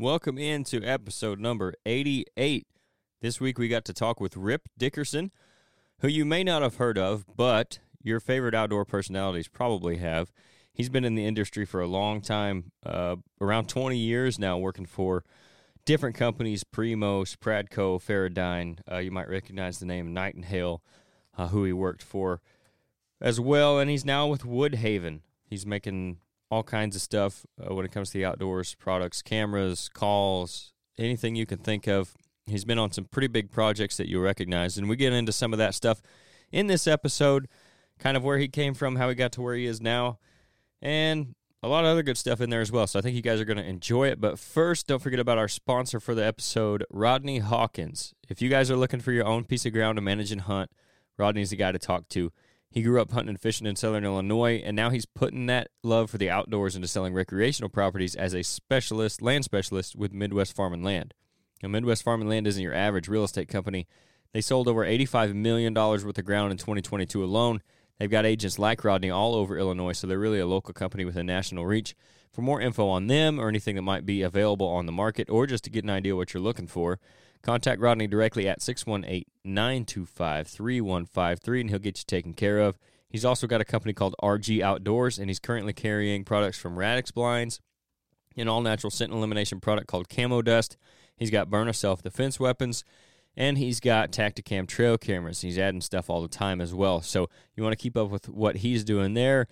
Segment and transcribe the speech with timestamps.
[0.00, 2.68] Welcome into episode number 88.
[3.20, 5.32] This week we got to talk with Rip Dickerson,
[5.98, 10.30] who you may not have heard of, but your favorite outdoor personalities probably have.
[10.72, 14.86] He's been in the industry for a long time, uh, around 20 years now, working
[14.86, 15.24] for
[15.84, 18.78] different companies Primos, Pradco, Feradyne.
[18.88, 20.80] Uh, you might recognize the name Knight and Hale,
[21.36, 22.40] uh, who he worked for
[23.20, 23.80] as well.
[23.80, 25.22] And he's now with Woodhaven.
[25.44, 26.18] He's making
[26.50, 31.36] all kinds of stuff uh, when it comes to the outdoors products, cameras, calls, anything
[31.36, 32.14] you can think of.
[32.46, 34.78] He's been on some pretty big projects that you'll recognize.
[34.78, 36.00] And we get into some of that stuff
[36.50, 37.48] in this episode,
[37.98, 40.18] kind of where he came from, how he got to where he is now,
[40.80, 42.86] and a lot of other good stuff in there as well.
[42.86, 44.20] So I think you guys are going to enjoy it.
[44.20, 48.14] But first, don't forget about our sponsor for the episode, Rodney Hawkins.
[48.28, 50.70] If you guys are looking for your own piece of ground to manage and hunt,
[51.18, 52.32] Rodney's the guy to talk to.
[52.70, 56.10] He grew up hunting and fishing in southern Illinois, and now he's putting that love
[56.10, 60.74] for the outdoors into selling recreational properties as a specialist, land specialist with Midwest Farm
[60.74, 61.14] and Land.
[61.62, 63.88] Now, Midwest Farm and Land isn't your average real estate company.
[64.32, 67.62] They sold over $85 million worth of ground in 2022 alone.
[67.98, 71.16] They've got agents like Rodney all over Illinois, so they're really a local company with
[71.16, 71.96] a national reach.
[72.32, 75.46] For more info on them or anything that might be available on the market, or
[75.46, 77.00] just to get an idea what you're looking for,
[77.42, 82.78] Contact Rodney directly at 618 925 3153 and he'll get you taken care of.
[83.08, 87.14] He's also got a company called RG Outdoors and he's currently carrying products from Redneck
[87.14, 87.60] Blinds,
[88.36, 90.76] an all natural scent elimination product called Camo Dust.
[91.16, 92.84] He's got Byrna self defense weapons
[93.36, 95.40] and he's got Tactacam trail cameras.
[95.40, 97.00] He's adding stuff all the time as well.
[97.00, 99.46] So you want to keep up with what he's doing there.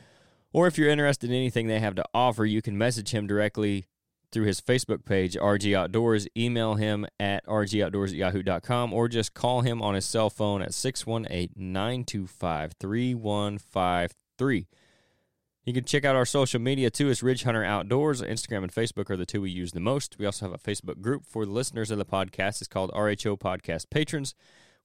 [0.53, 3.87] Or if you're interested in anything they have to offer, you can message him directly
[4.37, 6.29] through his Facebook page, RG Outdoors.
[6.37, 10.75] Email him at rgoutdoors at yahoo.com or just call him on his cell phone at
[10.75, 14.67] 618 925 3153.
[15.65, 17.09] You can check out our social media too.
[17.09, 18.21] It's Ridge Hunter Outdoors.
[18.21, 20.19] Instagram and Facebook are the two we use the most.
[20.19, 22.61] We also have a Facebook group for the listeners of the podcast.
[22.61, 24.35] It's called RHO Podcast Patrons.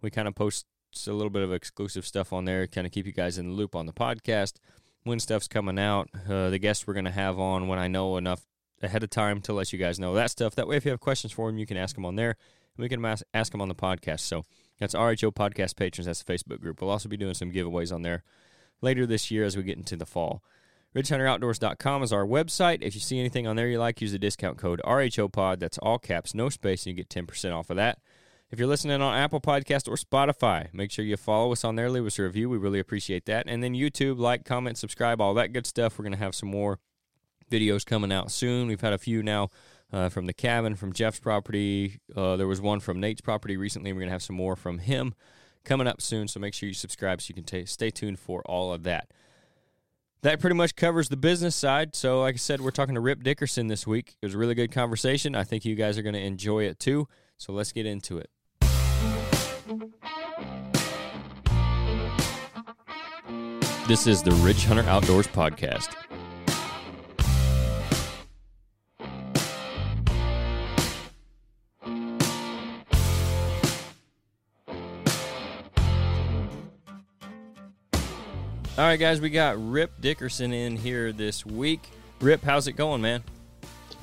[0.02, 0.66] We kind of post
[1.08, 3.54] a little bit of exclusive stuff on there, kind of keep you guys in the
[3.54, 4.54] loop on the podcast
[5.04, 8.18] when stuff's coming out, uh, the guests we're going to have on when I know
[8.18, 8.46] enough
[8.82, 10.56] ahead of time to let you guys know that stuff.
[10.56, 12.36] That way, if you have questions for him, you can ask them on there,
[12.76, 14.22] and we can ask, ask them on the podcast.
[14.22, 14.44] So
[14.80, 16.08] that's RHO Podcast Patrons.
[16.08, 16.82] That's the Facebook group.
[16.82, 18.24] We'll also be doing some giveaways on there
[18.82, 20.44] later this year as we get into the fall.
[20.96, 22.80] RidgeHunterOutdoors.com is our website.
[22.82, 25.60] If you see anything on there you like, use the discount code RHOPOD.
[25.60, 28.00] That's all caps, no space, and you get 10% off of that.
[28.50, 31.90] If you're listening on Apple Podcast or Spotify, make sure you follow us on there,
[31.90, 32.50] leave us a review.
[32.50, 33.46] We really appreciate that.
[33.48, 35.98] And then YouTube, like, comment, subscribe, all that good stuff.
[35.98, 36.80] We're going to have some more
[37.52, 38.68] videos coming out soon.
[38.68, 39.50] We've had a few now
[39.94, 42.00] uh, from the cabin, from Jeff's property.
[42.16, 43.94] Uh, there was one from Nate's property recently.
[43.94, 45.14] We're going to have some more from him
[45.64, 46.28] coming up soon.
[46.28, 49.12] So make sure you subscribe so you can t- stay tuned for all of that.
[50.24, 51.96] That pretty much covers the business side.
[51.96, 54.18] So, like I said, we're talking to Rip Dickerson this week.
[54.22, 55.36] It was a really good conversation.
[55.36, 57.08] I think you guys are going to enjoy it too.
[57.38, 58.30] So, let's get into it.
[63.88, 65.96] This is the Ridge Hunter Outdoors Podcast.
[78.82, 81.88] All right, guys, we got Rip Dickerson in here this week.
[82.20, 83.22] Rip, how's it going, man?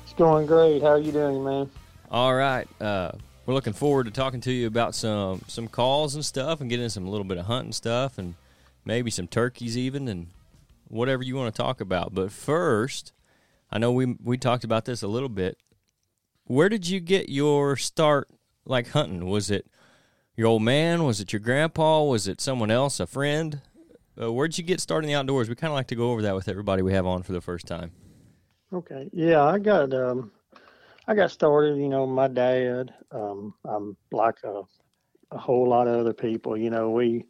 [0.05, 0.81] It's going great.
[0.81, 1.69] How are you doing, man?
[2.09, 2.65] All right.
[2.79, 3.11] Uh,
[3.45, 6.87] we're looking forward to talking to you about some some calls and stuff, and getting
[6.87, 8.35] some a little bit of hunting stuff, and
[8.85, 10.27] maybe some turkeys even, and
[10.87, 12.15] whatever you want to talk about.
[12.15, 13.11] But first,
[13.69, 15.57] I know we we talked about this a little bit.
[16.45, 18.29] Where did you get your start,
[18.63, 19.25] like hunting?
[19.25, 19.67] Was it
[20.37, 21.03] your old man?
[21.03, 22.01] Was it your grandpa?
[22.01, 23.59] Was it someone else, a friend?
[24.21, 25.47] Uh, where'd you get started in the outdoors?
[25.47, 27.41] We kind of like to go over that with everybody we have on for the
[27.41, 27.91] first time.
[28.73, 29.09] Okay.
[29.13, 30.31] Yeah, I got um,
[31.07, 31.77] I got started.
[31.77, 32.93] You know, my dad.
[33.11, 34.61] Um, I'm like a,
[35.31, 36.57] a whole lot of other people.
[36.57, 37.25] You know, we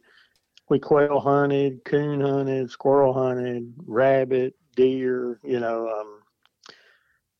[0.68, 5.38] we quail hunted, coon hunted, squirrel hunted, rabbit, deer.
[5.44, 6.19] You know, um,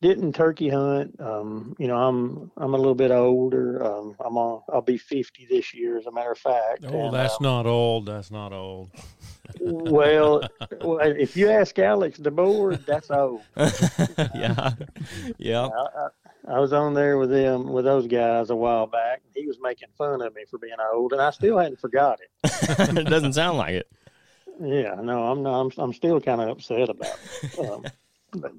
[0.01, 1.15] didn't turkey hunt.
[1.19, 3.83] Um, you know, I'm I'm a little bit older.
[3.83, 4.63] Um, I'm on.
[4.73, 6.85] I'll be 50 this year, as a matter of fact.
[6.87, 8.07] Oh, and, that's um, not old.
[8.07, 8.91] That's not old.
[9.59, 10.41] well,
[10.81, 13.41] well, if you ask Alex DeBoer, that's old.
[14.35, 14.71] yeah,
[15.37, 15.67] yeah.
[15.67, 16.07] I, I,
[16.55, 19.21] I was on there with them with those guys a while back.
[19.35, 22.29] He was making fun of me for being old, and I still hadn't forgot it.
[22.97, 23.91] it doesn't sound like it.
[24.59, 25.61] Yeah, no, I'm not.
[25.61, 27.59] I'm, I'm still kind of upset about it.
[27.59, 27.83] Um,
[28.33, 28.53] but,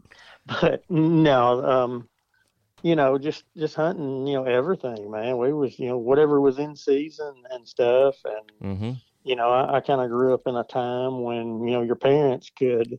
[0.60, 2.08] but no, um,
[2.82, 5.38] you know, just just hunting, you know, everything, man.
[5.38, 8.92] We was, you know, whatever was in season and stuff, and Mm-hmm.
[9.24, 11.96] you know, I, I kind of grew up in a time when you know your
[11.96, 12.98] parents could,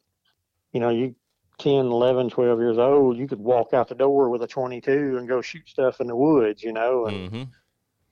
[0.73, 1.15] you know, you
[1.59, 5.27] 10, 11, 12 years old, you could walk out the door with a 22 and
[5.27, 7.43] go shoot stuff in the woods, you know, and hmm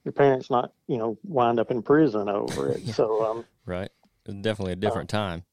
[0.06, 2.88] your parents not, you know, wind up in prison over it.
[2.96, 3.90] So, um, Right.
[4.26, 5.44] Definitely a different time.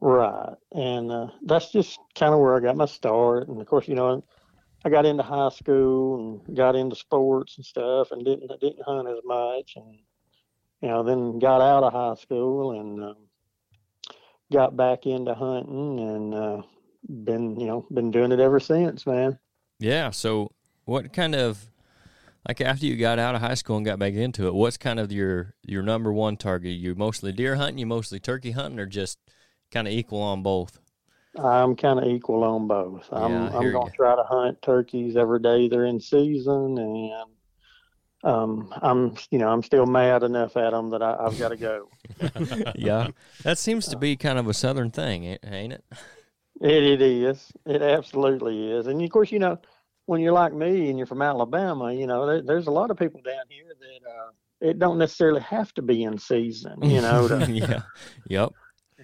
[0.00, 0.54] Right.
[0.72, 3.48] And uh, that's just kind of where I got my start.
[3.48, 4.24] And of course, you know,
[4.84, 9.08] I got into high school and got into sports and stuff and didn't, didn't hunt
[9.08, 9.74] as much.
[9.76, 9.98] And,
[10.80, 13.16] you know, then got out of high school and um,
[14.52, 16.62] got back into hunting and uh,
[17.24, 19.38] been, you know, been doing it ever since, man.
[19.80, 20.10] Yeah.
[20.10, 20.52] So,
[20.84, 21.70] what kind of
[22.46, 24.98] like after you got out of high school and got back into it, what's kind
[24.98, 26.72] of your your number one target?
[26.72, 29.18] You mostly deer hunting, you mostly turkey hunting, or just
[29.70, 30.78] kind of equal on both?
[31.38, 33.08] I'm kind of equal on both.
[33.12, 33.90] I'm Yeah, I I'm gonna ya.
[33.94, 37.30] try to hunt turkeys every day they're in season, and
[38.24, 41.56] um, I'm you know I'm still mad enough at them that I, I've got to
[41.56, 41.88] go.
[42.74, 43.08] yeah,
[43.44, 45.84] that seems to be kind of a southern thing, ain't ain't it?
[46.60, 47.52] It it is.
[47.66, 48.86] It absolutely is.
[48.86, 49.58] And of course, you know,
[50.06, 52.96] when you're like me and you're from Alabama, you know, there, there's a lot of
[52.96, 54.30] people down here that uh,
[54.60, 56.82] it don't necessarily have to be in season.
[56.82, 57.82] You know, to, yeah,
[58.26, 58.52] yep,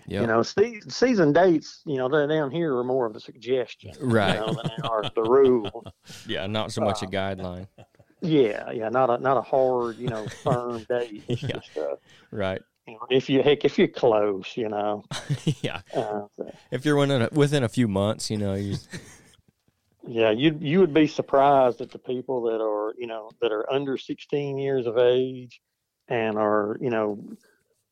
[0.07, 0.21] yep.
[0.23, 1.83] you know, se- season dates.
[1.87, 4.35] You know, they're down here are more of a suggestion, Right.
[4.35, 5.85] You know, than they are the rule.
[6.27, 7.67] yeah, not so much a guideline.
[8.21, 11.25] Yeah, yeah, not a not a hard, you know, firm date.
[11.29, 11.61] Yeah.
[11.77, 11.97] uh,
[12.31, 12.63] Right.
[12.87, 15.05] you know, if you heck, if you're close, you know.
[15.63, 15.81] yeah.
[15.95, 16.23] Uh,
[16.71, 18.77] If you're within a, within a few months, you know, you
[20.07, 23.71] yeah, you you would be surprised at the people that are, you know, that are
[23.73, 25.61] under 16 years of age
[26.09, 27.23] and are, you know,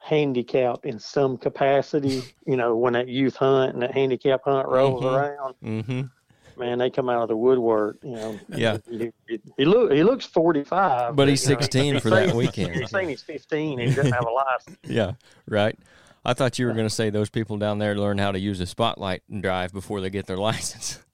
[0.03, 2.23] handicapped in some capacity.
[2.47, 5.17] You know, when that youth hunt and that handicap hunt rolls Mhm.
[5.17, 6.61] around, mm-hmm.
[6.61, 7.99] man, they come out of the woodwork.
[8.03, 8.41] You know.
[8.49, 8.79] Yeah.
[8.91, 12.35] He, he, he look he looks 45, But he's you know, 16 he's for that
[12.35, 12.75] weekend.
[12.75, 14.77] He's saying he's 15 and he doesn't have a license.
[14.87, 15.13] Yeah,
[15.49, 15.79] right.
[16.25, 18.61] I thought you were going to say those people down there learn how to use
[18.61, 20.99] a spotlight and drive before they get their license.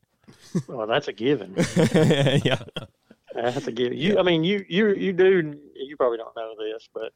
[0.66, 1.54] Well, that's a given.
[1.94, 2.58] yeah.
[3.34, 3.98] That's a given.
[3.98, 5.58] You, I mean, you, you, you do.
[5.74, 7.12] You probably don't know this, but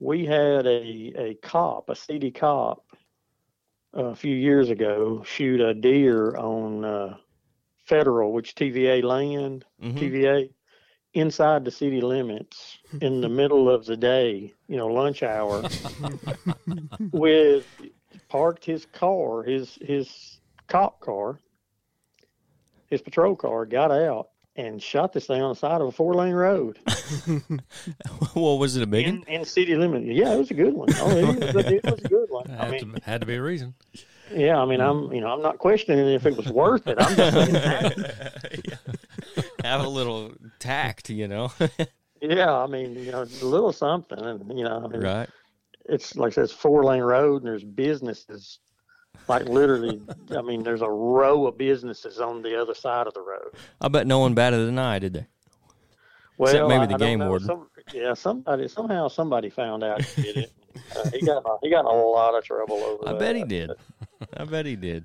[0.00, 2.84] we had a a cop, a city cop,
[3.94, 7.16] a few years ago shoot a deer on uh,
[7.86, 9.98] federal, which TVA land, Mhm.
[9.98, 10.50] TVA,
[11.14, 15.62] inside the city limits in the middle of the day, you know, lunch hour,
[17.12, 17.66] with
[18.28, 21.40] parked his car, his his cop car,
[22.88, 24.28] his patrol car, got out
[24.66, 26.78] and shot this thing on the side of a four lane road
[28.34, 29.28] well, was it a big in, one?
[29.28, 30.06] in city limits.
[30.06, 30.88] Yeah, it was a good one.
[30.96, 32.50] Oh, it was, it was a good one.
[32.50, 33.74] I Had, mean, to, had to be a reason.
[34.32, 36.96] yeah, I mean, I'm you know I'm not questioning if it was worth it.
[37.00, 38.78] I'm just saying that.
[39.64, 41.52] Have a little tact, you know?
[42.20, 45.28] Yeah, I mean, you know, a little something, and you know, I mean, right.
[45.86, 48.58] it's like I said, it's four lane road, and there's businesses,
[49.28, 50.00] like literally.
[50.36, 53.52] I mean, there's a row of businesses on the other side of the road.
[53.80, 55.26] I bet no one batted an eye, did they?
[56.38, 57.46] Well, Except maybe the I game warden.
[57.46, 60.52] Some, yeah, somebody somehow somebody found out he did it.
[60.96, 63.18] Uh, he got a- he got a lot of trouble over I that.
[63.18, 63.72] bet he did.
[64.36, 65.04] I bet he did.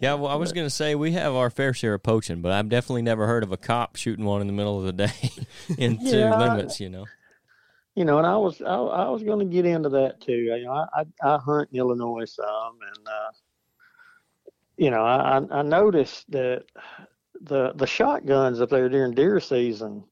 [0.00, 2.50] Yeah, well, I was going to say we have our fair share of poaching, but
[2.52, 5.12] I've definitely never heard of a cop shooting one in the middle of the day
[5.76, 6.38] into Yeah.
[6.38, 7.04] limits, you know?
[7.94, 10.32] You know, and I was I, I was going to get into that too.
[10.32, 13.30] You know, I I, I hunt in Illinois some, and uh,
[14.76, 16.64] you know, I I I noticed that
[17.40, 20.04] the the shotguns up there during deer season,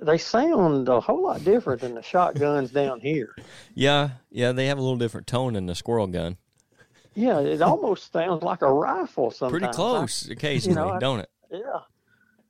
[0.00, 3.34] they sound a whole lot different than the shotguns down here.
[3.74, 6.38] Yeah, yeah, they have a little different tone than the squirrel gun.
[7.14, 9.50] Yeah, it almost sounds like a rifle sometimes.
[9.50, 11.30] Pretty I- close occasionally, I- don't it?
[11.50, 11.80] Yeah.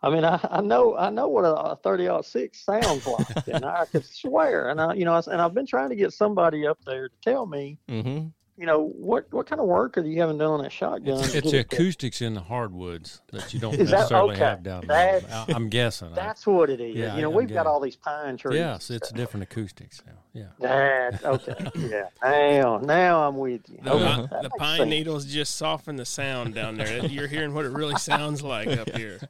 [0.02, 3.64] I mean, I, I know I know what a, a thirty six sounds like, and
[3.64, 4.71] I could swear.
[4.71, 7.14] And I, you know, I, and I've been trying to get somebody up there to
[7.23, 8.28] tell me, Mm-hmm.
[8.60, 11.18] You know, what what kind of work are you having done on that shotgun?
[11.18, 14.44] It's, to it's get it acoustics in the hardwoods that you don't that- necessarily okay,
[14.44, 15.22] have down there.
[15.32, 16.08] I- I'm guessing.
[16.12, 16.94] I- That's what it is.
[16.94, 18.56] Yeah, you know, I- we've got all these pine trees.
[18.58, 19.16] Yes, and so it's stuff.
[19.16, 20.12] different acoustics now.
[20.34, 20.44] Yeah.
[20.60, 21.70] That's okay.
[21.88, 22.08] yeah.
[22.22, 23.78] Now, now I'm with you.
[23.82, 24.42] The, Okay, Uh-huh.
[24.42, 24.90] the pine sense.
[24.90, 27.06] needles just soften the sound down there.
[27.06, 29.20] You're hearing what it really sounds like up here.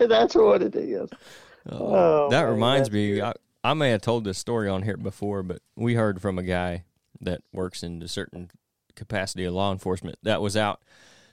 [0.00, 1.08] that's what it is.
[1.70, 3.22] Oh, that man, reminds me.
[3.22, 6.42] I, I may have told this story on here before, but we heard from a
[6.42, 6.82] guy
[7.20, 8.50] that works in a certain
[8.94, 10.80] capacity of law enforcement that was out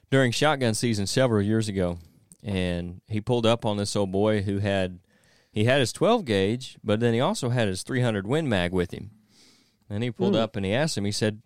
[0.10, 1.98] during shotgun season several years ago,
[2.44, 5.00] and he pulled up on this old boy who had
[5.52, 8.92] he had his 12 gauge, but then he also had his 300 Win Mag with
[8.92, 9.12] him,
[9.90, 10.42] and he pulled Hmm.
[10.42, 11.42] up and he asked him, he said.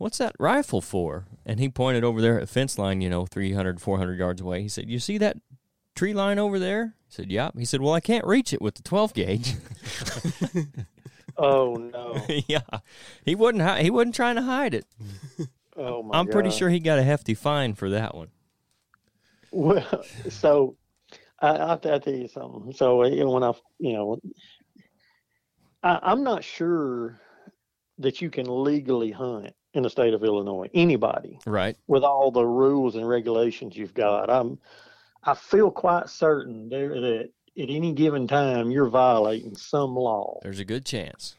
[0.00, 1.26] What's that rifle for?
[1.44, 4.62] And he pointed over there at the fence line, you know, 300, 400 yards away.
[4.62, 5.38] He said, You see that
[5.96, 6.94] tree line over there?
[6.96, 7.58] I said, Yep.
[7.58, 9.54] He said, Well, I can't reach it with the 12 gauge.
[11.38, 12.16] Oh no.
[12.48, 12.60] yeah,
[13.24, 13.62] he wasn't.
[13.62, 14.86] Hi- he wasn't trying to hide it.
[15.80, 18.30] Oh my I'm pretty sure he got a hefty fine for that one.
[19.52, 20.76] Well, so
[21.40, 22.72] I, I'll, t- I'll tell you something.
[22.72, 24.18] So uh, you know, when I, you know,
[25.84, 27.20] I, I'm not sure
[27.98, 30.68] that you can legally hunt in the state of Illinois.
[30.74, 31.76] Anybody Right.
[31.86, 34.58] with all the rules and regulations you've got, I'm,
[35.22, 40.38] I feel quite certain there that at any given time you're violating some law.
[40.42, 41.36] There's a good chance.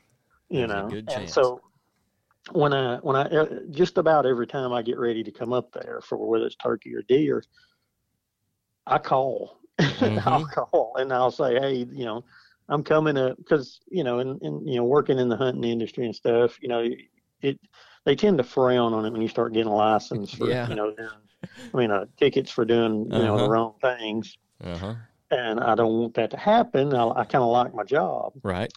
[0.49, 1.61] you There's a know good and so
[2.51, 5.71] when i when i uh, just about every time i get ready to come up
[5.71, 7.43] there for whether it's turkey or deer
[8.87, 10.51] i call i'll Mhm.
[10.51, 12.23] call and i'll say hey you know
[12.69, 16.15] i'm coming up because you know and, you know working in the hunting industry and
[16.15, 16.83] stuff you know
[17.41, 17.59] it
[18.05, 20.67] they tend to frown on it when you start getting a license for Yeah.
[20.69, 21.09] you know doing,
[21.73, 23.43] i mean uh, tickets for doing you know Uh-huh.
[23.43, 24.93] the wrong things Uh huh.
[25.31, 28.71] And i don't want that to happen i, I kind of like my job Right.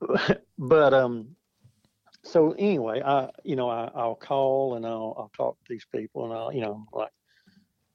[0.58, 1.28] but um
[2.24, 6.24] so anyway i you know I, i'll call and i'll i'll talk to these people
[6.24, 7.12] and i'll you know like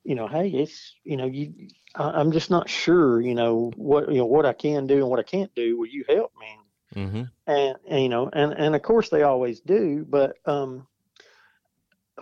[0.04, 1.54] you know hey it's you know you
[1.96, 5.10] I, i'm just not sure you know what you know what i can do and
[5.10, 6.48] what i can't do will you help me
[6.96, 7.24] Mm-hmm.
[7.48, 10.88] and, and you know and and of course they always do but um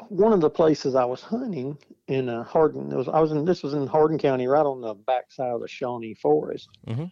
[0.10, 1.77] one of the places i was hunting
[2.08, 4.81] in uh, hardin it was i was in this was in hardin county right on
[4.81, 7.12] the backside of the shawnee forest Mhm.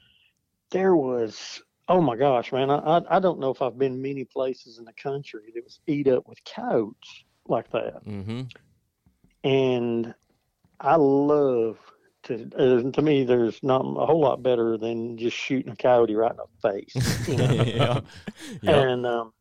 [0.71, 4.23] there was oh my gosh man I, I i don't know if i've been many
[4.25, 8.41] places in the country that was eat up with coyotes like that Mm-hmm.
[9.43, 10.13] and
[10.79, 11.79] I love
[12.23, 12.33] to.
[12.55, 16.29] Uh, to me, there's not a whole lot better than just shooting a coyote right
[16.31, 17.27] in the face.
[17.27, 17.51] You know?
[17.63, 17.99] yeah.
[18.61, 18.79] Yeah.
[18.79, 19.33] And um,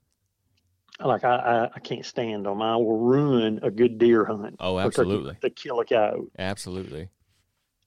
[1.04, 2.62] like I, I, I can't stand them.
[2.62, 4.56] I will ruin a good deer hunt.
[4.60, 5.36] Oh, absolutely.
[5.42, 6.30] To kill a coyote.
[6.38, 7.08] Absolutely.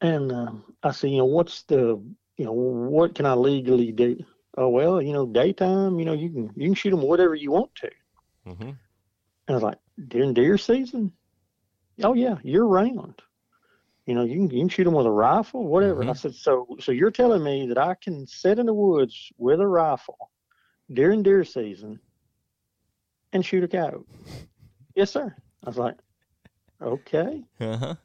[0.01, 2.01] And um, I said, you know, what's the,
[2.37, 4.23] you know, what can I legally do?
[4.57, 7.51] Oh well, you know, daytime, you know, you can you can shoot them whatever you
[7.51, 7.89] want to.
[8.47, 8.69] Mm-hmm.
[8.69, 8.77] And
[9.47, 11.11] I was like, during deer season?
[12.03, 13.21] Oh yeah, year round.
[14.05, 16.01] You know, you can you can shoot them with a rifle, whatever.
[16.01, 19.31] And I said, so so you're telling me that I can sit in the woods
[19.37, 20.31] with a rifle
[20.91, 21.99] during deer season
[23.33, 24.05] and shoot a coyote?
[24.95, 25.33] yes, sir.
[25.63, 25.95] I was like,
[26.81, 27.43] okay.
[27.59, 27.95] Uh-huh.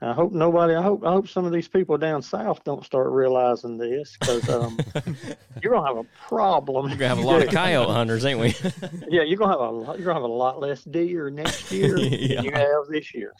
[0.00, 0.74] I hope nobody.
[0.74, 1.04] I hope.
[1.04, 4.76] I hope some of these people down south don't start realizing this because um,
[5.62, 6.88] you're gonna have a problem.
[6.88, 8.48] You're gonna have a lot of coyote hunters, ain't we?
[9.08, 9.98] Yeah, you're gonna have a lot.
[9.98, 12.36] You're gonna have a lot less deer next year Yeah.
[12.36, 13.32] than you have this year.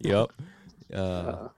[0.00, 0.32] yep.
[0.92, 1.48] Uh,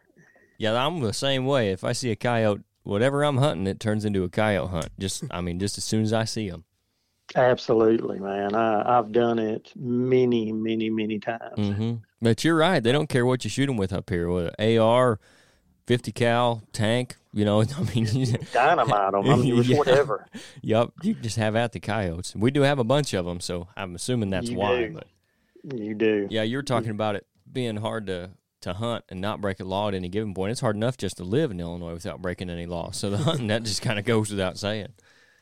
[0.59, 1.71] yeah, I'm the same way.
[1.71, 4.89] If I see a coyote, whatever I'm hunting, it turns into a coyote hunt.
[4.99, 6.65] Just, I mean, just as soon as I see them.
[7.35, 8.55] Absolutely, man.
[8.55, 11.57] I, I've done it many, many, many times.
[11.59, 11.93] Mm-hmm.
[12.21, 12.83] But you're right.
[12.83, 14.29] They don't care what you shoot them with up here.
[14.31, 15.19] With AR,
[15.87, 17.17] 50 cal, tank.
[17.33, 18.05] You know, I mean,
[18.53, 19.27] Dynamite them.
[19.29, 19.77] I mean, Yeah.
[19.79, 20.27] whatever.
[20.61, 20.91] yep.
[21.03, 22.35] You just have at the coyotes.
[22.37, 24.77] We do have a bunch of them, so I'm assuming that's You why.
[24.89, 25.01] do.
[25.65, 26.27] But You do.
[26.31, 28.31] yeah, you were talking about it being hard to
[28.63, 30.53] to hunt and not break a law at any given point.
[30.53, 32.93] It's hard enough just to live in Illinois without breaking any law.
[32.93, 34.93] So the hunting that just kind of goes without saying.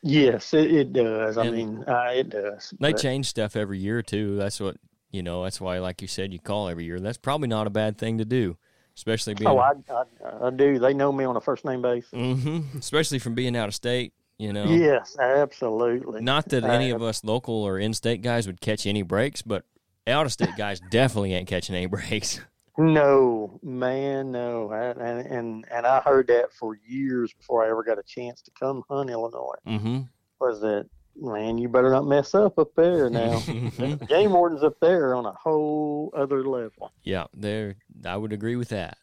[0.03, 1.37] Yes, it, it does.
[1.37, 2.73] I mean, uh, it does.
[2.79, 4.35] They But- change stuff every year too.
[4.35, 4.77] That's what
[5.11, 5.43] you know.
[5.43, 6.99] That's why, like you said, you call every year.
[6.99, 8.57] That's probably not a bad thing to do,
[8.95, 9.49] especially being.
[9.49, 10.79] Oh, I, I, I do.
[10.79, 12.11] They know me on a first name basis.
[12.13, 12.77] Mm-hmm.
[12.79, 14.13] especially from being out of state.
[14.39, 14.63] You know.
[14.65, 16.21] Yes, absolutely.
[16.21, 19.65] Not that any Uh, of us local or in-state guys would catch any breaks, but
[20.07, 22.39] out-of-state guys definitely ain't catching any breaks.
[22.77, 24.71] No, man, no.
[24.71, 28.41] I, and, and and I heard that for years before I ever got a chance
[28.43, 29.55] to come hunt Illinois.
[29.67, 29.99] Mm-hmm.
[30.39, 31.57] Was that man?
[31.57, 33.39] You better not mess up up there now.
[33.39, 34.07] Mhm.
[34.09, 36.91] Game wardens up there on a whole other level.
[37.03, 37.75] Yeah, there.
[38.05, 38.97] I would agree with that.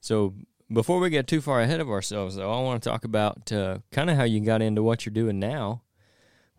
[0.00, 0.34] So
[0.72, 3.78] before we get too far ahead of ourselves, though, I want to talk about uh,
[3.90, 5.82] kind of how you got into what you're doing now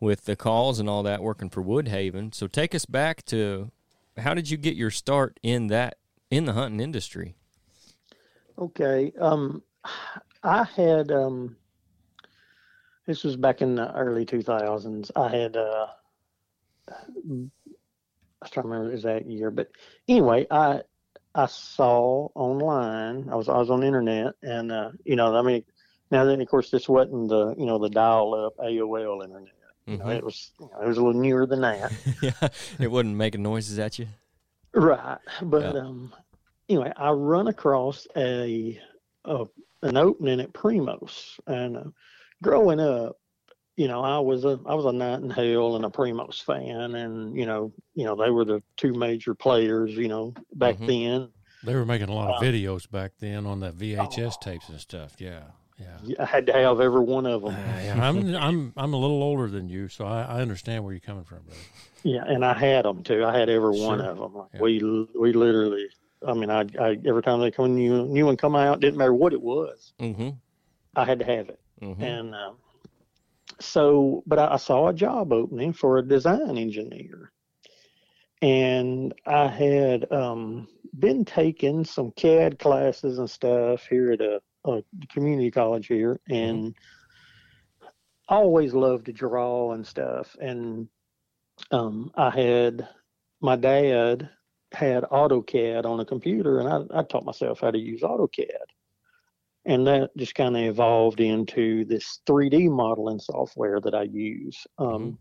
[0.01, 2.35] with the calls and all that, working for Woodhaven.
[2.35, 3.71] So take us back to
[4.17, 5.97] how did you get your start in that
[6.31, 7.35] in the hunting industry?
[8.57, 9.11] Okay.
[9.19, 9.61] Um,
[10.43, 11.55] I had um,
[13.05, 15.11] this was back in the early two thousands.
[15.15, 15.87] I had uh,
[16.89, 16.93] I
[18.41, 19.69] was trying to remember the exact year, but
[20.07, 20.81] anyway, I
[21.35, 23.29] I saw online.
[23.29, 25.63] I was I was on the internet, and uh, you know, I mean,
[26.09, 29.53] now then of course this wasn't the you know the dial up AOL internet.
[29.87, 30.17] You know, Mhm.
[30.17, 31.91] it was you know, it was a little newer than that.
[32.21, 32.47] yeah,
[32.79, 34.07] it wasn't making noises at you.
[34.73, 35.81] Right, but Yeah.
[35.81, 36.13] um,
[36.71, 38.79] anyway, I run across a,
[39.25, 39.45] a
[39.83, 41.83] an opening at Primos, and uh,
[42.41, 43.17] growing up,
[43.75, 46.95] you know, I was a I was a Knight and Hale and a Primos fan,
[46.95, 50.87] and you know, you know, they were the two major players, you know, back Mhm.
[50.87, 51.29] then.
[51.63, 54.79] They were making a lot of Uh, videos back then on the VHS tapes and
[54.79, 55.15] stuff.
[55.19, 55.43] Yeah.
[55.77, 56.15] Yeah.
[56.19, 57.55] I had to have every one of them.
[58.01, 61.23] I'm I'm I'm a little older than you, so I, I understand where you're coming
[61.23, 61.59] from, brother.
[62.03, 63.23] Yeah, and I had them too.
[63.25, 64.35] I had every one of them.
[64.35, 64.61] Like Yeah.
[64.61, 65.87] We we literally.
[66.25, 69.13] I mean, I, I every time they come new new one come out, didn't matter
[69.13, 70.29] what it was, Mm-hmm.
[70.95, 71.59] I had to have it.
[71.81, 72.03] Mm-hmm.
[72.03, 72.57] And um,
[73.59, 77.31] so, but I, I saw a job opening for a design engineer,
[78.41, 80.67] and I had um,
[80.99, 86.75] been taking some CAD classes and stuff here at a, a community college here, and
[88.29, 90.35] I always loved to draw and stuff.
[90.39, 90.87] And
[91.71, 92.87] um, I had
[93.41, 94.29] my dad
[94.71, 98.47] had AutoCAD on a computer, and I, I taught myself how to use AutoCAD
[99.65, 104.65] and that just kind of evolved into this 3D modeling software that I use.
[104.77, 105.19] Um,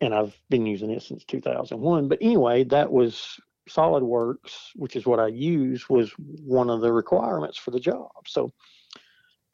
[0.00, 2.08] And I've been using it since 2001.
[2.08, 7.58] But anyway, that was SolidWorks, which is what I use, was one of the requirements
[7.58, 8.10] for the job.
[8.26, 8.52] So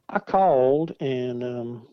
[0.09, 1.87] I called, and um,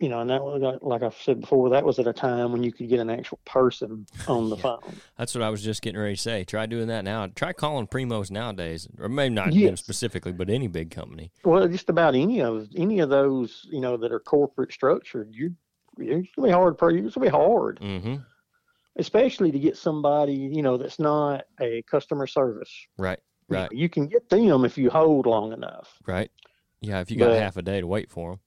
[0.00, 2.62] you know, and that was like I've said before, that was at a time when
[2.62, 4.62] you could get an actual person on the Yeah.
[4.62, 4.96] phone.
[5.16, 6.44] That's what I was just getting ready to say.
[6.44, 7.26] Try doing that now.
[7.28, 9.80] Try calling Primos nowadays, or maybe not them Yes.
[9.80, 11.30] specifically, but any big company.
[11.44, 15.54] Well, just about any of any of those, you know, that are corporate structured, you
[15.98, 16.76] it's gonna be hard.
[16.78, 18.16] For you, it's gonna be hard, Mm-hmm.
[18.96, 22.72] especially to get somebody, you know, that's not a customer service.
[22.98, 23.20] Right.
[23.48, 23.72] You know, Right.
[23.72, 26.30] You can get them if you hold long enough, Right.
[26.80, 27.00] Yeah.
[27.00, 28.40] If you got But- half a day to wait for them.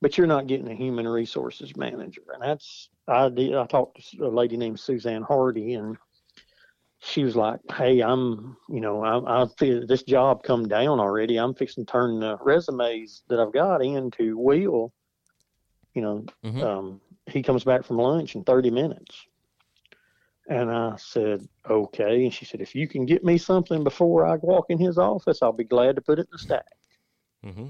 [0.00, 2.22] But you're not getting a human resources manager.
[2.32, 3.54] And that's I did.
[3.54, 5.96] I talked to a lady named Suzanne Hardy, and
[6.98, 11.38] she was like, "Hey, I'm, you know, I, I feel this job come down already.
[11.38, 14.92] I'm fixing to turn the resumes that I've got into Will.
[15.94, 16.62] You know, Mhm.
[16.62, 19.26] um, he comes back from lunch in 30 minutes."
[20.48, 24.36] And I said, "Okay." And she said, "If you can get me something before I
[24.36, 26.66] walk in his office, I'll be glad to put it in the stack."
[27.44, 27.68] Mm-hmm.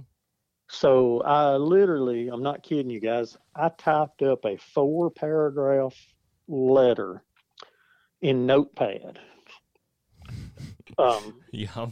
[0.68, 5.94] So I literally, I'm not kidding you guys, I typed up a four paragraph
[6.49, 7.23] letter
[8.20, 9.18] in Notepad.
[10.99, 11.88] Um, Yeah.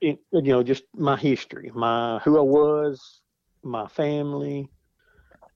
[0.00, 3.20] it, you know, just my history, my who I was,
[3.62, 4.68] my family,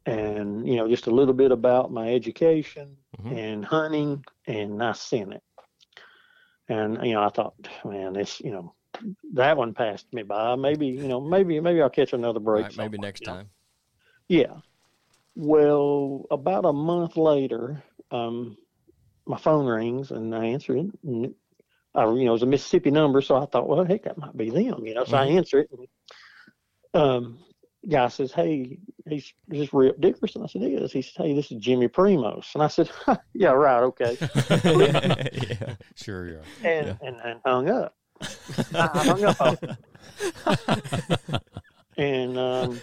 [0.06, 3.36] and you know, just a little bit about my education Mhm.
[3.36, 5.42] and hunting, and I sent it.
[6.68, 8.74] And you know, I thought, man, this, you know,
[9.34, 10.56] that one passed me by.
[10.56, 12.64] Maybe, you know, maybe maybe I'll catch another break.
[12.64, 13.32] Right, maybe next you know?
[13.34, 13.50] time.
[14.28, 14.54] Yeah.
[15.34, 18.56] Well, about a month later, um,
[19.26, 20.86] my phone rings and I answer it.
[21.04, 21.34] And
[21.94, 24.36] I, you know, it was a Mississippi number, so I thought, well, heck, that might
[24.36, 24.86] be them.
[24.86, 25.70] You know, so I answer it.
[25.72, 25.88] And,
[26.94, 27.38] um,
[27.88, 31.50] guy says, "Hey, he's is this Rip Dickerson?" I said, "Yes." He said, "Hey, this
[31.50, 32.90] is Jimmy Primos," and I said,
[33.34, 34.16] "Yeah, right, okay,"
[35.50, 35.74] yeah.
[35.96, 36.68] Sure, yeah.
[36.68, 37.94] and and, and hung up.
[38.74, 39.58] I hung up on
[41.96, 42.80] and um,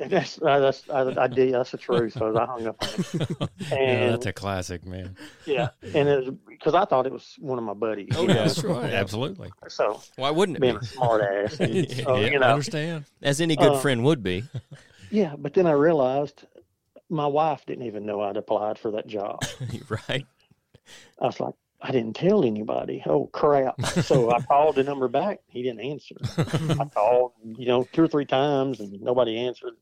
[0.00, 2.14] and that's uh, that's I, I did that's the truth.
[2.14, 3.48] So I hung up on him.
[3.70, 5.16] yeah, that's a classic, man.
[5.46, 8.10] yeah, and it because I thought it was one of my buddies.
[8.16, 8.92] Oh, yeah, that's right.
[8.92, 9.50] Absolutely.
[9.68, 10.80] So Why wouldn't it being be?
[10.80, 13.04] a smart ass, and, so, yeah, you I understand.
[13.22, 14.44] As any good Uh, friend would be.
[15.10, 15.34] yeah.
[15.36, 16.44] But then I realized
[17.10, 19.40] my wife didn't even know I'd applied for that job.
[20.08, 20.26] right.
[21.20, 23.02] I was like, I didn't tell anybody.
[23.06, 23.80] Oh crap!
[23.86, 25.40] So I called the number back.
[25.48, 26.14] He didn't answer.
[26.80, 29.74] I called, you know, two or three times, and nobody answered.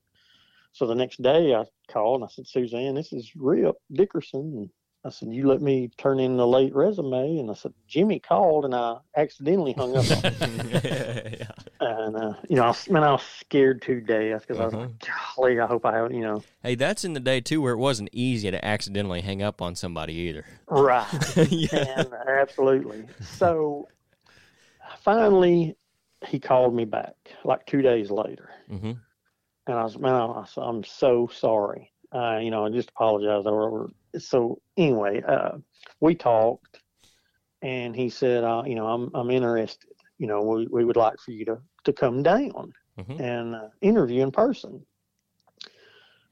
[0.73, 4.71] So the next day, I called and I said, Suzanne, this is Rip Dickerson.
[5.03, 7.39] I said, you let me turn in the late resume.
[7.39, 10.05] And I said, Jimmy called, and I accidentally hung up.
[10.11, 10.71] on him.
[10.71, 11.51] yeah.
[11.81, 14.75] and uh, you know, I was, man, I was scared to death because I was
[14.75, 14.83] Uh-huh.
[14.83, 17.73] like, golly, I hope I haven't, you know, Hey, that's in the day too where
[17.73, 20.45] it wasn't easy to accidentally hang up on somebody either.
[20.69, 21.07] right.
[21.51, 22.01] yeah.
[22.01, 23.07] and absolutely.
[23.23, 23.89] So
[25.01, 25.77] finally,
[26.27, 28.93] he called me back like two days later, Mm-hmm.
[29.67, 31.91] and I was man, I I'm so sorry.
[32.13, 33.47] Uh, you know, I just apologize.
[33.47, 33.91] Over.
[34.19, 35.59] So anyway, uh,
[36.01, 36.81] we talked,
[37.63, 39.91] and he said, uh, you know, I'm I'm interested.
[40.19, 43.21] You know, we, we would like for you to to come down Mhm.
[43.21, 44.85] and uh, interview in person.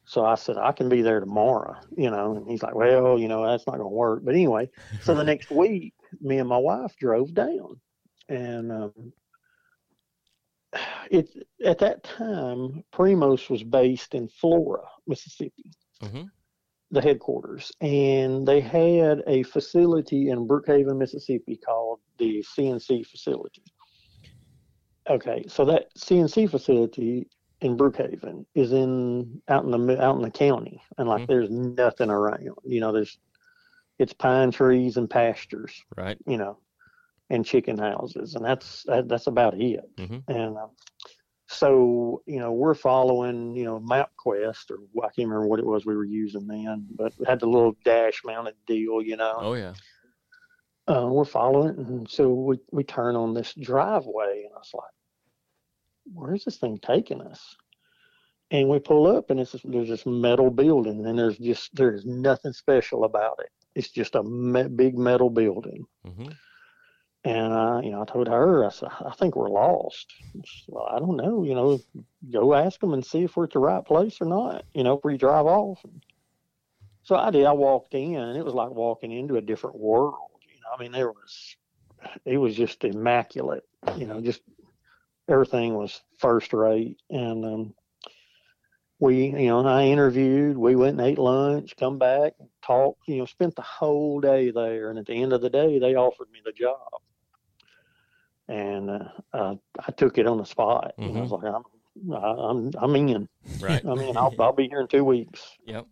[0.05, 3.29] So I said, I can be there tomorrow, you know, and he's like, well, you
[3.29, 4.23] know, that's not going to work.
[4.25, 7.81] But anyway, so the next week, me and my wife drove down,
[8.29, 9.12] and um,
[11.11, 11.29] it
[11.64, 16.23] at that time, Primos was based in Flora, Mississippi, Mm-hmm.
[16.90, 23.62] The headquarters, and they had a facility in Brookhaven, Mississippi, called the CNC facility.
[25.09, 27.29] Okay, so that CNC facility
[27.61, 31.27] in Brookhaven is in out in the out in the county, and like Mhm.
[31.27, 32.48] there's nothing around.
[32.64, 33.18] You know, there's
[33.98, 35.83] it's pine trees and pastures.
[35.96, 36.18] Right.
[36.27, 36.59] You know,
[37.31, 39.85] and chicken houses, and that's that, that's about it.
[39.96, 40.22] Mhm.
[40.29, 40.68] And uh,
[41.48, 45.87] so you know we're following you know MapQuest or I can't remember what it was
[45.87, 49.38] we were using then, but had the little dash mounted deal, you know.
[49.38, 49.72] Oh yeah.
[50.87, 54.70] Uh, we're following it, and so we we turn on this driveway, and I was
[54.74, 54.90] like,
[56.12, 57.56] "Where's this thing taking us?"
[58.50, 62.52] And we pull up, and it's there's this metal building, and there's just there's nothing
[62.52, 63.50] special about it.
[63.74, 65.87] It's just a me- big metal building.
[66.04, 66.28] hmm
[67.24, 70.07] And uh, you know, I told her, I said, I think we're lost.
[70.33, 71.42] Said, well, I don't know.
[71.42, 71.81] You know,
[72.31, 74.64] go ask them and see if we're at the right place or not.
[74.72, 75.85] You know, before you drive off.
[77.02, 77.46] So I did.
[77.46, 80.31] I walked in, it was like walking into a different world.
[80.42, 81.57] You know, I mean, there was,
[82.24, 83.64] it was just immaculate.
[83.96, 84.42] You know, just
[85.28, 86.98] everything was first rate.
[87.11, 87.74] And um,
[89.00, 90.57] we, you know, I interviewed.
[90.57, 93.09] We went and ate lunch, come back, talked.
[93.09, 94.90] You know, spent the whole day there.
[94.90, 97.00] And at the end of the day, they offered me the job
[98.48, 99.54] and uh, uh,
[99.87, 100.94] I took it on the spot.
[100.98, 103.28] You know, I was like, I'm, I- I'm, I'm in.
[103.61, 103.84] Right.
[103.84, 105.87] I mean, I'll, I'll be here in two weeks, Yep.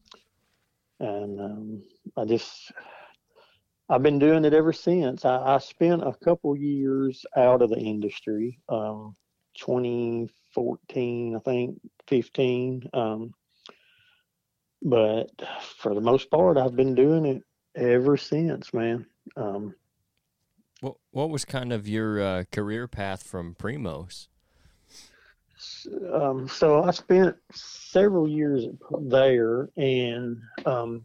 [1.00, 1.82] and um,
[2.16, 2.72] I just,
[3.88, 5.24] I've been doing it ever since.
[5.24, 9.16] I, I spent a couple years out of the industry, um,
[9.58, 12.88] 2014, I think, 15.
[12.92, 13.32] Um,
[14.82, 15.30] but
[15.78, 17.42] for the most part, I've been doing it
[17.74, 19.06] ever since, man.
[19.36, 19.74] Um,
[20.86, 24.28] What What was kind of your uh, career path from Primos?
[26.12, 28.66] um, so I spent several years
[29.00, 31.04] there and um,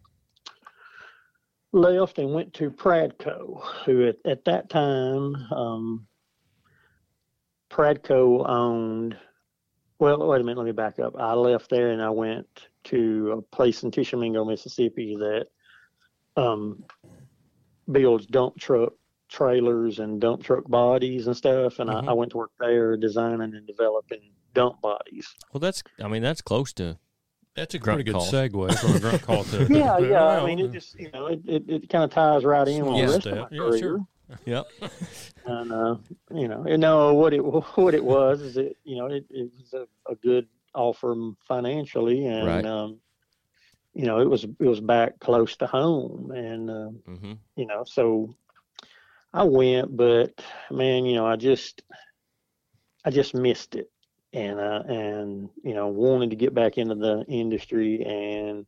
[1.72, 6.08] left and went to Pradco, who at, at that time, um,
[7.72, 9.18] Pradco owned,
[9.98, 11.16] well, wait a minute, let me back up.
[11.18, 15.48] I left there and I went to a place in Tishomingo, Mississippi that
[16.36, 16.84] um,
[17.90, 18.94] builds dump truck
[19.32, 21.80] trailers and dump truck bodies and stuff.
[21.80, 22.08] And Mhm.
[22.08, 24.22] I, I went to work there designing and developing
[24.54, 25.28] dump bodies.
[25.54, 26.98] Well, that's I mean that's close to
[27.56, 28.32] That's a Grunt pretty good calls.
[28.32, 29.68] segue from a grunt call to.
[29.74, 30.28] Yeah, yeah.
[30.28, 32.94] I mean, it just, you know, it, it, it kind of ties right in with
[32.94, 33.34] Small the rest step.
[33.34, 33.80] of my Yeah, career.
[33.80, 34.08] sure.
[34.46, 34.68] yep.
[35.44, 35.96] And, uh,
[36.36, 37.40] you know, and no, what it,
[37.76, 41.16] what it was is it, you know, it, it was a, a good offer
[41.48, 42.64] financially and, Right.
[42.66, 43.00] um,
[43.96, 47.84] you know, it was, it was back close to home and, um, hmm you know,
[47.84, 48.34] so
[49.34, 50.34] I went, but
[50.70, 51.84] man, you know, I just,
[53.06, 53.90] I just missed it.
[54.34, 58.66] And, uh, and, you know, wanted to get back into the industry and,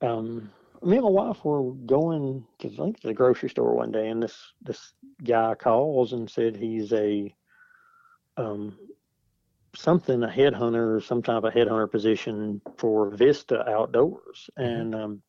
[0.00, 0.50] um,
[0.82, 4.08] me and my wife were going to, I think, to the grocery store one day
[4.08, 4.92] and this, this
[5.22, 7.34] guy calls and said he's a,
[8.36, 8.76] um,
[9.76, 14.50] something, a headhunter, some type of headhunter position for Vista Outdoors.
[14.56, 15.22] And, um,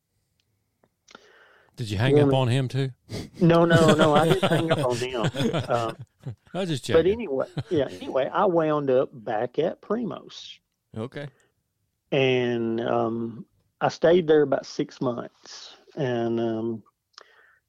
[1.76, 2.90] Did you hang up on him too?
[3.40, 5.26] no, no, no, I didn't hang up on him.
[5.68, 5.96] Um,
[6.54, 7.88] I was just but anyway, yeah.
[7.90, 10.58] Anyway, I wound up back at Primos,
[10.96, 11.28] Okay.
[12.10, 13.44] and um,
[13.80, 15.74] I stayed there about six months.
[15.96, 16.82] And um,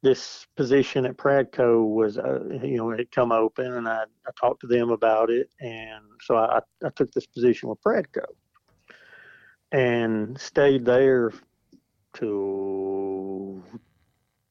[0.02, 4.32] this position at Pradco was, uh, you know, it had come open, and I, I
[4.40, 8.24] talked to them about it, and so I, I took this position with Pradco,
[9.72, 11.32] and stayed there
[12.14, 13.80] till mm,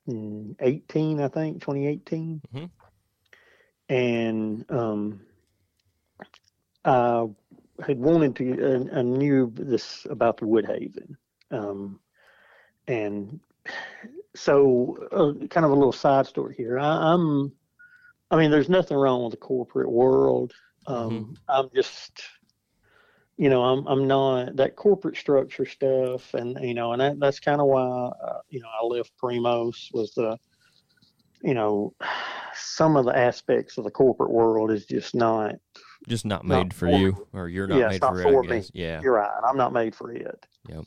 [0.09, 2.71] 18, I think, 2018 Mhm.
[3.89, 5.21] and um,
[6.85, 7.27] I
[7.87, 8.89] had wanted to.
[8.95, 11.17] I, I knew this about the Woodhaven,
[11.51, 12.01] um,
[12.89, 13.41] and
[14.35, 16.79] so uh, kind of a little side story here.
[16.79, 17.53] I, I'm,
[18.31, 20.53] I mean, there's nothing wrong with the corporate world.
[20.87, 22.23] Um, I'm just,
[23.37, 27.41] you know, I'm I'm not that corporate structure stuff, and you know, and that, that's
[27.41, 30.39] kind of why uh, you know I left Primos was the,
[31.43, 31.95] you know,
[32.55, 35.55] some of the aspects of the corporate world is just not
[36.09, 37.19] Just not Not made for for you, me.
[37.33, 38.51] or you're not Yeah, made not for, for it.
[38.51, 38.63] Me.
[38.73, 39.01] Yeah.
[39.03, 39.31] You're right.
[39.47, 40.47] I'm not made for it.
[40.69, 40.85] Yep.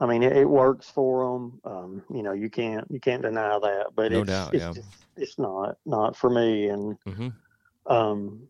[0.00, 1.60] I mean, it, it works for them.
[1.64, 3.86] Um, you know, you can't you can't deny that.
[3.94, 4.72] But No it's doubt, it's yeah.
[4.72, 6.68] just, it's not not for me.
[6.68, 7.28] And hmm
[7.86, 8.48] um,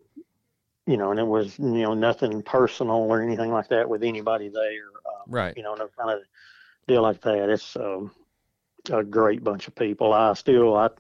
[0.87, 4.49] you know, and it was you know nothing personal or anything like that with anybody
[4.49, 4.89] there.
[5.07, 5.57] Um, Right.
[5.57, 6.21] You know, no kind of
[6.87, 7.49] deal like that.
[7.51, 8.13] It's um,
[8.91, 10.13] a great bunch of people.
[10.13, 10.91] I still I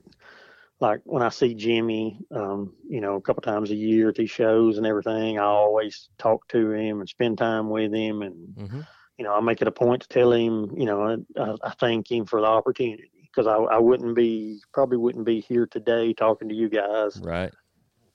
[0.80, 4.30] like when I see Jimmy, um, you know, a couple times a year at these
[4.30, 5.38] shows and everything.
[5.38, 8.80] I always talk to him and spend time with him and hmm
[9.18, 12.10] you know, I make it a point to tell him, you know, I, I thank
[12.10, 16.48] him for the opportunity because I, I wouldn't be, probably wouldn't be here today talking
[16.48, 17.52] to you guys Right.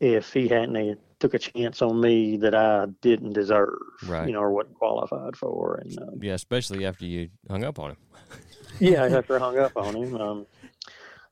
[0.02, 4.26] If he hadn't had- took a chance on me that I didn't deserve, Right.
[4.28, 5.76] you know, or wasn't qualified for.
[5.76, 7.98] And uh, Yeah, especially after you hung up on him.
[8.80, 10.48] yeah, after I hung up on him, um,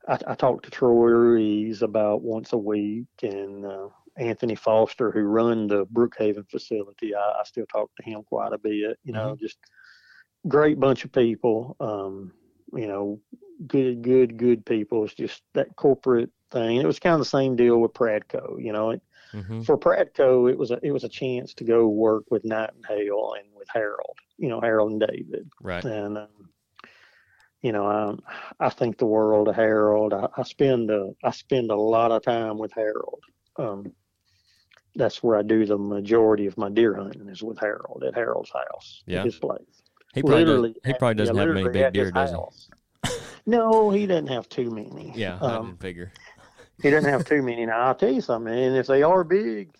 [0.06, 5.22] I, I talked to Troy Ruiz about once a week, and uh, Anthony Foster, who
[5.22, 7.12] run the Brookhaven facility.
[7.12, 8.96] I, I still talk to him quite a bit.
[9.02, 9.58] You know, just
[10.46, 11.74] great bunch of people.
[11.80, 12.32] Um,
[12.72, 13.18] you know,
[13.66, 15.04] good, good, good people.
[15.04, 16.76] It's just that corporate thing.
[16.76, 18.62] It was kind of the same deal with Pradco.
[18.62, 19.60] You know, it, Mm-hmm.
[19.62, 22.84] for Pradco, it was a it was a chance to go work with Knight and
[22.88, 24.16] Hale and with Harold.
[24.38, 25.84] You know, Harold and David Right.
[25.84, 26.26] and um,
[27.62, 30.12] you know I I think the world of Harold.
[30.14, 33.22] I, I spend a I spend a lot of time with Harold.
[33.56, 33.92] Um,
[34.96, 38.50] that's where I do the majority of my deer hunting is with Harold at Harold's
[38.50, 39.22] house, Yeah.
[39.22, 39.60] his place.
[40.12, 43.10] He probably, does, Literally he at- probably doesn't yeah, have many big deer, does he?
[43.46, 45.12] no, he doesn't have too many.
[45.16, 46.12] Yeah, I um, didn't figure.
[46.82, 47.66] He doesn't have too many.
[47.66, 49.70] Now I'll tell you something, and if they are big,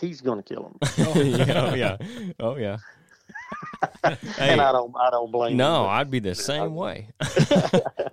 [0.00, 0.78] he's going to kill them.
[1.06, 1.96] oh, yeah.
[2.38, 2.78] Oh, yeah.
[4.04, 4.16] Hey,
[4.52, 7.08] and I don't I don't blame no, but- I'd be the same way.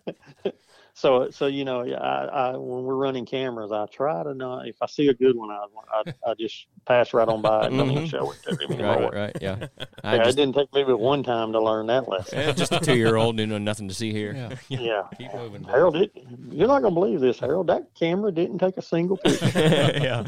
[0.97, 4.77] so so you know I, I when we're running cameras I try to not if
[4.81, 7.77] I see a good one I I, I just pass right on by it and
[7.77, 8.09] don't even mm-hmm.
[8.09, 9.11] show it to him anymore.
[9.11, 9.67] right, right, yeah.
[10.03, 12.39] I Yeah, just, it didn't take me but one time to learn that lesson.
[12.39, 14.33] yeah, just a two-year-old knew no- nothing to see here.
[14.33, 14.55] Yeah.
[14.87, 15.03] Yeah.
[15.17, 15.63] Keep moving.
[15.63, 16.11] Harold, it,
[16.49, 17.67] you're not gonna believe this, Harold.
[17.67, 19.49] That camera didn't take a single picture.
[19.55, 20.27] yeah.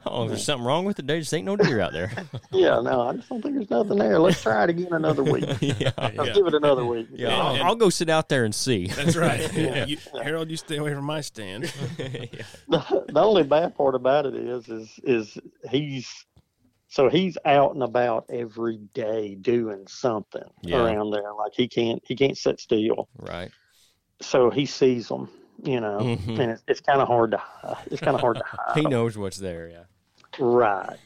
[0.06, 1.06] Oh, there's something wrong with it.
[1.06, 2.10] There just ain't no deer out there.
[2.52, 4.18] yeah, no, I just don't think there's nothing there.
[4.18, 5.44] Let's try it again another week.
[5.60, 5.92] yeah.
[5.98, 6.32] Let's Yeah.
[6.32, 7.08] give it another week.
[7.12, 8.86] Yeah, And- I'll, I'll go sit out there and see.
[8.86, 9.52] That's right.
[9.54, 9.84] Yeah.
[9.84, 11.72] You, Harold, you stay away from my stand.
[11.98, 12.16] yeah.
[12.68, 15.38] the, the only bad part about it is is is
[15.70, 16.08] he's
[16.88, 20.78] so he's out and about every day doing something Yeah.
[20.82, 23.50] around there like he can't he can't sit still Right.
[24.22, 25.28] so he sees them
[25.62, 26.38] you know Mhm.
[26.40, 27.42] and it's, it's kind of hard to
[27.90, 28.90] it's kind of hard to hide He 'em.
[28.90, 29.68] knows what's there.
[29.68, 29.82] Yeah.
[30.40, 30.98] Right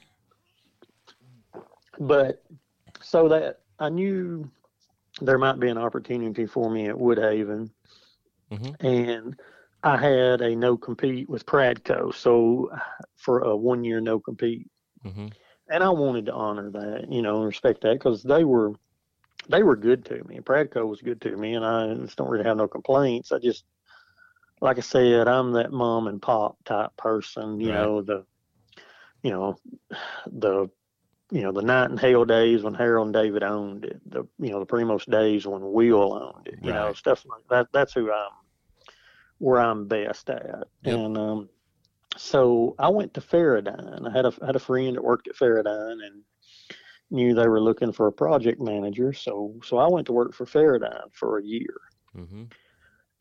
[2.01, 2.43] but
[3.01, 4.49] so that i knew
[5.21, 7.71] there might be an opportunity for me at woodhaven
[8.53, 8.75] Mhm.
[8.81, 9.39] and
[9.83, 12.71] i had a no compete with pradco so
[13.17, 14.69] for a one year no compete
[15.03, 15.29] hmm
[15.71, 18.73] and I wanted to honor that, you know, and respect that because they were
[19.49, 20.39] they were good to me.
[20.41, 23.33] Pradco was good to me, and I just don't really have no complaints.
[23.33, 23.65] I just,
[24.61, 27.77] like I said, I'm that mom and pop type person, you Right.
[27.77, 28.27] know, the,
[29.25, 29.57] you know,
[30.27, 30.71] the,
[31.33, 34.51] you know, the Knight and Hale days when Harold and David owned it, the, you
[34.51, 37.69] know, the Primos days when Will owned it, you know, stuff like that.
[37.73, 38.31] That's who I'm,
[39.39, 40.95] where I'm best at, Yep.
[40.95, 41.49] and um,
[42.17, 44.09] so I went to Feradyne.
[44.09, 46.23] I had a had a friend that worked at Feradyne and
[47.11, 49.13] knew they were looking for a project manager.
[49.13, 51.75] So so I went to work for Feradyne for a year
[52.15, 52.45] hmm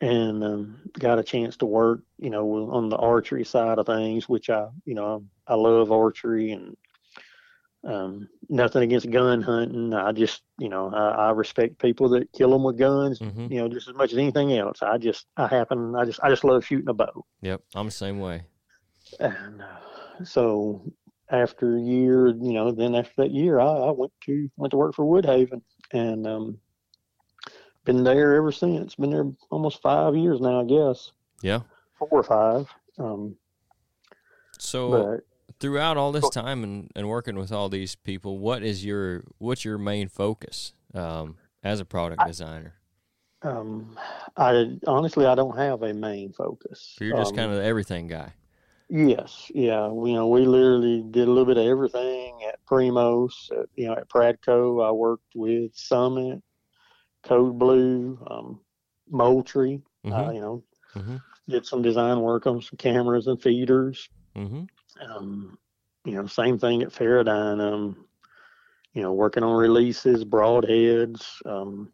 [0.00, 4.28] and um, got a chance to work, you know, on the archery side of things,
[4.28, 6.76] which I you know I love archery and
[7.84, 9.92] um, nothing against gun hunting.
[9.94, 13.18] I just you know I, I respect people that kill them with guns.
[13.18, 14.82] hmm You know, just as much as anything else.
[14.82, 17.24] I just I happen I just I just love shooting a bow.
[17.42, 17.62] Yep.
[17.74, 18.42] I'm the same way.
[19.20, 20.82] And uh, so
[21.30, 24.76] after a year, you know, then after that year, I, I went to went to
[24.76, 26.58] work for Woodhaven, and um,
[27.84, 28.94] been there ever since.
[28.94, 31.60] Been there almost five years now, I guess, Yeah.
[31.98, 32.68] four or five.
[32.98, 33.36] Um,
[34.58, 35.24] So but
[35.60, 39.64] throughout all this time and, and working with all these people, what is your what's
[39.64, 42.74] your main focus um, as a product designer?
[43.42, 43.98] um,
[44.38, 46.94] I honestly I don't have a main focus.
[46.98, 48.32] So you're just Um, kind of the everything guy.
[48.88, 49.86] Yes, yeah.
[49.88, 53.50] You know, we literally did a little bit of everything at Primos.
[53.50, 56.42] At, you know, at Pradco, I worked with Summit,
[57.24, 58.60] Code Blue, um,
[59.10, 59.82] Moultrie.
[60.04, 60.34] Uh, Mhm.
[60.34, 60.62] you know,
[60.94, 61.22] Mhm.
[61.48, 64.08] did some design work on some cameras and feeders.
[64.36, 64.64] hmm
[65.00, 65.58] Um,
[66.04, 67.60] you know, same thing at Feradyne.
[67.60, 68.06] Um,
[68.92, 71.24] you know, working on releases, broadheads.
[71.46, 71.92] Um,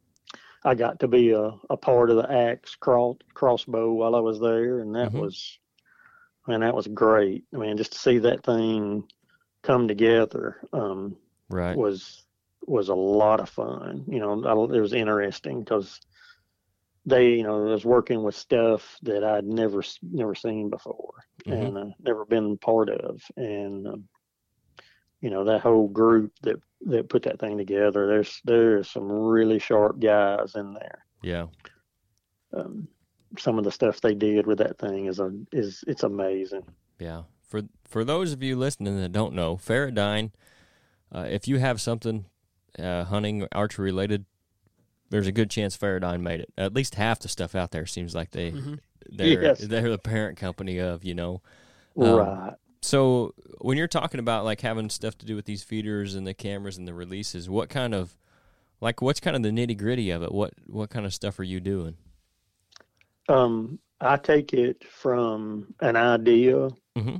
[0.64, 4.38] I got to be a, a part of the axe cross, crossbow while I was
[4.40, 5.20] there, and that Mhm.
[5.20, 5.58] was,
[6.46, 7.44] man, that was great.
[7.54, 9.08] I mean, just to see that thing
[9.62, 11.16] come together um,
[11.48, 11.76] Right.
[11.76, 12.26] was
[12.66, 14.04] was a lot of fun.
[14.06, 16.00] You know, I, it was interesting because
[17.06, 21.14] they, you know, was working with stuff that I'd never never seen before
[21.46, 21.66] Mhm.
[21.66, 24.08] and uh, never been part of, and um,
[25.20, 28.06] you know that whole group that that put that thing together.
[28.06, 31.04] There's there's some really sharp guys in there.
[31.22, 31.46] Yeah.
[32.52, 32.88] Um,
[33.38, 36.64] some of the stuff they did with that thing is a is it's amazing.
[36.98, 37.22] Yeah.
[37.42, 40.32] For for those of you listening that don't know, Feradyne,
[41.12, 42.26] uh, if you have something
[42.78, 44.24] uh, hunting archery related,
[45.10, 46.52] there's a good chance Feradyne made it.
[46.56, 48.78] At least half the stuff out there seems like they Mhm.
[49.08, 49.60] they're Yes.
[49.60, 51.42] they're the parent company of you know.
[51.98, 52.54] Um, right.
[52.82, 56.34] So when you're talking about like having stuff to do with these feeders and the
[56.34, 58.16] cameras and the releases, what kind of
[58.80, 60.32] like what's kind of the nitty gritty of it?
[60.32, 61.96] What what kind of stuff are you doing?
[63.28, 67.16] Um, I take it from an idea hmm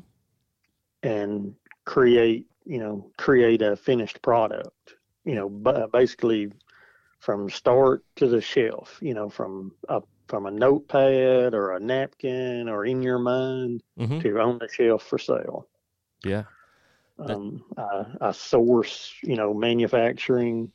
[1.02, 4.94] and create you know create a finished product
[5.30, 6.52] you know ba- basically
[7.20, 12.68] from start to the shelf you know from a from a notepad or a napkin
[12.68, 15.68] or in your mind hmm to on the shelf for sale
[16.24, 16.44] Yeah.
[17.18, 20.72] That- um, I, I source you know manufacturing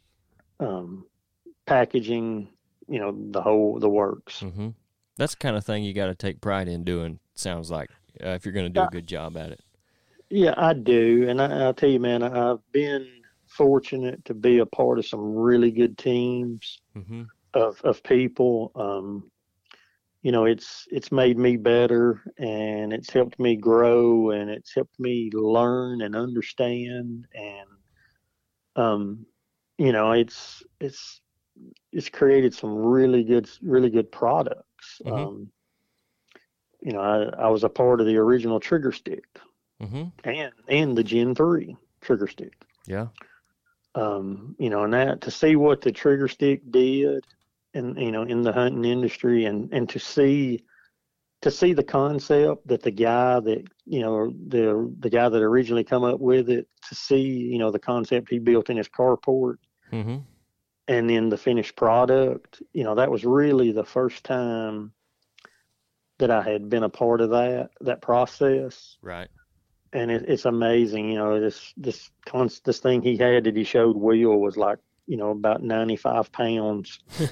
[0.59, 1.05] um,
[1.65, 2.49] packaging
[2.87, 4.69] you know the whole the works hmm
[5.17, 7.19] That's the kind of thing you got to take pride in doing.
[7.35, 7.89] Sounds like
[8.23, 9.61] uh, if you're going to do a good job at it.
[10.29, 13.07] Yeah, I do, and I, I'll tell you, man, I- I've been
[13.47, 18.71] fortunate to be a part of some really good teams hmm of of people.
[18.75, 19.31] Um,
[20.21, 24.99] you know, it's it's made me better, and it's helped me grow, and it's helped
[24.99, 27.69] me learn and understand, and
[28.75, 29.25] um,
[29.77, 31.21] you know, it's it's
[31.91, 35.01] it's created some really good really good products.
[35.05, 35.27] Mhm.
[35.27, 35.51] Um,
[36.81, 39.23] you know, I, I was a part of the original trigger stick
[39.79, 42.53] hmm and and the Gen three trigger stick.
[42.87, 43.07] Yeah.
[43.95, 47.25] Um, you know, and that to see what the trigger stick did,
[47.73, 50.63] and you know, in the hunting industry, and and to see
[51.41, 55.83] to see the concept that the guy that you know the the guy that originally
[55.83, 59.57] come up with it, to see you know the concept he built in his carport,
[59.89, 60.17] hmm
[60.87, 62.61] and then the finished product.
[62.73, 64.91] You know, that was really the first time
[66.19, 69.29] that I had been a part of that that process Right.
[69.95, 71.09] And it, it's amazing.
[71.09, 74.79] You know, this this const, this thing he had that he showed Will was like
[75.07, 76.99] you know about ninety five pounds.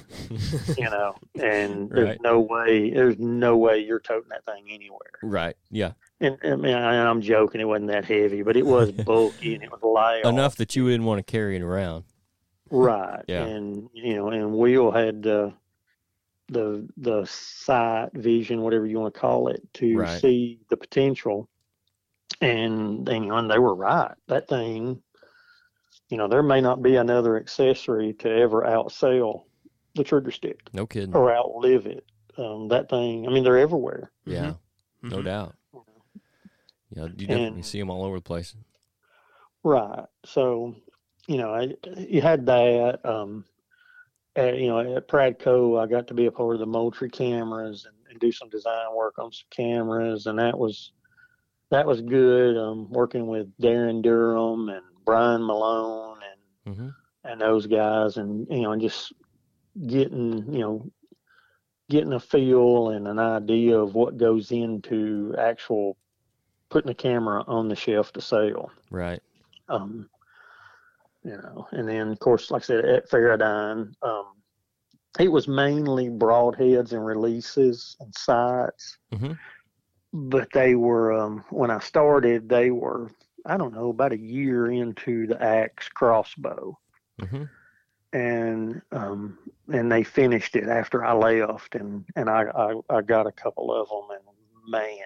[0.78, 2.20] You know, and there's Right.
[2.22, 5.12] no way there's no way you're toting that thing anywhere.
[5.22, 5.56] right.
[5.70, 5.92] Yeah.
[6.20, 7.60] And I mean, I, I'm joking.
[7.60, 10.24] It wasn't that heavy, but it was bulky and it was light.
[10.24, 12.04] Enough that you didn't want to carry it around.
[12.70, 13.22] Right.
[13.28, 13.44] Yeah.
[13.44, 15.50] And you know, and Will had uh,
[16.48, 20.20] the the sight vision, whatever you want to call it, to Right.
[20.20, 21.48] see the potential.
[22.40, 24.12] And and, and they were right.
[24.28, 25.02] That thing,
[26.08, 29.44] you know, there may not be another accessory to ever outsell
[29.94, 31.14] the trigger stick No kidding.
[31.14, 32.04] or outlive it.
[32.36, 34.10] Um, that thing, I mean, they're everywhere.
[34.26, 34.54] Yeah.
[35.02, 35.24] No Mhm.
[35.24, 35.54] doubt.
[36.90, 37.04] Yeah.
[37.04, 38.56] You definitely And- see them all over the place.
[39.62, 40.04] Right.
[40.24, 40.74] So,
[41.26, 43.00] you know, I, you had that.
[43.04, 43.44] Um,
[44.36, 47.86] at, you know, at Pradco, I got to be a part of the Moultrie cameras
[47.86, 50.92] and, and do some design work on some cameras, and that was
[51.74, 52.56] that was good.
[52.56, 56.18] Um, working with Darren Durham and Brian Malone
[56.66, 56.88] and hmm
[57.24, 59.12] and those guys, and you know, and just
[59.88, 60.90] getting you know
[61.90, 65.96] getting a feel and an idea of what goes into actual
[66.70, 69.20] putting a camera on the shelf to sell Right.
[69.68, 70.08] um,
[71.24, 74.26] you know, and then of course, like I said, at Feradyne, um,
[75.18, 79.38] it was mainly broadheads and releases and sights, Mhm.
[80.14, 83.10] But they were um, when I started, they were
[83.44, 86.78] I don't know about a year into the axe crossbow,
[87.20, 87.44] hmm
[88.12, 89.36] and um,
[89.72, 93.74] and they finished it after I left, and and I I, I got a couple
[93.74, 95.04] of them, and man,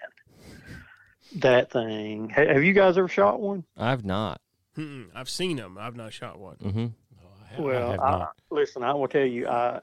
[1.40, 2.28] that thing.
[2.28, 3.64] Have you guys ever shot one?
[3.76, 4.40] I've not.
[4.76, 5.08] Mm-mm.
[5.14, 5.78] I've seen them.
[5.80, 6.56] I've not shot one.
[6.56, 9.80] hmm No, I ha- I Well, have I, listen, I will tell you, I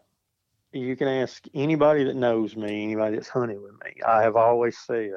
[0.80, 4.02] you can ask anybody that knows me, anybody that's hunted with me.
[4.06, 5.12] I have always said,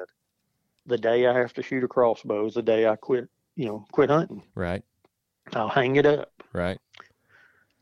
[0.85, 3.27] the day I have to shoot a crossbow is the day I quit.
[3.55, 4.43] You know, quit hunting.
[4.55, 4.83] Right.
[5.53, 6.77] I'll hang it up, Right.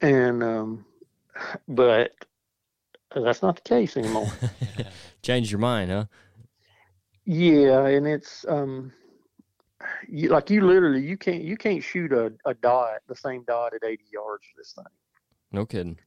[0.01, 0.85] and um,
[1.67, 2.13] but
[3.15, 4.31] that's not the case anymore.
[5.21, 6.05] Changed your mind, huh?
[7.25, 8.91] yeah, and it's um,
[10.07, 13.73] you, like you literally you can't you can't shoot a, a dot the same dot
[13.73, 14.85] at 80 yards for this thing.
[15.51, 15.99] No kidding.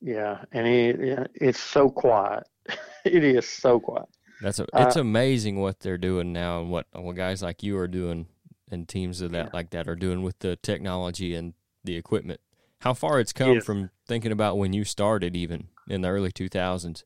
[0.00, 2.44] Yeah, and it, it it's so quiet.
[3.04, 4.06] it is so quiet.
[4.42, 7.78] That's a, Uh, it's amazing what they're doing now and what what guys like you
[7.78, 8.26] are doing
[8.70, 9.50] and teams of that Yeah.
[9.52, 11.54] like that are doing with the technology and
[11.84, 12.40] the equipment.
[12.80, 17.04] How far it's come from thinking about when you started even in the early 2000s.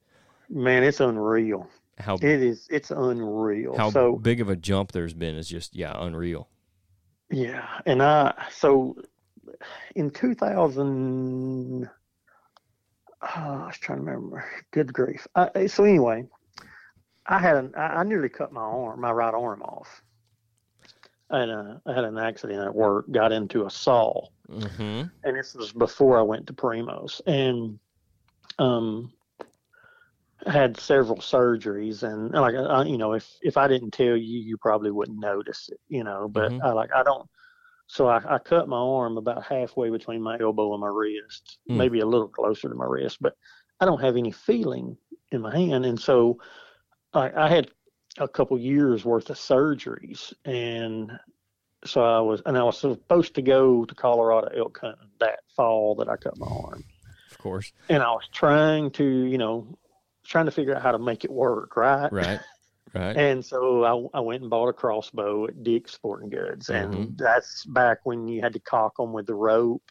[0.48, 1.68] Man, it's unreal.
[1.98, 2.66] How It is.
[2.70, 3.76] It's unreal.
[3.76, 6.48] how so big of a jump there's been is just yeah, unreal.
[7.31, 8.96] yeah, and I so
[9.94, 11.88] in 2000.
[13.22, 13.26] Uh,
[13.62, 14.44] I was trying to remember.
[14.70, 15.26] Good grief.
[15.35, 16.24] I, so anyway,
[17.26, 17.75] I had an.
[17.77, 20.02] I, nearly cut my arm, my right arm off.
[21.29, 23.10] And uh, I had an accident at work.
[23.10, 24.27] Got into a saw.
[24.48, 25.10] Mhm.
[25.23, 27.79] and this was before I went to Primos, and
[28.58, 29.12] um,
[30.46, 34.56] had several surgeries, and like I, you know, if if I didn't tell you, you
[34.56, 36.29] probably wouldn't notice it, you know.
[36.29, 36.64] But Mhm.
[36.64, 37.29] I like I don't,
[37.93, 41.77] so I, I cut my arm about halfway between my elbow and my wrist, Mm.
[41.77, 43.35] maybe a little closer to my wrist, but
[43.81, 44.97] I don't have any feeling
[45.33, 46.38] in my hand, and so
[47.13, 47.69] I, I had
[48.19, 51.19] a couple years worth of surgeries, and
[51.85, 55.97] so I was, and I was supposed to go to Colorado elk hunting that fall
[55.97, 56.85] that I cut my arm,
[57.33, 57.73] Of course.
[57.88, 59.67] and I was trying to, you know,
[60.25, 62.13] trying to figure out how to make it work, right?
[62.13, 62.41] Right.
[62.95, 63.17] Right.
[63.17, 67.17] And so I, I went and bought a crossbow at Dick's Sporting Goods, and Mhm.
[67.19, 69.83] that's back when you had to cock them with the rope,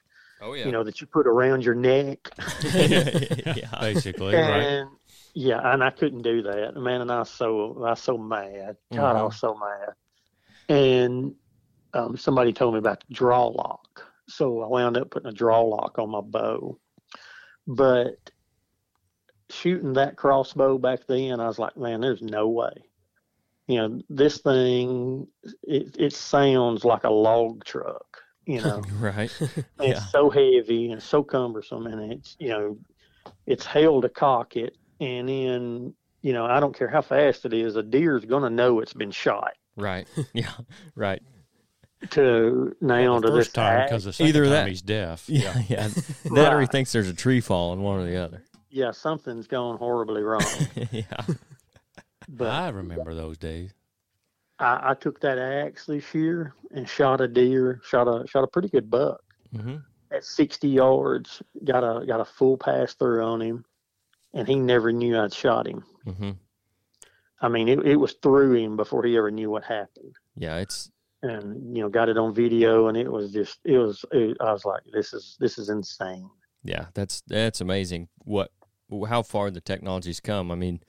[0.42, 0.66] oh yeah.
[0.66, 2.30] you know, that you put around your neck.
[2.64, 3.70] yeah.
[3.82, 4.62] Basically, right?
[4.64, 4.90] and
[5.34, 7.02] yeah, and I couldn't do that, man.
[7.02, 8.76] And I was so I was so mad.
[8.94, 9.94] God, I was so mad.
[10.68, 11.36] And
[11.94, 15.62] um, somebody told me about the draw lock, so I wound up putting a draw
[15.62, 16.78] lock on my bow.
[17.66, 18.32] But
[19.50, 22.74] shooting that crossbow back then, I was like, man, there's no way.
[23.70, 25.28] You know, this thing,
[25.64, 28.18] it, it sounds like a log truck.
[28.46, 29.32] You know, Right.
[29.40, 29.64] Yeah.
[29.80, 32.78] it's so heavy and so cumbersome, and it's you know,
[33.46, 35.94] it's hell to cock it, and then
[36.24, 39.12] you know, I don't care how fast it is, a deer's gonna know it's been
[39.12, 39.54] shot.
[39.78, 40.08] Right.
[40.34, 40.52] Yeah.
[40.96, 41.22] Right.
[42.12, 45.26] To now the to first this time because the second Either time that- he's deaf.
[45.30, 45.62] Yeah.
[45.70, 45.90] Yeah.
[46.34, 48.42] That or he thinks there's a tree falling, one or the other.
[48.72, 50.42] yeah, something's gone horribly wrong.
[50.92, 51.04] yeah.
[52.30, 53.74] But I remember those days.
[54.60, 58.48] I, I took that axe this year and shot a deer, shot a shot a
[58.48, 59.22] pretty good buck
[59.56, 59.78] hmm
[60.12, 61.42] at 60 yards.
[61.64, 63.66] Got a got a full pass through on him,
[64.34, 65.84] and he never knew I'd shot him.
[66.06, 66.32] hmm
[67.42, 70.16] I mean, it, it was through him before he ever knew what happened.
[70.36, 70.58] Yeah.
[70.58, 74.38] It's and you know got it on video and it was just it was it,
[74.40, 76.30] i was like this is this is insane
[76.64, 76.88] yeah.
[76.94, 78.10] That's that's amazing.
[78.20, 78.52] What
[79.08, 80.52] how far the technology's come.
[80.52, 80.82] I mean,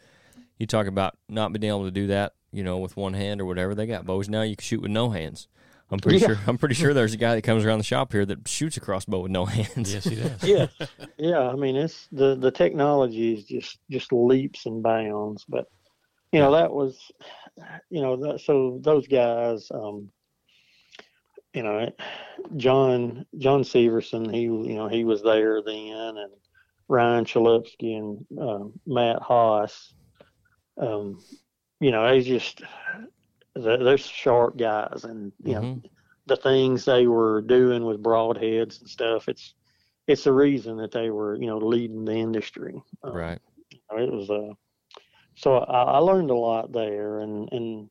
[0.61, 3.47] you talk about not being able to do that, you know, with one hand or
[3.47, 3.75] whatever.
[3.75, 4.43] They got bows now.
[4.43, 5.49] You can shoot with no hands.
[5.91, 6.29] I'm pretty Yeah.
[6.29, 6.39] sure.
[6.47, 8.81] I'm pretty sure there's a guy that comes around the shop here that shoots a
[8.81, 9.93] crossbow with no hands.
[9.93, 10.45] Yes, he does.
[10.45, 10.67] yeah
[11.19, 15.67] yeah i mean it's the the technology is just just leaps and bounds but
[16.33, 17.11] you know that was
[17.91, 20.09] you know that, so those guys um
[21.55, 21.91] you know
[22.57, 26.33] john john severson he you know he was there then and
[26.89, 29.93] ryan Chalupsky and uh, matt haas
[30.81, 31.19] um
[31.81, 32.63] you know they just
[33.57, 35.85] they're, they're sharp guys and you know Mhm.
[36.27, 39.55] the things they were doing with broadheads and stuff it's
[40.07, 42.75] it's the reason that they were you know leading the industry
[43.05, 43.41] Um, Right.
[43.99, 44.55] it was uh
[45.35, 47.89] so I, I learned a lot there and and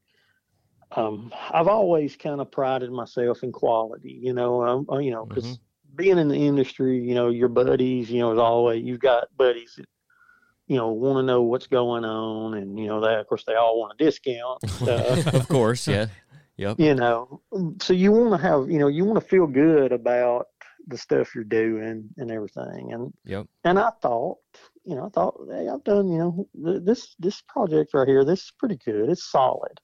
[0.95, 5.25] um i've always kind of prided myself in quality you know um, uh, you know
[5.25, 5.59] because Mhm.
[5.95, 9.73] being in the industry you know your buddies you know is always you've got buddies
[9.77, 9.87] that
[10.69, 13.55] you know want to know what's going on and you know that of course they
[13.55, 15.85] all want a discount of course.
[15.87, 16.05] Yeah.
[16.57, 16.79] Yep.
[16.79, 17.41] you know
[17.81, 20.47] so you want to have you know you want to feel good about
[20.87, 23.47] the stuff you're doing and everything and Yep.
[23.63, 24.37] and i thought
[24.83, 28.25] you know i thought hey i've done you know th- this this project right here
[28.25, 29.79] this is pretty good it's solid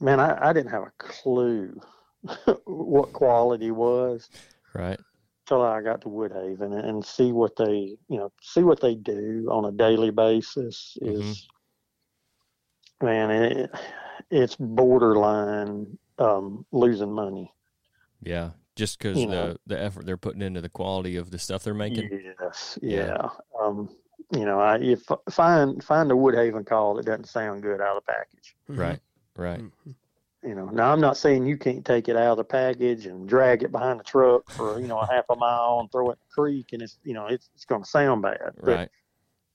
[0.00, 1.78] man i, I didn't have a clue
[2.64, 4.28] what quality was
[4.74, 4.98] Right.
[5.46, 8.94] Till i got to woodhaven and, and see what they you know see what they
[8.94, 11.46] do on a daily basis is
[13.02, 13.70] man it,
[14.30, 17.52] it's borderline um, losing money.
[18.22, 18.50] Yeah.
[18.76, 19.56] Just because the know.
[19.66, 22.10] the effort they're putting into the quality of the stuff they're making.
[22.40, 23.06] Yes, Yeah.
[23.06, 23.28] yeah.
[23.60, 23.88] Um,
[24.32, 28.02] you know, I if find find a Woodhaven call that doesn't sound good out of
[28.04, 28.56] the package.
[28.68, 29.00] Right.
[29.36, 29.60] Right.
[29.60, 29.94] Mhm.
[30.44, 33.26] You know, now I'm not saying you can't take it out of the package and
[33.28, 36.14] drag it behind the truck for you know a half a mile and throw it
[36.14, 38.52] in the creek, and it's you know it's it's going to sound bad.
[38.56, 38.90] But Right.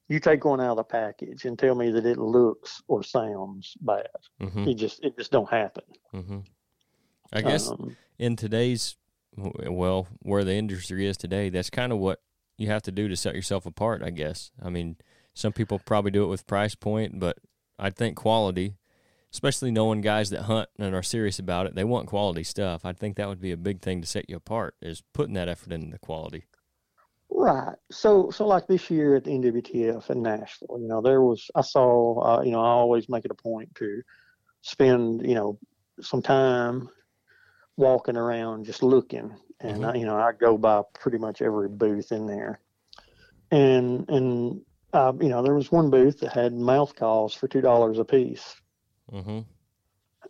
[0.07, 3.75] you take one out of the package and tell me that it looks or sounds
[3.81, 4.07] bad.
[4.41, 5.83] hmm It just it just don't happen.
[6.11, 6.39] hmm
[7.31, 8.95] I guess Um, in today's
[9.37, 12.19] well where the industry is today that's kind of what
[12.57, 14.97] you have to do to set yourself apart i guess i mean
[15.33, 17.37] some people probably do it with price point but
[17.77, 18.73] i think quality
[19.31, 22.85] especially knowing guys that hunt and are serious about it they want quality stuff.
[22.85, 25.49] I think that would be a big thing to set you apart is putting that
[25.49, 26.45] effort into the quality.
[27.31, 27.75] Right.
[27.91, 31.61] So, so like this year at the NWTF in Nashville, you know, there was I
[31.61, 34.01] saw, uh, you know, I always make it a point to
[34.61, 35.59] spend, you know,
[36.01, 36.89] some time
[37.77, 42.11] walking around just looking, and I, you know, I go by pretty much every booth
[42.11, 42.59] in there,
[43.51, 44.61] and and
[44.93, 48.05] uh, you know, there was one booth that had mouth calls for two dollars a
[48.05, 48.55] piece,
[49.11, 49.39] mm-hmm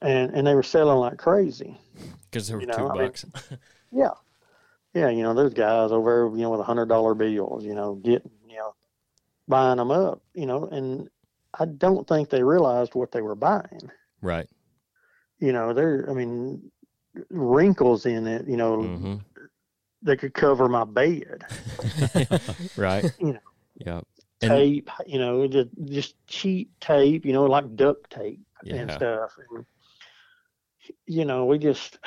[0.02, 1.78] and and they were selling like crazy.
[2.30, 3.26] because they were You know, two I mean- bucks
[3.92, 4.12] Yeah.
[4.94, 7.96] Yeah, you know, there's guys over, you know, with a hundred dollar bills, you know,
[7.96, 8.74] getting, you know,
[9.48, 11.10] buying them up, you know, and
[11.60, 13.92] I don't think they realized what they were buying.
[14.22, 14.48] right
[15.40, 16.72] You know, there, I mean,
[17.30, 19.16] wrinkles in it, you know, mm-hmm
[20.04, 21.44] that could cover my bed.
[22.78, 23.40] right You know.
[23.76, 24.02] yeah
[24.42, 29.32] And- tape, you know, just, just cheap tape, you know, like duct tape and stuff.
[29.50, 29.66] And,
[31.06, 32.00] you know, we just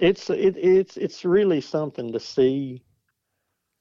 [0.00, 2.82] it's it, it's it's really something to see.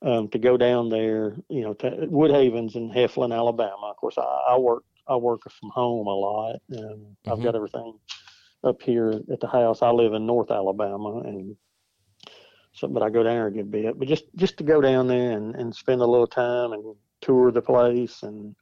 [0.01, 3.87] Um, to go down there, you know, to Woodhaven's in Heflin, Alabama.
[3.89, 7.43] Of course, I, I work I work from home a lot, and I've Mhm.
[7.43, 7.99] got everything
[8.63, 9.81] up here at the house.
[9.81, 11.55] I live in North Alabama, and
[12.73, 13.97] so but I go down there a good bit.
[13.97, 17.51] But just just to go down there and, and spend a little time and tour
[17.51, 18.55] the place and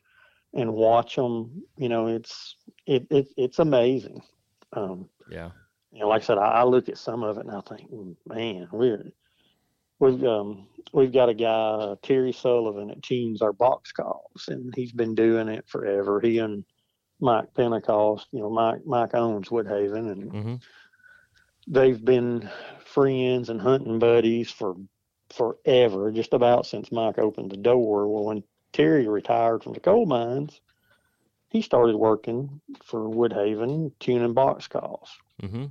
[0.54, 2.56] and watch them, you know, it's
[2.86, 4.22] it, it it's amazing.
[4.74, 5.52] Um, Yeah.
[5.92, 7.92] you know, like I said, I, I look at some of it and I think,
[7.92, 9.12] "Mm, man, we're
[10.00, 14.92] we've um we've got a guy Terry Sullivan that tunes our box calls, and he's
[14.92, 16.20] been doing it forever.
[16.22, 16.66] He and
[17.20, 20.56] Mike Pentecost, you know, Mike Mike owns Woodhaven, and hmm
[21.68, 22.50] they've been
[22.84, 24.76] friends and hunting buddies for
[25.30, 28.08] forever, just about since Mike opened the door.
[28.08, 30.60] Well, when Terry retired from the coal mines,
[31.54, 35.10] he started working for Woodhaven tuning box calls
[35.42, 35.66] Mm-hmm.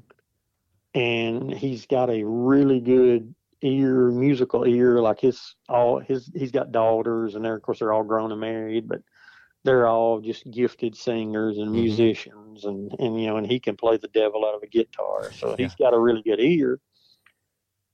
[0.95, 5.01] and he's got a really good ear, musical ear.
[5.01, 8.41] Like his all his he's got daughters, and they're of course they're all grown and
[8.41, 9.03] married, but
[9.65, 11.75] they're all just gifted singers and Mhm.
[11.75, 15.31] musicians, and and you know, and he can play the devil out of a guitar,
[15.33, 16.81] so he's got a really good ear.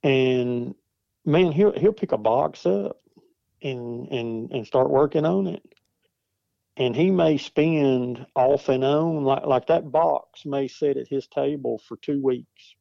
[0.03, 0.75] And
[1.25, 3.01] man, he'll he'll pick a box up
[3.63, 5.63] and and and start working on it.
[6.79, 11.27] And he may spend off and on like like that box may sit at his
[11.27, 12.75] table for two weeks.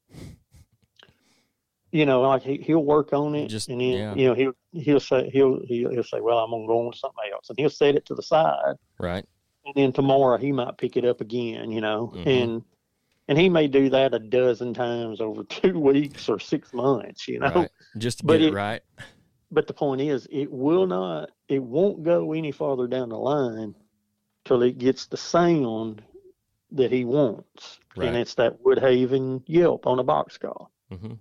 [1.92, 4.14] You know, like he he'll work on it, Just- and then yeah.
[4.16, 6.98] you know he'll he'll say he'll he'll, he'll say, well, I'm gonna go on to
[6.98, 9.26] something else, and he'll set it to the side, Right.
[9.66, 11.72] and then tomorrow he might pick it up again.
[11.72, 12.28] You know, Mhm.
[12.44, 12.62] and
[13.30, 17.28] and he may do that a dozen times over two weeks or six months.
[17.28, 17.72] You know, Right.
[17.98, 18.82] Just to But get it, it- right.
[19.50, 23.74] but the point is, it will not, it won't go any farther down the line
[24.48, 26.04] till it gets the sound
[26.72, 28.08] that he wants, Right.
[28.08, 31.14] and it's that Woodhaven Yelp on a box call, hmm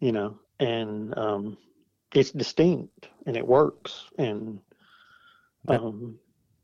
[0.00, 1.58] you know, and um,
[2.14, 4.60] it's distinct and it works, and
[5.68, 6.18] um,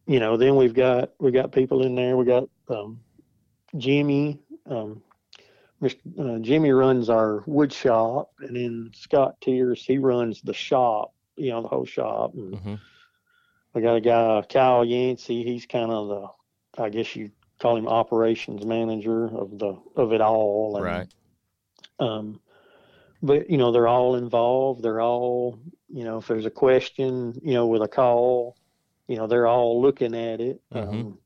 [0.06, 2.16] you know, then we've got we got people in there.
[2.16, 3.00] We got um,
[3.76, 4.40] Jimmy.
[4.68, 5.02] Um,
[5.82, 5.98] Mr.
[6.18, 11.12] Uh, Jimmy runs our wood shop, and then Scott Tears he runs the shop.
[11.36, 12.32] You know, the whole shop.
[12.34, 12.74] And hmm
[13.76, 15.44] we got a guy, Kyle Yancey.
[15.44, 20.22] He's kind of the, I guess you call him operations manager of the of it
[20.22, 20.76] all.
[20.76, 21.14] And, Right.
[21.98, 22.40] Um,
[23.22, 24.82] but you know, they're all involved.
[24.82, 25.60] They're all,
[25.90, 28.56] you know, if there's a question, you know, with a call,
[29.08, 30.62] you know, they're all looking at it.
[30.72, 30.88] Mhm.
[30.88, 31.18] Um,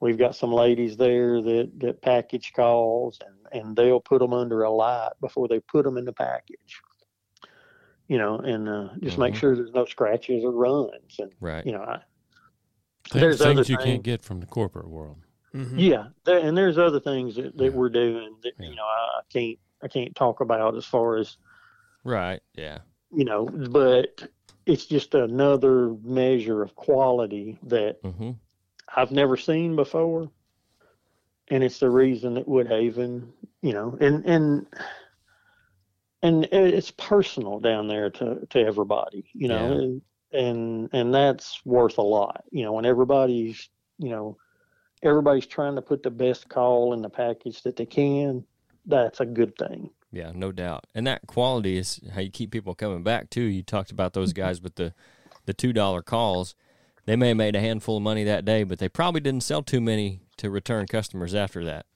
[0.00, 4.64] we've got some ladies there that that package calls, and and they'll put them under
[4.64, 6.80] a light before they put them in the package.
[8.12, 9.36] You know, and uh, just make Mhm.
[9.38, 11.64] sure there's no scratches or runs, and Right.
[11.64, 12.02] you know, I,
[13.10, 15.16] Things, There's other things you things- can't get from the corporate world.
[15.54, 15.74] Mhm.
[15.78, 17.70] yeah, there, and there's other things that, that Yeah.
[17.70, 18.68] we're doing that Yeah.
[18.68, 21.38] you know I, I can't I can't talk about as far as
[22.04, 22.40] Right.
[22.54, 22.78] Yeah.
[23.14, 24.28] you know, but
[24.66, 28.32] it's just another measure of quality that hmm
[28.94, 30.30] I've never seen before,
[31.48, 33.32] and it's the reason that Woodhaven,
[33.62, 34.66] you know, and and
[36.22, 39.82] and it's personal down there to to everybody, you know, Yeah.
[39.82, 40.02] and,
[40.32, 43.68] and and that's worth a lot, you know, when everybody's,
[43.98, 44.36] you know,
[45.02, 48.44] everybody's trying to put the best call in the package that they can.
[48.86, 49.90] That's a good thing.
[50.10, 50.86] Yeah, no doubt.
[50.94, 53.42] And that quality is how you keep people coming back too.
[53.42, 54.42] You talked about those mm-hmm.
[54.42, 54.94] guys with the
[55.46, 56.54] the two dollar calls.
[57.04, 59.62] They may have made a handful of money that day, but they probably didn't sell
[59.62, 61.86] too many to return customers after that.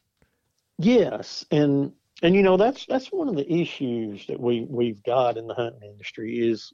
[0.78, 1.92] Yes, and
[2.22, 5.54] and you know that's that's one of the issues that we we've got in the
[5.54, 6.72] hunting industry is,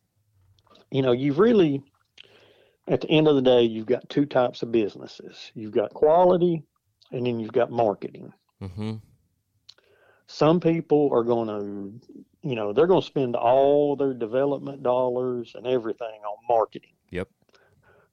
[0.91, 1.83] you know, you've really,
[2.89, 5.51] at the end of the day, you've got two types of businesses.
[5.55, 6.63] You've got quality,
[7.11, 8.33] and then you've got marketing.
[8.63, 8.95] mm-hmm.
[10.29, 15.53] Some people are going to, you know, they're going to spend all their development dollars
[15.55, 16.95] and everything on marketing.
[17.11, 17.29] Yep.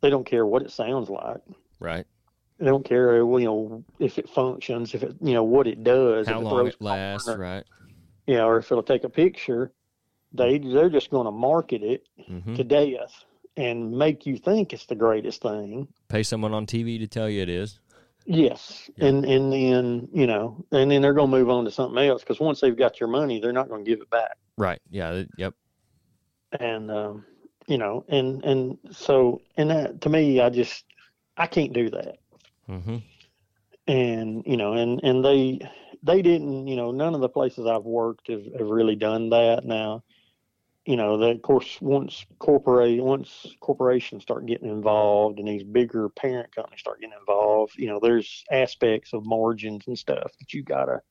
[0.02, 1.42] They don't care what it sounds like.
[1.80, 2.06] Right.
[2.60, 6.28] They don't care, you know, if it functions, if it, you know, what it does.
[6.28, 7.64] How if long it lasts, or- right?
[8.28, 9.72] you know, or if it'll take a picture,
[10.34, 13.24] they they're just going to market it hmm to death
[13.58, 15.88] and make you think it's the greatest thing.
[16.10, 17.80] Pay someone on TV to tell you it is.
[18.26, 19.08] Yes, Yeah.
[19.08, 22.22] and and then you know, and then they're going to move on to something else
[22.22, 24.38] because once they've got your money, they're not going to give it back.
[24.58, 24.82] Right.
[24.90, 25.24] Yeah.
[25.38, 25.54] Yep.
[26.60, 27.26] And um,
[27.68, 30.84] you know, and and so and that to me, I just
[31.38, 32.18] I can't do that.
[32.70, 33.00] Hmm
[33.88, 35.60] and you know and and they
[36.04, 39.66] they didn't you know none of the places i've worked have, have really done that
[39.66, 40.04] now
[40.86, 46.10] you know, that of course once corporate once corporations start getting involved and these bigger
[46.10, 50.64] parent companies start getting involved, you know, there's aspects of margins and stuff that you
[50.64, 51.02] gotta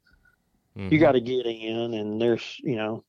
[0.77, 0.91] Mhm.
[0.91, 3.05] you gotta get in, and there's you know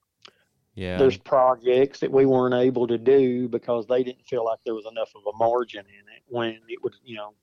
[0.75, 0.97] yeah.
[0.99, 4.85] there's projects that we weren't able to do because they didn't feel like there was
[4.85, 7.33] enough of a margin in it when it would you know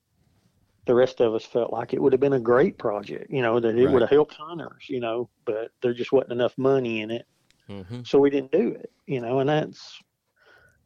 [0.87, 3.61] the rest of us felt like it would have been a great project you know
[3.61, 3.93] that it Right.
[3.93, 7.26] would have helped hunters you know but there just wasn't enough money in it
[7.68, 8.07] Mhm.
[8.07, 9.99] so we didn't do it you know and that's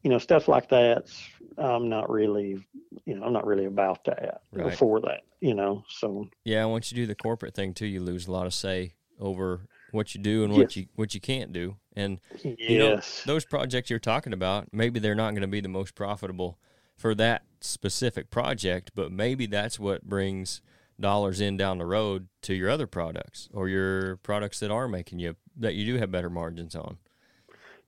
[0.03, 1.23] you know stuff like that's
[1.59, 2.57] i'm not really
[3.05, 4.79] you know i'm not really about that or Right.
[4.79, 8.27] for that you know so Yeah, once you do the corporate thing too, you lose
[8.27, 10.77] a lot of say over what you do and what Yes.
[10.77, 11.77] you what you can't do.
[11.95, 12.21] And
[12.67, 15.69] you know, yes those projects you're talking about, maybe they're not going to be the
[15.69, 16.59] most profitable
[17.01, 20.61] for that specific project, but maybe that's what brings
[21.01, 25.19] dollars in down the road to your other products or your products that are making
[25.19, 26.99] you that you do have better margins on.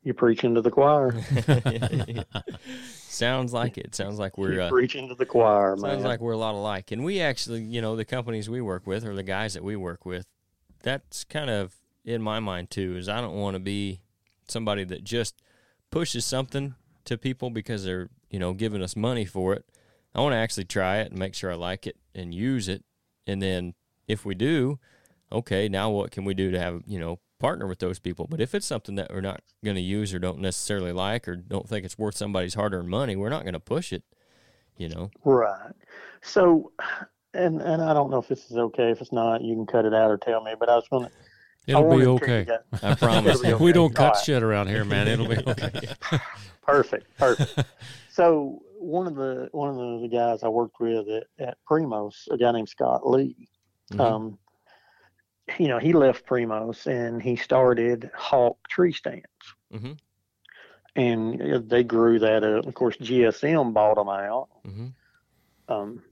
[0.03, 1.15] you're preaching to the choir
[2.87, 3.95] Sounds like it.
[3.95, 6.91] Sounds like we're uh, preaching to the choir man Sounds like we're a lot alike.
[6.91, 9.77] And we actually, you know, the companies we work with or the guys that we
[9.77, 10.25] work with,
[10.83, 14.01] that's kind of in my mind too, is I don't want to be
[14.49, 15.43] somebody that just
[15.91, 19.65] pushes something to people because they're, you know, giving us money for it.
[20.15, 22.85] I want to actually try it and make sure I like it and use it.
[23.27, 23.75] And then
[24.09, 24.79] if we do,
[25.31, 28.27] okay, now what can we do to have, you know, partner with those people?
[28.29, 31.37] But if it's something that we're not going to use or don't necessarily like or
[31.37, 34.03] don't think it's worth somebody's hard earned money, we're not going to push it,
[34.77, 35.11] you know?
[35.25, 35.73] Right.
[36.23, 36.73] So,
[37.35, 38.91] and and I don't know if this is okay.
[38.91, 40.53] If it's not, you can cut it out or tell me.
[40.59, 41.13] But I was going to.
[41.67, 42.47] It'll be okay.
[42.83, 43.43] I promise.
[43.43, 44.25] It'll we don't cut All right.
[44.25, 45.09] shit around here, man.
[45.09, 45.89] It'll be okay.
[46.63, 47.17] Perfect.
[47.19, 47.59] Perfect.
[48.11, 52.29] so one of the one of the, the guys I worked with at, at Primos,
[52.31, 53.49] a guy named Scott Lee.
[53.93, 54.01] Mhm.
[54.01, 54.39] Um,
[55.59, 59.27] you know, he left Primos and he started Hawk Tree Stands.
[59.73, 59.99] Mhm.
[60.95, 62.67] And uh, they grew that up.
[62.67, 64.49] Of course, GSM bought them out.
[64.65, 64.89] hmm
[65.69, 66.03] um,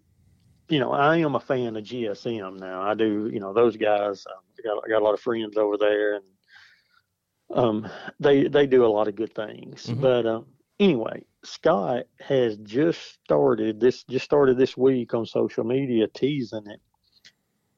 [0.68, 2.80] you know, I am a fan of GSM now.
[2.82, 4.24] I do, you know, those guys.
[4.26, 6.24] Um, I got I got a lot of friends over there, and
[7.52, 7.88] um,
[8.18, 9.86] they they do a lot of good things.
[9.86, 10.00] Mhm.
[10.00, 10.46] But um,
[10.78, 16.80] anyway, Scott has just started this just started this week on social media teasing it.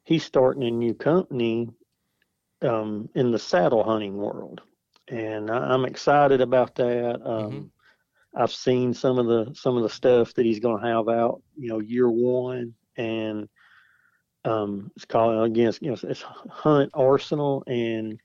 [0.04, 1.68] He's starting a new company
[2.62, 4.60] um, in the saddle hunting world,
[5.08, 7.20] and I, I'm excited about that.
[7.24, 7.70] Um, Mhm.
[8.34, 11.42] I've seen some of the some of the stuff that he's going to have out,
[11.56, 13.48] you know, year one, and
[14.44, 17.62] um, it's called again, it's, you know, it's Hunt Arsenal.
[17.66, 18.18] And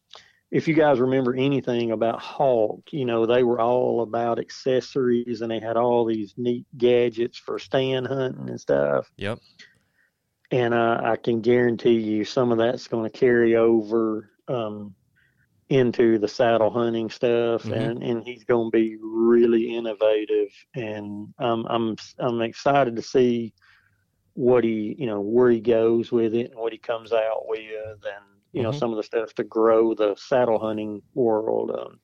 [0.50, 5.52] if you guys remember anything about Hawk, you know, they were all about accessories, and
[5.52, 9.12] they had all these neat gadgets for stand hunting and stuff.
[9.18, 9.40] Yep.
[10.52, 14.30] And uh, I can guarantee you, some of that's going to carry over.
[14.48, 14.96] Um,
[15.70, 17.74] into the saddle hunting stuff Mhm.
[17.74, 23.54] and and he's going to be really innovative and um, I'm I'm excited to see
[24.34, 27.60] what he you know where he goes with it and what he comes out with
[28.06, 28.80] and you know Mhm.
[28.80, 32.00] some of the stuff to grow the saddle hunting world um,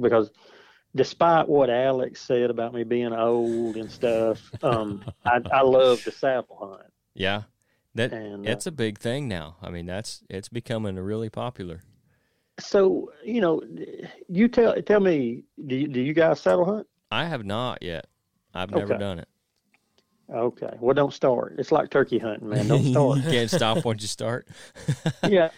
[0.00, 0.30] because
[0.94, 6.12] despite what Alex said about me being old and stuff um, I, I love the
[6.12, 7.42] saddle hunt Yeah.
[7.94, 9.56] That and uh, it's a big thing now.
[9.62, 11.80] I mean, that's it's becoming really popular.
[12.60, 13.62] so you know
[14.28, 18.06] you tell tell me do you, do you guys saddle hunt I have not yet.
[18.54, 19.00] I've never Okay.
[19.00, 19.28] done it.
[20.34, 20.76] Okay.
[20.80, 21.54] Well, don't start.
[21.58, 22.66] It's like turkey hunting, man.
[22.68, 23.18] Don't you start.
[23.30, 24.48] can't stop once you start.
[25.22, 25.50] yeah.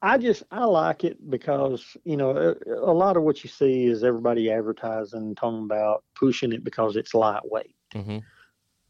[0.00, 3.86] I just I like it because you know a, a lot of what you see
[3.86, 7.74] is everybody advertising, talking about pushing it because it's lightweight.
[7.94, 8.18] Mm-hmm.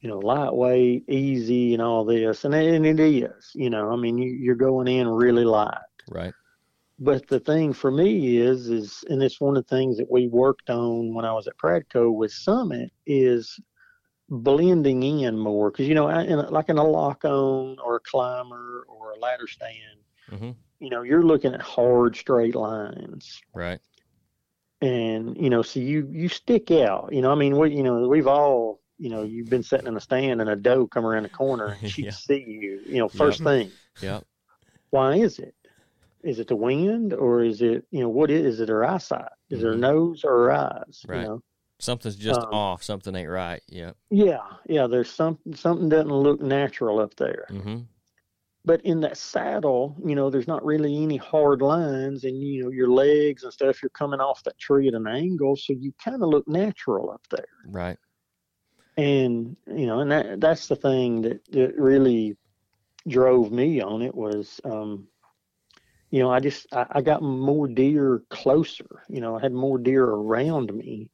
[0.00, 3.50] You know, lightweight, easy, and all this, and and it is.
[3.54, 5.78] You know, I mean, you, you're going in really light.
[6.10, 6.34] Right.
[7.00, 10.26] But the thing for me is, is, and it's one of the things that we
[10.26, 13.58] worked on when I was at Pradco with Summit is
[14.28, 15.70] blending in more.
[15.70, 19.12] Because you know, I- in a, like in a lock on or a climber or
[19.12, 20.50] a ladder stand, hmm
[20.80, 23.80] you know, you're looking at hard straight lines, Right.
[24.80, 27.10] and you know, so you you stick out.
[27.12, 29.96] You know, I mean, we, you know, we've all, you know, you've been sitting in
[29.96, 32.10] a stand and a doe come around the corner and she Yeah.
[32.10, 32.82] see you.
[32.86, 34.24] You know, first thing, Yep.
[34.90, 35.54] why is it?
[36.24, 39.30] Is it the wind or is it, you know, what is, is it her eyesight?
[39.50, 41.04] Is it her nose or her eyes?
[41.08, 41.22] Right.
[41.22, 41.42] You know?
[41.78, 42.82] Something's just Um, off.
[42.82, 43.62] Something ain't right.
[43.68, 43.96] Yep.
[44.10, 44.86] Yeah, yeah.
[44.88, 47.46] There's something something doesn't look natural up there.
[47.48, 47.78] hmm
[48.68, 52.70] But in that saddle, you know, there's not really any hard lines, and you know,
[52.70, 53.82] your legs and stuff.
[53.82, 57.26] You're coming off that tree at an angle, so you kind of look natural up
[57.30, 57.46] there.
[57.66, 57.96] Right.
[58.98, 62.36] And you know, and that that's the thing that, that really
[63.08, 65.08] drove me on it was, um,
[66.10, 69.02] you know, I just I, I got more deer closer.
[69.08, 71.10] You know, I had more deer around me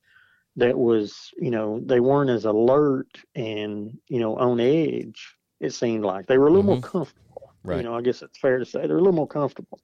[0.57, 6.05] that was, you know, they weren't as alert and, you know, on edge, it seemed
[6.05, 6.27] like.
[6.27, 6.83] They were a little more Mhm.
[6.83, 7.21] comfortable.
[7.65, 7.79] Right.
[7.79, 9.81] You know, I guess it's fair to say they're a little more comfortable.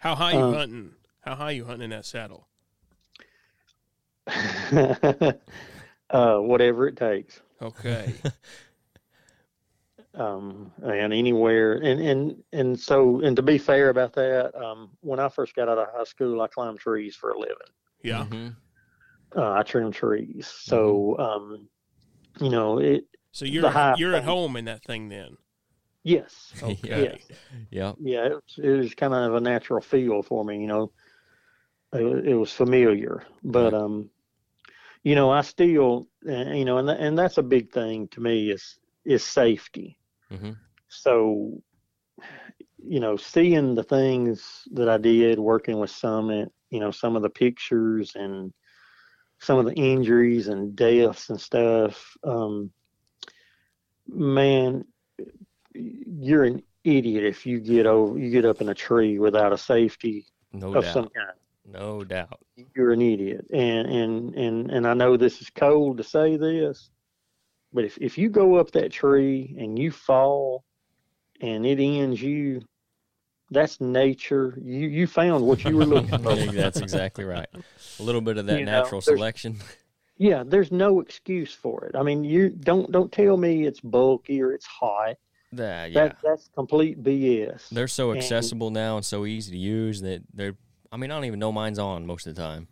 [0.00, 0.90] How high you Um, hunting?
[1.20, 2.48] How high you hunting in that saddle?
[6.10, 7.40] uh, whatever it takes.
[7.60, 8.14] Okay.
[10.14, 15.20] Um, and anywhere and, and and so and to be fair about that, um, when
[15.20, 17.56] I first got out of high school, I climbed trees for a living.
[18.02, 18.24] Yeah.
[18.24, 18.56] Mhm.
[19.36, 20.46] Uh, I trim trees.
[20.46, 21.68] So um,
[22.40, 25.36] you know, it So you're you're at home in that thing then.
[26.06, 26.56] Yes.
[26.62, 27.18] Okay.
[27.18, 27.30] Yes.
[27.70, 27.94] Yeah.
[27.98, 30.92] yeah, it was, it was kind of a natural feel for me, you know.
[31.92, 33.74] It, it was familiar, but Right.
[33.74, 34.10] um,
[35.04, 38.78] you know, I still, you know, and and that's a big thing to me is
[39.04, 39.98] is safety.
[40.30, 40.52] hmm
[40.88, 41.62] So,
[42.78, 47.22] you know, seeing the things that I did working with Summit, you know, some of
[47.22, 48.52] the pictures and
[49.40, 52.70] some of the injuries and deaths and stuff, um,
[54.08, 54.84] man,
[55.76, 59.58] you're an idiot if you get over, you get up in a tree without a
[59.58, 60.92] safety No of doubt.
[60.94, 61.32] some kind.
[61.68, 62.38] No doubt.
[62.76, 66.90] You're an idiot, and and and and I know this is cold to say this,
[67.72, 70.62] but if if you go up that tree and you fall,
[71.40, 72.62] and it ends you,
[73.50, 74.56] that's nature.
[74.62, 76.36] You you found what you were looking for.
[76.36, 77.48] That's exactly right.
[77.98, 79.56] A little bit of that You natural there's- selection.
[80.18, 81.94] Yeah, there's no excuse for it.
[81.96, 85.16] I mean, you don't don't tell me it's bulky or it's hot.
[85.56, 85.94] Yeah, yeah.
[86.08, 87.68] That that's complete BS.
[87.70, 90.54] They're so and- accessible now and so easy to use that they're.
[90.92, 92.68] I mean, I don't even know mine's on most of the time.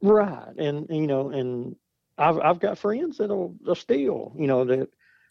[0.00, 1.76] Right, and you know, and
[2.18, 4.88] I've I've got friends that'll they'll steal, you know, that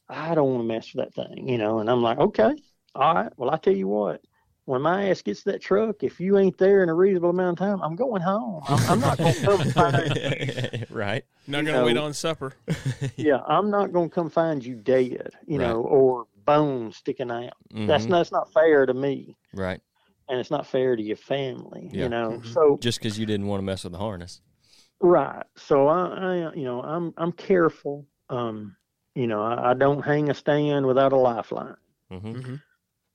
[0.10, 2.54] I don't want to mess with that thing, you know, and I'm like, okay,
[2.96, 4.22] all right, well, I tell you what,
[4.66, 7.60] when my ass gets to that truck, if you ain't there in a reasonable amount
[7.60, 8.64] of time, I'm going home.
[8.68, 11.26] I'm, I'm not going to come find, right.
[11.48, 12.54] Not gonna wait on supper.
[13.18, 15.68] yeah, I'm not going to come find you dead, you Right.
[15.68, 17.54] know, or bones sticking out.
[17.74, 18.10] That's Mhm.
[18.10, 19.82] not, that's not fair to me, right.
[20.30, 22.04] and it's not fair to your family, Yeah.
[22.04, 22.30] you know.
[22.40, 22.54] Mhm.
[22.54, 24.42] So Just because you didn't want to mess with the harness.
[25.00, 25.46] Right.
[25.58, 28.06] So I, I you know, I'm I'm careful.
[28.30, 28.76] Um,
[29.16, 31.76] you know, I, I don't hang a stand without a lifeline.
[32.10, 32.56] hmm hmm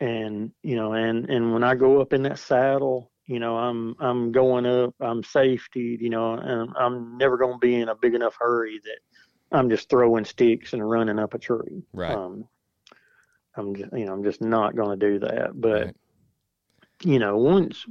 [0.01, 3.95] And you know, and and when I go up in that saddle, you know, I'm
[4.01, 4.95] I'm going up.
[5.01, 5.97] I'm safety.
[6.01, 9.01] You know, and I'm never going to be in a big enough hurry that
[9.57, 11.85] I'm just throwing sticks and running up a tree.
[11.93, 12.13] Right.
[12.13, 12.49] Um,
[13.57, 15.61] I'm just, you know, I'm just not going to do that.
[15.61, 15.97] But Right.
[17.03, 17.85] you know, once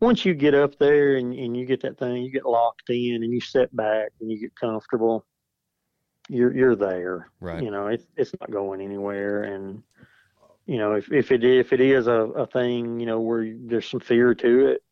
[0.00, 3.22] once you get up there and, and you get that thing, you get locked in
[3.22, 5.26] and you sit back and you get comfortable,
[6.28, 7.30] you're you're there.
[7.40, 7.62] Right.
[7.62, 9.44] You know, it's it's not going anywhere.
[9.44, 9.82] And
[10.66, 13.88] you know, if if it if it is a, a thing, you know, where there's
[13.88, 14.82] some fear to it,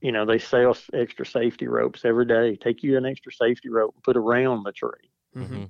[0.00, 2.56] you know, they sell extra safety ropes every day.
[2.56, 5.64] Take you an extra safety rope and put around the tree hmm hmm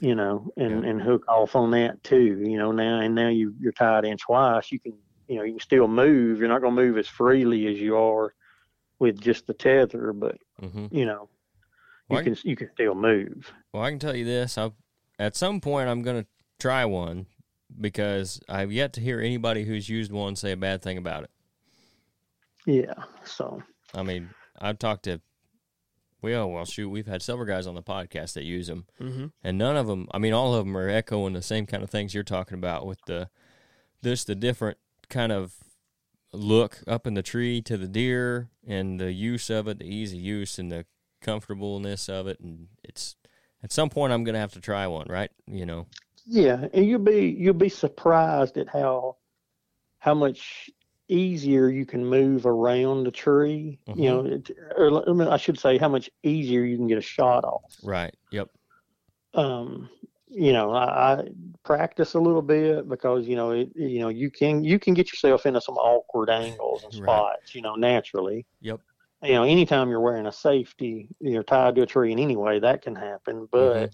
[0.00, 3.54] you know, and, and hook off on that too, you know, now and now you
[3.60, 4.70] you're tied in twice.
[4.70, 4.94] You can
[5.26, 6.38] you know, you can still move.
[6.38, 8.32] You're not gonna move as freely as you are
[8.98, 11.28] with just the tether, but hmm you know,
[12.08, 13.52] Well, you can you can still move.
[13.72, 14.72] Well, I can tell you this: I,
[15.18, 16.28] at some point, I'm going to
[16.58, 17.26] try one
[17.80, 21.30] because I've yet to hear anybody who's used one say a bad thing about it.
[22.66, 22.94] Yeah.
[23.24, 23.62] So
[23.94, 24.30] I mean,
[24.60, 25.20] I've talked to,
[26.20, 29.58] well, well, shoot, we've had several guys on the podcast that use them, hmm and
[29.58, 30.08] none of them.
[30.12, 32.86] I mean, all of them are echoing the same kind of things you're talking about
[32.86, 33.30] with the,
[34.02, 35.54] this the different kind of
[36.32, 40.18] look up in the tree to the deer and the use of it, the easy
[40.18, 40.84] use and the
[41.22, 43.16] comfortableness of it, and it's
[43.62, 45.30] at some point I'm going to have to try one, right?
[45.46, 45.86] You know.
[46.26, 49.16] yeah, and you'll be you'll be surprised at how
[49.98, 50.70] how much
[51.08, 53.78] easier you can move around the tree.
[53.94, 57.44] You know, it, or I should say how much easier you can get a shot
[57.44, 57.74] off.
[57.82, 58.14] Right.
[58.30, 58.48] Yep.
[59.34, 59.88] um,
[60.28, 61.28] you know, I, I
[61.64, 65.10] practice a little bit because you know, it, you know, you can you can get
[65.10, 67.04] yourself into some awkward angles and Right.
[67.04, 68.46] spots, you know, naturally.
[68.60, 68.80] Yep.
[69.22, 72.60] You know, anytime you're wearing a safety, you're tied to a tree in any way,
[72.60, 73.48] that can happen.
[73.50, 73.90] But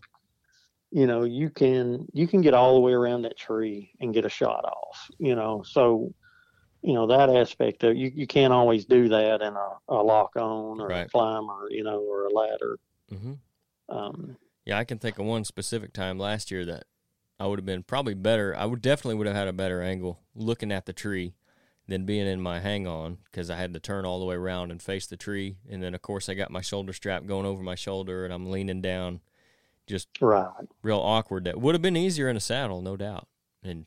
[0.90, 4.24] you know, you can you can get all the way around that tree and get
[4.24, 5.10] a shot off.
[5.18, 6.12] You know, so
[6.85, 10.37] you know that aspect of you you can't always do that in a, a lock
[10.37, 11.07] on or Right.
[11.07, 12.78] a climber, you know, or a ladder.
[13.09, 13.32] hmm
[13.89, 16.85] Um, Yeah, I can think of one specific time last year that
[17.41, 18.55] I would have been probably better.
[18.55, 21.35] I would definitely would have had a better angle looking at the tree
[21.89, 24.70] than being in my hang on because I had to turn all the way around
[24.70, 25.57] and face the tree.
[25.68, 28.51] And then, of course, I got my shoulder strap going over my shoulder and I'm
[28.51, 29.20] leaning down,
[29.87, 30.47] just right.
[30.82, 31.45] real awkward.
[31.45, 33.26] That would have been easier in a saddle, no doubt.
[33.62, 33.87] And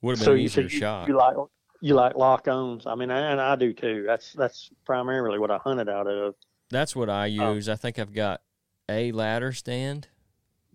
[0.00, 1.08] would have been so an you, so easier you, shot.
[1.08, 1.36] you like
[1.82, 2.86] you like lock ons.
[2.86, 4.04] I mean, and I do too.
[4.06, 6.34] That's that's primarily what I hunted out of.
[6.70, 7.52] That's what I Oh.
[7.52, 7.68] use.
[7.68, 8.40] I think I've got
[8.88, 10.08] a ladder stand,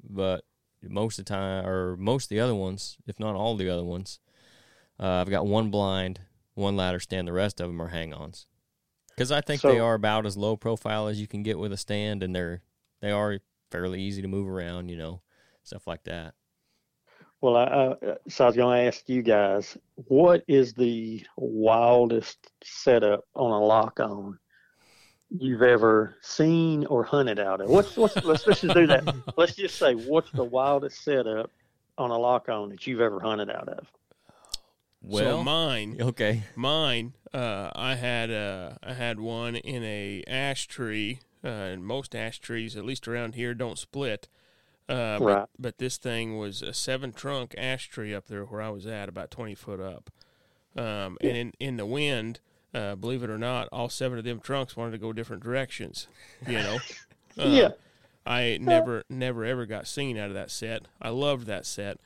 [0.07, 0.43] but
[0.83, 3.83] most of the time, or most of the other ones, if not all the other
[3.83, 4.19] ones,
[4.99, 6.19] uh, I've got one blind,
[6.53, 7.27] one ladder stand.
[7.27, 8.45] The rest of them are hang-ons,
[9.09, 11.77] because I think they are about as low profile as you can get with a
[11.77, 12.61] stand, and they're
[12.99, 13.39] they are
[13.71, 14.89] fairly easy to move around.
[14.89, 15.21] You know,
[15.63, 16.35] stuff like that.
[17.41, 22.51] Well, I, uh, so I was going to ask you guys, what is the wildest
[22.63, 24.39] setup on a lock on
[25.29, 27.69] you've ever seen or hunted out of?
[27.69, 29.13] What's what's let's, let's just do that.
[29.37, 31.51] Let's just say, what's the wildest setup
[31.97, 33.87] on a lock on that you've ever hunted out of?
[35.01, 40.67] Well, so mine, okay, mine, uh, I had uh, I had one in a ash
[40.67, 44.27] tree, uh, and most ash trees, at least around here, don't split.
[44.89, 45.35] Uh, Right.
[45.39, 48.85] but, but this thing was a seven trunk ash tree up there where I was
[48.85, 50.09] at, about twenty foot up.
[50.75, 52.39] Um, and in in the wind,
[52.73, 56.07] uh, believe it or not, all seven of them trunks wanted to go different directions.
[56.47, 56.77] You know.
[57.37, 57.69] Uh, yeah.
[58.25, 60.83] I never, never, ever got seen out of that set.
[61.01, 61.97] I loved that set.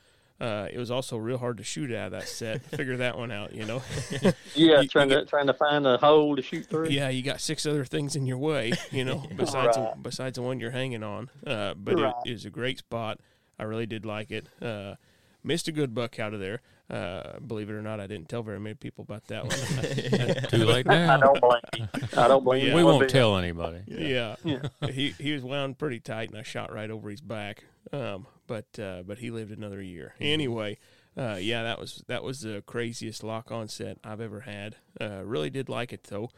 [0.42, 2.62] Uh, it was also real hard to shoot out of that set.
[2.64, 3.80] Figure that one out, you know.
[4.54, 6.88] Yeah, You- trying you to trying to find a hole to shoot through.
[6.88, 10.02] yeah, you got six other things in your way, you know, besides the, Right.
[10.02, 11.30] besides the one you're hanging on.
[11.46, 12.12] Uh, but Right.
[12.26, 13.20] it, it was a great spot.
[13.58, 14.48] I really did like it.
[14.60, 14.96] Uh,
[15.44, 16.60] missed a good buck out of there.
[16.90, 20.44] Uh, believe it or not, I didn't tell very many people about that one.
[20.50, 21.14] Too late now.
[21.14, 21.86] I don't blame you.
[22.16, 22.74] I don't blame you.
[22.74, 23.82] we won't tell anybody.
[23.86, 24.36] yeah.
[24.44, 24.62] Yeah.
[24.90, 27.64] he he was wound pretty tight, and I shot right over his back.
[27.92, 30.14] Um, but uh, but he lived another year.
[30.20, 30.78] Anyway,
[31.16, 34.76] uh, yeah, that was that was the craziest lock on set I've ever had.
[35.00, 36.30] Uh, really did like it though.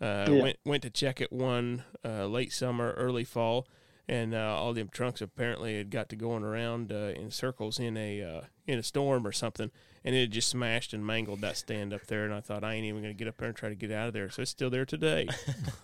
[0.00, 0.42] Uh, Yeah.
[0.42, 3.66] Went went to check it one uh, late summer, early fall,
[4.08, 7.96] and uh, all them trunks apparently had got to going around uh, in circles in
[7.96, 9.70] a uh, in a storm or something,
[10.04, 12.24] and it had just smashed and mangled that stand up there.
[12.24, 14.08] And I thought I ain't even gonna get up there and try to get out
[14.08, 15.28] of there, so it's still there today.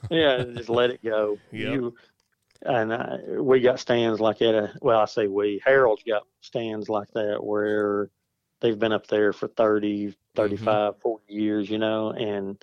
[0.08, 1.36] Yeah, just let it go.
[1.50, 1.74] Yep.
[1.74, 1.94] You
[2.62, 4.56] and I, we got stands like that.
[4.56, 5.60] Uh, well, I say we.
[5.64, 8.10] Harold's got stands like that where
[8.60, 12.62] they've been up there for 30, 35, 40 years, you know, and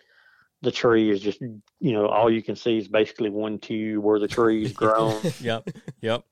[0.64, 4.18] the tree is just, you know, all you can see is basically one tube where
[4.18, 5.22] the tree's grown.
[5.42, 5.70] yep,
[6.02, 6.24] yep.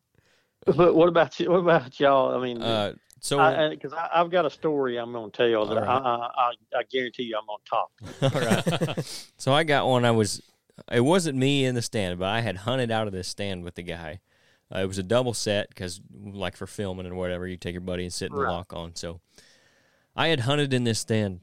[0.65, 1.51] but what about you?
[1.51, 2.33] What about y'all?
[2.35, 5.75] I mean, Uh, so because I, I've got a story I'm going to tell that
[5.75, 5.87] right.
[5.87, 7.91] I, I, I, guarantee you I'm on top.
[8.33, 9.29] All right.
[9.37, 10.05] so I got one.
[10.05, 10.41] I was.
[10.91, 13.75] It wasn't me in the stand, but I had hunted out of this stand with
[13.75, 14.21] the guy.
[14.73, 17.81] Uh, it was a double set because, like for filming and whatever, you take your
[17.81, 18.51] buddy and sit in the Right.
[18.51, 18.95] lock on.
[18.95, 19.19] So
[20.15, 21.41] I had hunted in this stand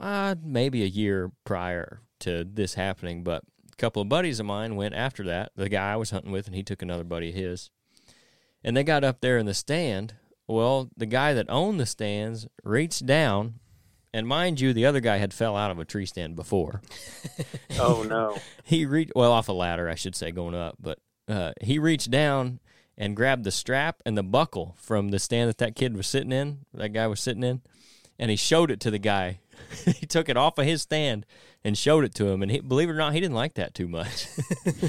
[0.00, 4.76] uh, maybe a year prior to this happening, but a couple of buddies of mine
[4.76, 5.52] went after that.
[5.56, 7.70] The guy I was hunting with, and he took another buddy of his.
[8.64, 10.14] And they got up there in the stand.
[10.46, 13.54] Well, the guy that owned the stands reached down,
[14.12, 16.82] and mind you, the other guy had fell out of a tree stand before.
[17.80, 18.38] Oh no!
[18.64, 22.10] he reached well off a ladder, I should say, going up, but uh, he reached
[22.10, 22.60] down
[22.98, 26.32] and grabbed the strap and the buckle from the stand that that kid was sitting
[26.32, 27.62] in, that guy was sitting in,
[28.18, 29.40] and he showed it to the guy.
[29.86, 31.24] he took it off of his stand
[31.64, 33.74] and showed it to him, and he, believe it or not, he didn't like that
[33.74, 34.26] too much.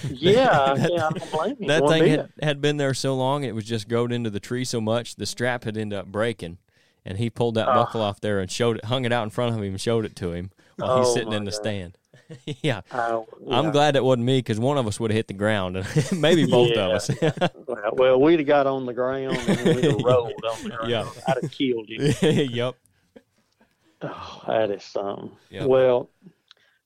[0.10, 1.68] Yeah, yeah, I don't blame you.
[1.68, 4.64] that thing had, had been there so long, it was just growed into the tree
[4.66, 6.58] so much, the strap had ended up breaking.
[7.06, 7.74] And he pulled that Ah.
[7.84, 10.06] buckle off there and showed it, hung it out in front of him, and showed
[10.06, 11.58] it to him while he's Oh, sitting in the God.
[11.58, 11.98] stand.
[12.62, 15.34] yeah, Oh, I'm glad it wasn't me because one of us would have hit the
[15.34, 15.86] ground, and
[16.22, 17.10] maybe both of us.
[17.92, 20.90] Well, we'd have got on the ground and we'd have rolled on the ground.
[20.90, 21.10] Yeah.
[21.28, 22.14] I'd have killed you.
[22.22, 22.76] yep.
[24.02, 25.32] Oh, that is something.
[25.50, 25.66] Yeah.
[25.66, 26.10] Well,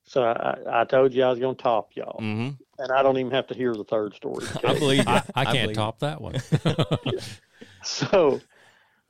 [0.08, 2.82] so I, I told you I was going to top y'all, Mm-hmm.
[2.82, 4.46] and I don't even have to hear the third story.
[4.64, 5.14] I believe you.
[5.14, 6.36] I, I can't believe top that one.
[7.82, 8.40] So,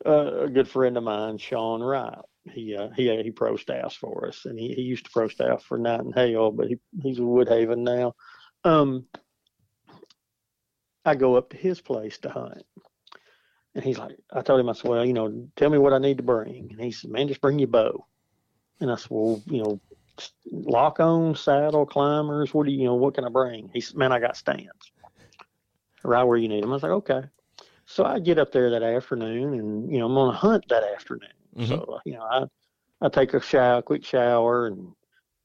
[0.04, 2.18] uh, a good friend of mine, Sean Wright,
[2.52, 5.62] he uh, he he pro staffs for us, and he, he used to pro staff
[5.62, 8.14] for Knight and Hale, but he he's with Woodhaven now.
[8.64, 9.06] Um,
[11.04, 12.62] I go up to his place to hunt,
[13.74, 15.98] and he's like, I told him, I said, well, you know, tell me what I
[15.98, 18.06] need to bring, and he said, man, just bring your bow,
[18.80, 19.80] and I said, well, you know,
[20.50, 23.70] lock on, saddle, climbers, what do you, you know, what can I bring?
[23.72, 24.92] He said, man, I got stands,
[26.02, 26.70] right where you need them.
[26.70, 27.22] I was like, okay.
[27.86, 30.84] So I get up there that afternoon, and you know I'm on a hunt that
[30.84, 31.30] afternoon.
[31.56, 31.68] Mhm.
[31.68, 32.44] So uh, you know I
[33.00, 34.92] I take a shower, quick shower, and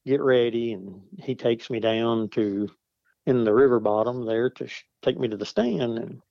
[0.05, 2.69] get ready, and he takes me down to
[3.25, 6.21] in the river bottom there to sh- take me to the stand, and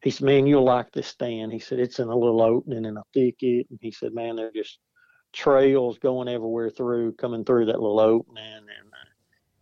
[0.00, 2.96] he said, "Man, you'll like this stand." He said, "It's in a little opening in
[2.96, 4.78] a thicket," and he said, "Man, they're just
[5.32, 9.08] trails going everywhere through, coming through that little opening." And uh,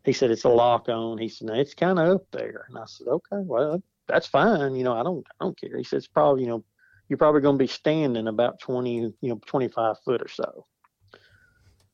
[0.05, 2.79] he said, "It's a lock on." He said, "No, it's kind of up there," and
[2.79, 4.77] I said, "Okay, well." that's fine.
[4.77, 5.77] You know, I don't, I don't care.
[5.77, 6.65] He says, probably, you know,
[7.09, 10.65] you're probably going to be standing about 20, you know, 25 foot or so.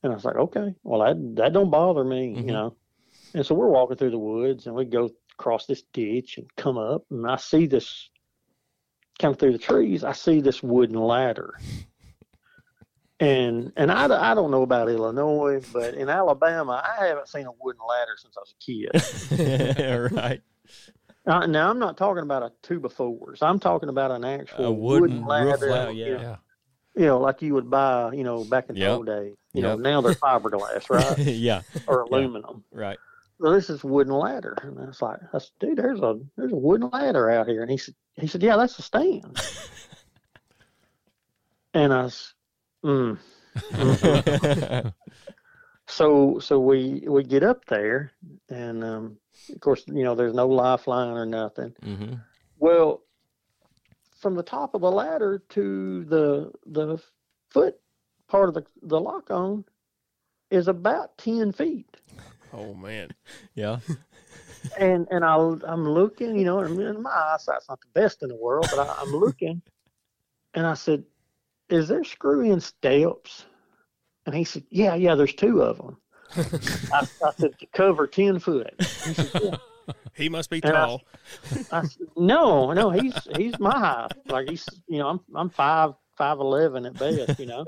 [0.03, 2.45] And I was like, okay, well that that don't bother me, Mhm.
[2.45, 2.75] you know.
[3.33, 5.09] And so we're walking through the woods, and we go
[5.39, 8.11] across this ditch and come up, and I see this
[9.17, 10.03] come through the trees.
[10.03, 11.55] I see this wooden ladder.
[13.23, 17.51] And and I, I don't know about Illinois, but in Alabama, I haven't seen a
[17.57, 20.11] wooden ladder since I was a kid.
[20.13, 20.41] right.
[21.25, 23.41] Uh, now I'm not talking about a two by fours.
[23.41, 25.71] I'm talking about an actual A wooden roof ladder.
[25.71, 26.11] ladder, you yeah.
[26.17, 26.35] know, Yeah.
[26.95, 28.87] You know, like you would buy, you know, back in Yep.
[28.89, 29.35] the old days.
[29.53, 31.61] You know, now they're fiberglass, right, yeah.
[31.87, 32.65] or aluminum.
[32.71, 32.97] Right.
[33.41, 36.51] So this is wooden ladder, and I was like, I said, dude, there's a there's
[36.51, 39.39] a wooden ladder out here, and he said, he said, yeah, that's a stand.
[41.73, 42.09] and I
[42.83, 43.17] was,
[43.73, 44.93] mm.
[45.87, 48.11] so so we we get up there,
[48.49, 49.17] and um,
[49.53, 51.73] of course, you know, there's no lifeline or nothing.
[51.83, 52.15] hmm
[52.57, 53.03] Well,
[54.19, 56.97] from the top of the ladder to the the
[57.49, 57.75] foot
[58.27, 59.65] part of the the lock on
[60.49, 61.97] is about ten feet,
[62.53, 63.09] Oh man.
[63.55, 63.79] Yeah.
[64.79, 68.29] and and I I'm looking, you know, and and my eyesight's not the best in
[68.29, 69.61] the world, but I, I'm looking,
[70.53, 71.03] and I said,
[71.73, 73.45] "Is there screw in steps?"
[74.25, 75.97] And he said, "Yeah, yeah, there's two of them."
[76.91, 79.55] I, I said, "To cover ten foot." He said, "Yeah."
[80.15, 81.01] He must be And I- tall.
[81.71, 84.11] I s no, no, he's he's my height.
[84.27, 87.65] Like he's, you know, I'm I'm five five eleven at best, you know.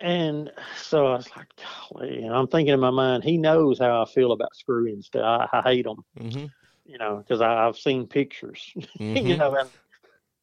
[0.00, 1.48] And so I was like,
[1.90, 5.48] golly, and I'm thinking in my mind, he knows how I feel about screwing stuff.
[5.52, 6.46] I, I hate them, hmm
[6.84, 9.38] you know, because I've seen pictures, you Mhm.
[9.38, 9.70] know, and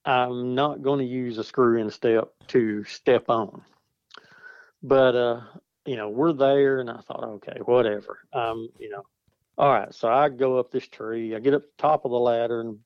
[0.05, 3.61] I'm not going to use a screw-in step to step on.
[4.83, 5.41] But uh,
[5.85, 8.19] you know, we're there, and I thought, okay, whatever.
[8.33, 9.03] Um, you know,
[9.57, 9.93] all right.
[9.93, 11.35] So I go up this tree.
[11.35, 12.79] I get up the top of the ladder and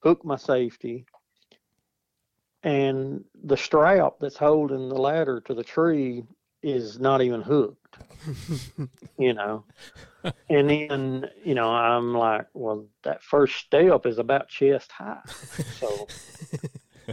[0.00, 1.06] hook my safety.
[2.62, 6.24] And the strap that's holding the ladder to the tree
[6.62, 7.98] is not even hooked.
[9.18, 9.64] you know.
[10.50, 15.22] And then, you know, I'm like, well, that first step is about chest high.
[15.70, 16.10] So,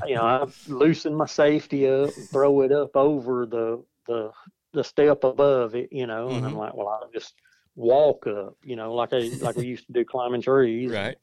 [0.05, 4.31] you know, I loosen my safety up, throw it up over the the
[4.73, 6.57] the step above it, you know, and I'm Mhm.
[6.57, 7.33] like, well, I'll just
[7.75, 10.93] walk up, you know, like I like we used to do climbing trees.
[10.93, 11.17] Right.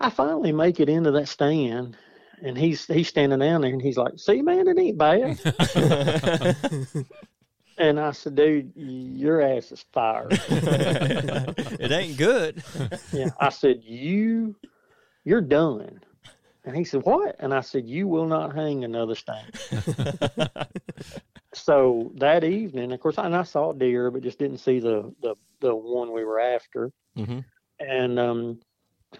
[0.00, 1.98] I finally make it into that stand,
[2.42, 5.38] and he's he's standing down there, and he's like, "See, man, it ain't bad."
[7.78, 12.62] and I said, "Dude, your ass is fired." it ain't good.
[13.12, 14.56] yeah, I said, "You,
[15.24, 16.00] you're done."
[16.64, 19.52] And he said, "What?" And I said, "You will not hang another stand."
[21.54, 25.34] so that evening, of course, and I saw deer, but just didn't see the the
[25.60, 26.92] the one we were after.
[27.14, 27.40] hmm
[27.78, 28.60] And um,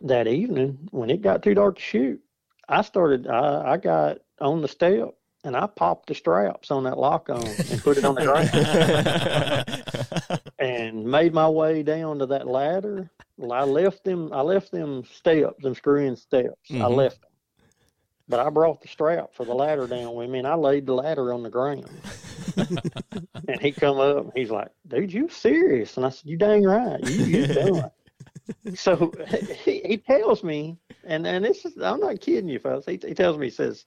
[0.02, 2.20] that evening, when it got too dark to shoot,
[2.68, 3.26] I started.
[3.26, 5.14] I, I got on the step
[5.44, 8.22] and I popped the straps on that lock on and put it on the
[10.38, 13.10] ground and made my way down to that ladder.
[13.36, 14.32] Well, I left them.
[14.32, 16.70] I left them steps, them screw-in steps.
[16.70, 16.96] I Mhm.
[16.96, 17.30] left them,
[18.28, 20.94] but I brought the strap for the ladder down with me, and I laid the
[20.94, 22.02] ladder on the ground.
[22.56, 26.64] and he come up, and he's like, "Dude, you serious?" And I said, "You dang
[26.64, 27.00] right.
[27.02, 27.90] You you done."
[28.74, 29.14] so
[29.64, 32.86] he, he tells me, and and this is I'm not kidding you, fellas.
[32.86, 33.84] He, he tells me, he says,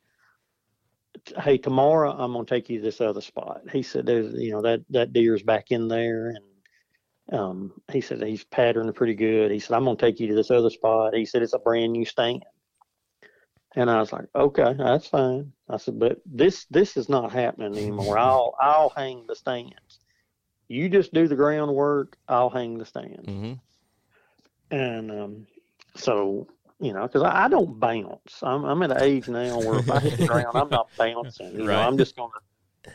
[1.38, 4.62] "Hey, tomorrow I'm gonna take you to this other spot." He said, "There's you know
[4.62, 9.60] that that deer's back in there, and um, he said he's patterning pretty good." He
[9.60, 12.06] said, "I'm gonna take you to this other spot." He said, "It's a brand new
[12.06, 12.44] stand."
[13.76, 17.78] And I was like, "Okay, that's fine." I said, "But this this is not happening
[17.78, 18.18] anymore.
[18.18, 20.00] I'll I'll hang the stands.
[20.68, 22.18] You just do the groundwork.
[22.28, 23.54] I'll hang the stands." hmm
[24.72, 25.48] and um,
[25.96, 26.48] so
[26.80, 28.42] you know, because I, I don't bounce.
[28.42, 31.52] I'm I'm at an age now where if I hit the ground, I'm not bouncing.
[31.54, 31.76] You Right.
[31.76, 32.32] know, I'm just gonna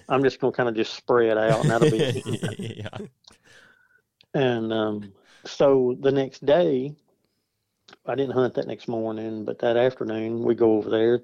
[0.08, 1.98] I'm just gonna kind of just spread out, and that'll be.
[1.98, 2.56] it.
[2.78, 3.06] yeah.
[4.34, 5.12] and um,
[5.44, 6.94] so the next day,
[8.06, 11.20] I didn't hunt that next morning, but that afternoon we go over there,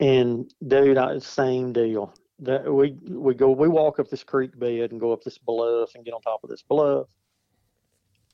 [0.00, 2.14] and dude, I, same deal.
[2.40, 5.94] That we we go we walk up this creek bed and go up this bluff
[5.94, 7.06] and get on top of this bluff,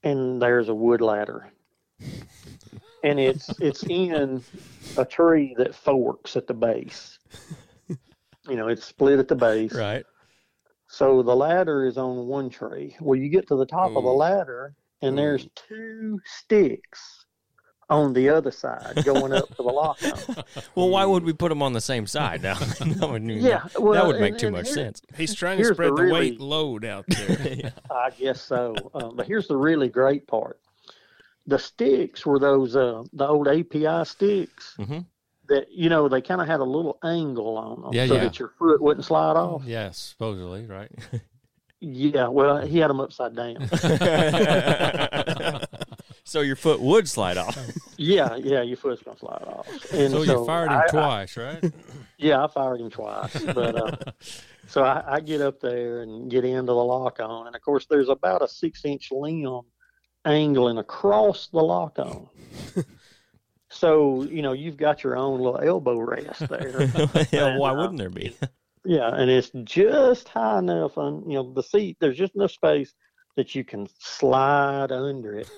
[0.03, 1.53] and there's a wood ladder,
[3.05, 4.43] and it's it's in
[4.97, 7.19] a tree that forks at the base.
[8.49, 9.73] You know, it's split at the base.
[9.73, 10.05] Right.
[10.89, 12.97] So the ladder is on one tree.
[13.01, 17.25] Well, you get to the top of the ladder, and there's two sticks
[17.89, 20.45] on the other side going up to the lock on.
[20.75, 22.55] Well, why would we put them on the same side now?
[22.59, 25.03] that would, Yeah, well, that would make and- too and much here- sense.
[25.17, 27.55] He's trying to spread the the, really- weight load out there.
[27.55, 27.71] yeah.
[27.91, 28.75] I guess so.
[28.95, 30.59] Um, but here's the really great part:
[31.47, 34.99] the sticks were those uh, the old API sticks, hmm
[35.49, 38.21] that you know they kind of had a little angle on them Yeah, so yeah.
[38.25, 39.65] that your foot wouldn't slide off.
[39.67, 40.91] Yes, supposedly, right?
[41.81, 43.69] Yeah, well, he had them upside down.
[46.25, 47.57] so your foot would slide off.
[47.97, 49.67] yeah, yeah, your foot's gonna slide off.
[49.93, 51.73] And so, you fired him I- I- twice, right?
[52.19, 53.43] Yeah, I fired him twice.
[53.45, 53.97] But uh,
[54.69, 57.87] so I, I get up there and get into the lock on, and of course
[57.91, 59.63] there's about a six inch limb
[60.25, 62.29] angling across the lock on.
[63.71, 66.83] so you know you've got your own little elbow rest there.
[67.33, 68.37] yeah, why And, uh, wouldn't there be?
[68.85, 71.97] yeah, and it's just high enough on you know the seat.
[72.01, 72.95] There's just enough space
[73.37, 75.51] that you can slide under it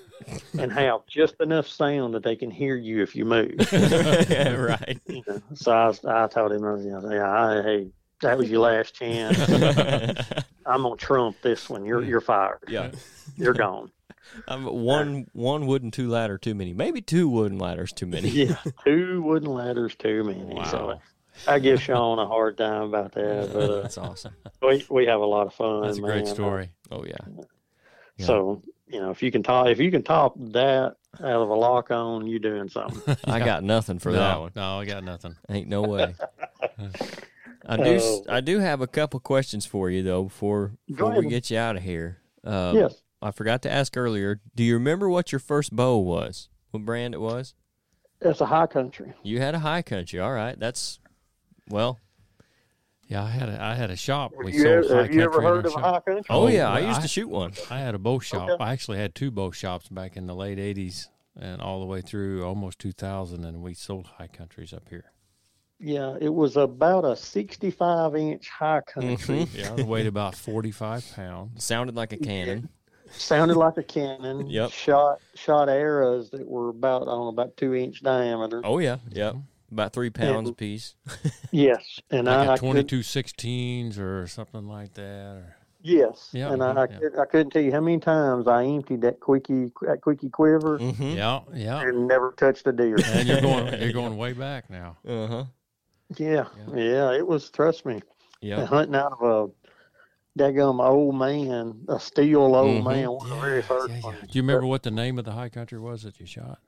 [0.58, 3.56] and have just enough sound that they can hear you if you move.
[3.72, 5.00] right.
[5.08, 7.88] You know, so I, I told him, you know, yeah, I, hey,
[8.22, 9.36] that was your last chance.
[10.66, 11.84] I'm gonna trump this one.
[11.84, 12.60] You're you're fired.
[12.68, 12.92] yeah.
[13.36, 13.90] You're gone.
[14.48, 16.72] Um, one one wooden two ladder too many.
[16.72, 18.28] Maybe two wooden ladders too many.
[18.30, 20.64] Yeah, two wooden ladders too many.
[20.70, 20.98] So
[21.46, 24.34] I give Sean a hard time about that, but uh, That's awesome.
[24.62, 25.82] we we have a lot of fun.
[25.82, 26.34] That's a great man.
[26.34, 26.70] story.
[26.90, 27.16] Oh yeah.
[28.16, 28.26] Yeah.
[28.26, 31.54] So you know, if you can top if you can top that out of a
[31.54, 33.16] lock on, you're doing something.
[33.24, 34.52] I got nothing for no, that one.
[34.56, 35.36] No, I got nothing.
[35.48, 36.14] Ain't no way.
[37.66, 37.94] I do.
[37.94, 38.24] s- Oh.
[38.28, 41.58] I do have a couple questions for you though before Go before we get you
[41.58, 42.18] out of here.
[42.44, 42.94] Um, yes,
[43.24, 44.40] I forgot to ask earlier.
[44.54, 46.48] Do you remember what your first bow was?
[46.70, 47.54] What brand it was?
[48.20, 49.12] that's a high country.
[49.22, 50.18] You had a high country.
[50.20, 50.58] All right.
[50.58, 50.98] That's
[51.68, 51.98] well.
[53.06, 54.32] Yeah, I had a I had a shop.
[54.36, 55.80] We you, sold ever, high have you ever country heard our of a shop.
[55.82, 56.26] high country?
[56.30, 57.52] Oh, Oh, yeah, I well, used to shoot one.
[57.70, 58.48] I had a bow shop.
[58.50, 58.64] Okay.
[58.64, 61.08] I actually had two bow shops back in the late '80s
[61.38, 65.12] and all the way through almost 2000, and we sold high countries up here.
[65.78, 69.40] Yeah, it was about a 65 inch high country.
[69.46, 69.48] Mhm.
[69.54, 71.62] Yeah, it weighed about 45 pounds.
[71.64, 72.68] Sounded like a cannon.
[73.16, 74.46] Sounded like a cannon.
[74.50, 74.70] Yep.
[74.70, 78.60] Shot shot arrows that were about I don't know about two inch diameter.
[78.64, 78.96] Oh yeah.
[79.10, 79.36] Yep.
[79.72, 80.52] About three pounds Yeah.
[80.52, 80.94] apiece.
[81.50, 85.36] Yes, and Like I, a I could, 22 16s or something like that.
[85.36, 86.98] Or, yes, Yeah, and I, I, yeah.
[86.98, 90.78] could, I couldn't tell you how many times I emptied that quickie that quickie quiver
[90.80, 91.16] Mm-hmm.
[91.16, 91.80] yeah, yeah.
[91.82, 92.96] and never touched a deer.
[93.06, 94.96] And you're going you're going way back now.
[95.06, 95.44] Uh huh.
[96.16, 96.44] yeah,
[96.74, 97.50] yeah, it was.
[97.50, 98.00] Trust me,
[98.40, 98.68] Yep.
[98.68, 99.63] hunting out of a
[100.38, 102.84] daggum old man, a steel old Mhm.
[102.84, 104.02] man, one of the very first Yeah, yeah.
[104.04, 104.18] ones.
[104.30, 106.60] Do you remember what the name of the high country was that you shot?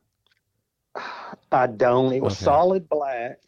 [1.53, 2.13] I don't.
[2.13, 2.45] It was Okay.
[2.45, 3.39] solid black.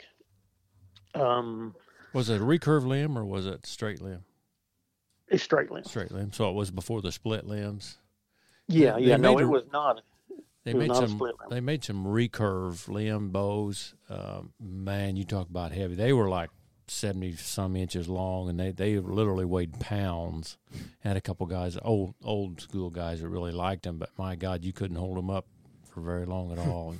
[1.14, 1.74] Um,
[2.12, 4.24] Was it a recurve limb or was it straight limb?
[5.28, 5.84] it's straight limb.
[5.84, 6.32] Straight limb.
[6.32, 7.98] So it was before the split limbs.
[8.66, 9.16] Yeah, They yeah.
[9.16, 10.02] No, made it a- was not.
[10.64, 11.20] They made some.
[11.48, 13.94] They made some recurve limb bows.
[14.10, 15.94] Um, man, you talk about heavy.
[15.94, 16.50] They were like
[16.90, 20.56] seventy some inches long, and they they literally weighed pounds.
[21.00, 24.64] Had a couple guys, old old school guys, that really liked them, but my God,
[24.64, 25.46] you couldn't hold them up
[25.90, 26.94] for very long at all.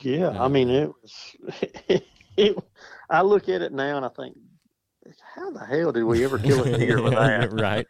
[0.00, 0.42] Yeah, Yeah.
[0.42, 1.36] I mean it was.
[2.36, 2.58] it,
[3.08, 4.36] I look at it now and I think,
[5.34, 7.52] how the hell did we ever kill a deer with that?
[7.52, 7.86] right.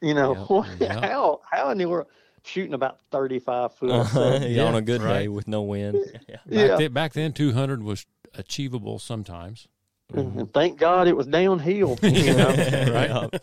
[0.00, 1.04] You know, Yep, what, yep.
[1.04, 2.08] how how in the world
[2.44, 3.90] shooting about thirty five foot?
[3.90, 4.38] Uh-huh.
[4.40, 5.98] so- Yeah, on a good day with no wind.
[6.28, 6.36] Yeah.
[6.36, 6.76] Back, Yeah.
[6.76, 9.66] then, back then, two hundred was achievable sometimes.
[10.12, 11.98] And thank God it was downhill.
[12.02, 12.48] You know,
[12.92, 13.40] right.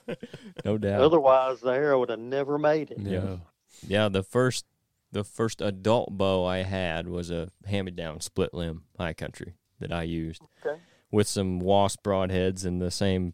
[0.64, 1.02] No doubt.
[1.02, 3.00] otherwise the arrow would have never made it.
[3.00, 3.38] Yeah.
[3.88, 4.66] Yeah, the first
[5.12, 9.56] the first adult bow I had was a hand me down split limb high country
[9.80, 10.80] that I used Okay.
[11.12, 13.34] with some wasp broadheads and the same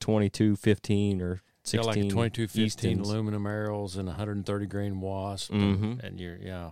[0.00, 3.08] 22 15 or Yeah, 16 like a 22, 15 Eastons.
[3.10, 5.52] aluminum arrows and 130 grain wasp.
[5.52, 6.02] Mhm.
[6.02, 6.70] And you're, yeah.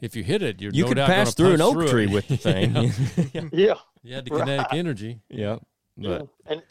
[0.00, 2.04] If you hit it, you're You no could doubt pass through an oak through tree
[2.06, 2.10] it.
[2.10, 2.74] with the thing.
[3.32, 3.48] yeah.
[3.52, 4.78] Yeah, You had the kinetic Right.
[4.78, 5.20] energy.
[5.28, 5.56] yeah.
[5.96, 6.20] But yeah.
[6.46, 6.62] And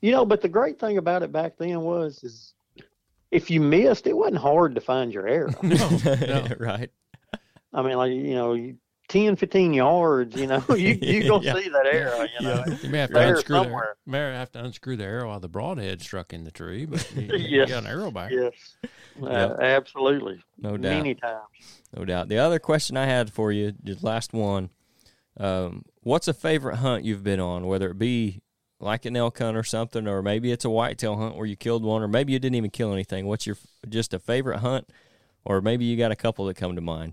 [0.00, 2.54] you know, but the great thing about it back then was is
[3.30, 5.52] if you missed, it wasn't hard to find your arrow.
[5.62, 6.46] No, no.
[6.58, 6.90] right.
[7.74, 8.76] I mean, like you know, you,
[9.08, 11.54] 10, 15 yards, you know, you you gonna Yeah.
[11.54, 12.64] see that arrow, you know.
[12.82, 13.96] You may have to There unscrew the, somewhere.
[14.06, 17.36] may have to unscrew the arrow while the broadhead struck in the tree, but you,
[17.36, 18.30] you got an arrow back.
[18.30, 18.52] Yes,
[19.22, 19.56] uh, Yep.
[19.60, 20.80] absolutely, No doubt.
[20.98, 21.82] many times.
[21.96, 22.28] No doubt.
[22.28, 24.70] The other question I had for you, the last one,
[25.40, 28.40] um, what's a favorite hunt you've been on, whether it be
[28.80, 31.84] like an elk hunt or something, or maybe it's a whitetail hunt where you killed
[31.84, 33.26] one, or maybe you didn't even kill anything.
[33.26, 33.56] What's your
[33.88, 34.88] just a favorite hunt,
[35.44, 37.12] or maybe you got a couple that come to mind?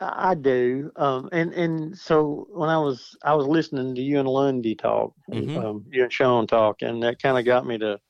[0.00, 4.28] I do, um, and and so when I was I was listening to you and
[4.28, 5.56] Lundy talk, Mhm.
[5.56, 8.00] um, you and Sean talk, and that kind of got me to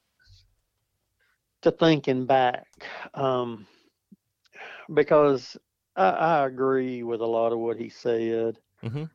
[1.63, 2.67] to thinking back,
[3.13, 3.67] um,
[4.95, 5.57] because
[5.97, 8.59] I, I agree with a lot of what he said.
[8.83, 9.11] Mhm.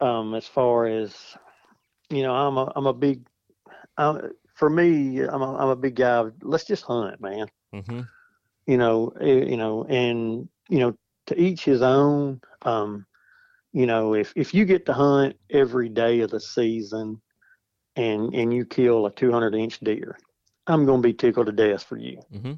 [0.00, 1.14] Um, as far as
[2.10, 3.26] you know, I'm a I'm a big,
[3.96, 4.20] i
[4.54, 6.16] for me, I'm a, I'm a big guy.
[6.16, 8.00] of, Let's just hunt, man Mm-hmm.
[8.66, 10.94] you know, eh, you know, and you know,
[11.26, 12.40] to each his own.
[12.62, 13.06] Um,
[13.72, 17.20] you know, if if you get to hunt every day of the season,
[17.96, 20.16] and and you kill a 200 inch deer,
[20.66, 22.20] I'm going to be tickled to death for you.
[22.32, 22.54] Mm-hmm.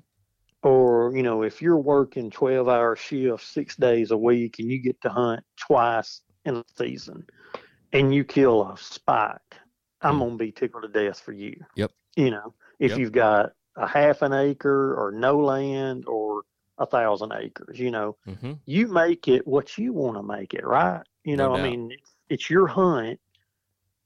[0.63, 4.81] Or you know, if you're working 12 hour shifts six days a week and you
[4.81, 7.25] get to hunt twice in a season,
[7.93, 9.57] and you kill a spike,
[10.03, 10.21] I'm Mm.
[10.21, 11.55] going to be tickled to death for you.
[11.77, 11.93] Yep.
[12.17, 12.99] You know, if Yep.
[12.99, 16.43] you've got a half an acre or no land or
[16.79, 18.53] a thousand acres, you know, Mm-hmm.
[18.67, 21.03] you make it what you want to make it, right?
[21.25, 23.21] You No know, I mean, it's, it's your hunt.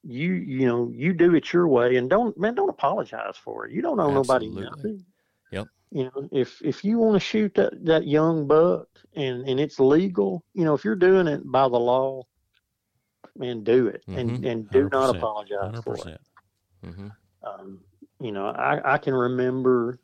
[0.04, 3.72] You you know, you do it your way, and don't man, don't apologize for it.
[3.72, 5.04] You don't owe nobody nothing.
[5.52, 5.68] Yep.
[5.92, 9.78] You know, if if you want to shoot that that young buck and and it's
[9.78, 12.24] legal, you know, if you're doing it by the law,
[13.36, 14.46] man, do it, and Mhm.
[14.50, 16.20] and do not 100%, apologize Hundred for it.
[16.84, 17.08] Mm-hmm.
[17.44, 17.80] um,
[18.20, 19.98] you know, I, I can remember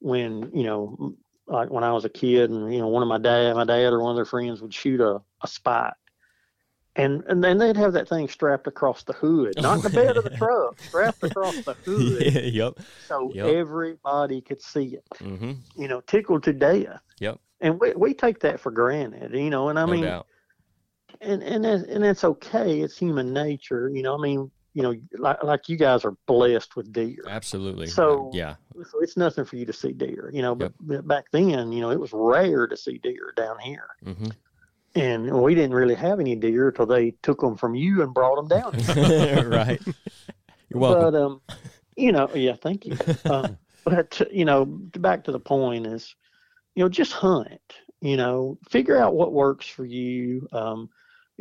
[0.00, 1.14] when, you know,
[1.46, 3.92] like when I was a kid and, you know, one of my dad, my dad
[3.92, 5.94] or one of their friends would shoot a, a spike.
[6.94, 10.24] And and then they'd have that thing strapped across the hood, not the bed of
[10.24, 12.74] the truck, strapped across the hood, yeah, yep.
[13.08, 13.46] so Yep.
[13.46, 15.04] everybody could see it.
[15.18, 15.52] Mm-hmm.
[15.80, 17.00] You know, tickled to death.
[17.18, 17.38] Yep.
[17.62, 19.70] And we we take that for granted, you know.
[19.70, 20.26] And I no mean, doubt.
[21.22, 22.80] And and that's, and it's okay.
[22.80, 24.16] It's human nature, you know.
[24.18, 27.22] I mean, you know, like like you guys are blessed with deer.
[27.28, 27.86] Absolutely.
[27.86, 28.54] So- yeah.
[28.90, 30.54] so it's nothing for you to see deer, you know.
[30.54, 34.28] But, but back then, you know, it was rare to see deer down here, Mm-hmm.
[34.94, 38.36] and we didn't really have any deer till they took them from you and brought
[38.36, 38.72] them down.
[39.50, 39.80] right.
[40.68, 41.12] You're welcome.
[41.12, 41.40] But um,
[41.96, 42.96] you know, yeah, thank you.
[43.30, 46.14] Um, but you know, back to the point is,
[46.74, 47.60] you know, just hunt.
[48.00, 50.48] You know, figure out what works for you.
[50.52, 50.88] Um,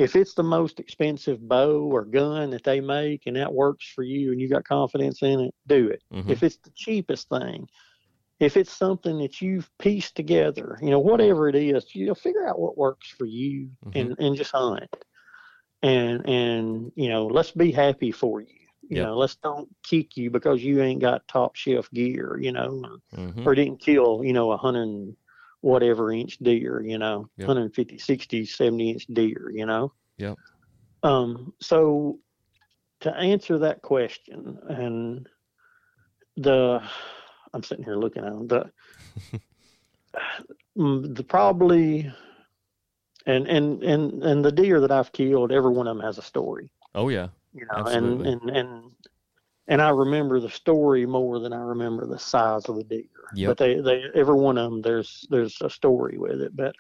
[0.02, 4.04] if it's the most expensive bow or gun that they make and that works for
[4.04, 6.04] you and you got confidence in it, do it.
[6.12, 6.42] Mhm.
[6.42, 7.68] if it's the cheapest thing,
[8.40, 12.48] if it's something that you've pieced together, you know, whatever it is, you know, figure
[12.48, 14.90] out what works for you and, and just hunt.
[15.84, 18.60] And and you know, let's be happy for you.
[18.90, 19.10] You Yep.
[19.10, 23.46] know, let's don't kick you because you ain't got top shelf gear, you know, Mhm.
[23.46, 25.16] or didn't kill, you know, a hundred and
[25.62, 27.48] whatever inch deer, you know, Yep.
[27.48, 29.94] 150, 60, 70 inch deer, you know.
[30.18, 30.38] Yep.
[31.04, 32.20] Um, so
[33.02, 35.28] to answer that question and
[36.38, 36.82] the
[37.54, 38.72] I'm sitting here looking at them, the
[40.78, 42.12] mm, the probably
[43.26, 46.22] and and and and the deer that I've killed, every one of them has a
[46.24, 47.28] story Oh yeah.
[47.54, 48.32] you know, Absolutely.
[48.32, 48.92] and and and
[49.72, 53.06] and I remember the story more than I remember the size of the deer.
[53.34, 53.48] Yep.
[53.48, 56.54] But they they every one of them there's there's a story with it.
[56.54, 56.76] But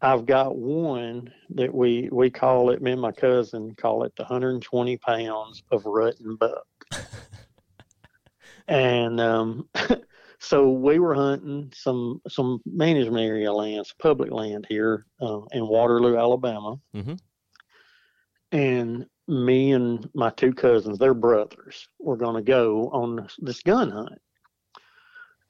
[0.00, 2.82] I've got one that we we call it.
[2.82, 6.66] Me and my cousin call it the 120 pounds of rutting buck.
[8.66, 9.68] and um,
[10.40, 16.16] so we were hunting some some management area lands, public land here uh, in Waterloo,
[16.16, 16.80] Alabama.
[16.96, 17.20] Mhm.
[18.50, 23.62] And me and my two cousins, they're brothers, were going to go on this, this
[23.62, 24.20] gun hunt.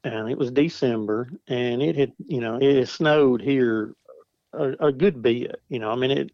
[0.04, 3.94] And it was December, and it had, you know, it had snowed here
[4.52, 5.60] a, a good bit.
[5.68, 6.32] You know, I mean, it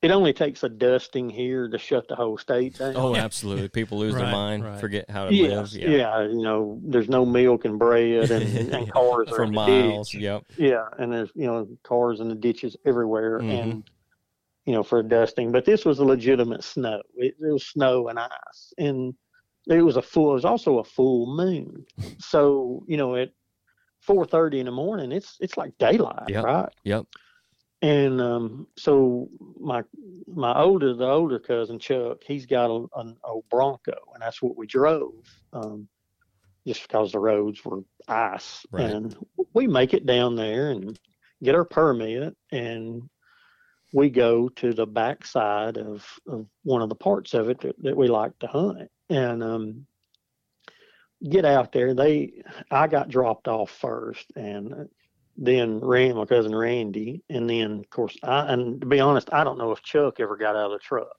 [0.00, 2.94] it only takes a dusting here to shut the whole state down.
[2.96, 3.68] Oh, absolutely.
[3.68, 4.80] People lose their mind, right.
[4.80, 5.72] forget how to yeah, live.
[5.74, 9.50] yeah, yeah, You know, there's no milk and bread, and, and cars are For in
[9.50, 10.10] the miles.
[10.10, 10.22] ditch.
[10.22, 10.44] Yep.
[10.56, 13.62] Yeah, and there's you know cars in the ditches everywhere, Mhm.
[13.62, 13.90] and
[14.70, 15.50] you know for dusting.
[15.50, 17.02] But this was a legitimate snow.
[17.16, 19.12] It, it was snow and ice, and
[19.66, 20.30] it was a full.
[20.30, 21.84] It was also a full moon.
[22.20, 23.30] So you know at
[24.00, 26.44] four thirty in the morning, it's it's like daylight, Yep.
[26.44, 26.68] right?
[26.84, 27.06] Yep.
[27.82, 29.28] And um, so
[29.58, 29.82] my
[30.28, 34.56] my older the older cousin Chuck, he's got a, an old Bronco, and that's what
[34.56, 35.14] we drove.
[35.52, 35.88] Um,
[36.64, 38.84] just because the roads were ice, Right.
[38.84, 39.16] and
[39.52, 40.96] we make it down there and
[41.42, 43.02] get our permit, and
[43.92, 47.96] we go to the backside of, of one of the parts of it that, that
[47.96, 49.86] we like to hunt, and um,
[51.28, 51.94] get out there.
[51.94, 54.88] They I got dropped off first, and
[55.36, 58.52] then Rand, my cousin Randy, and then of course I.
[58.52, 61.16] And to be honest, I don't know if Chuck ever got out of the truck.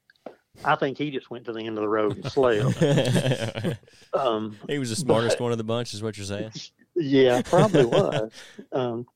[0.66, 3.78] I think he just went to the end of the road and slept.
[4.14, 6.52] Um, he was the smartest one of the bunch, is what you're saying.
[6.96, 8.30] yeah, probably was.
[8.74, 9.08] Um,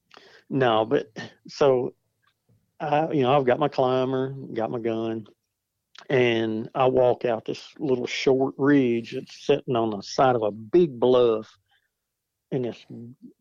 [0.49, 1.11] no, but
[1.47, 1.93] so
[2.79, 5.27] I, you know, I've got my climber, got my gun,
[6.09, 10.51] and I walk out this little short ridge that's sitting on the side of a
[10.51, 11.57] big bluff,
[12.51, 12.85] and it's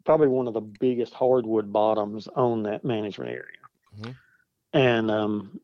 [0.05, 3.59] probably one of the biggest hardwood bottoms on that management area.
[3.97, 4.15] Mhm.
[4.73, 5.61] And um,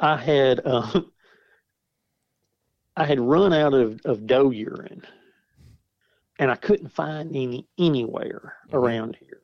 [0.00, 1.00] I had uh,
[2.96, 5.02] I had run out of, of doe urine,
[6.38, 8.72] and I couldn't find any anywhere Mhm.
[8.74, 9.42] around here,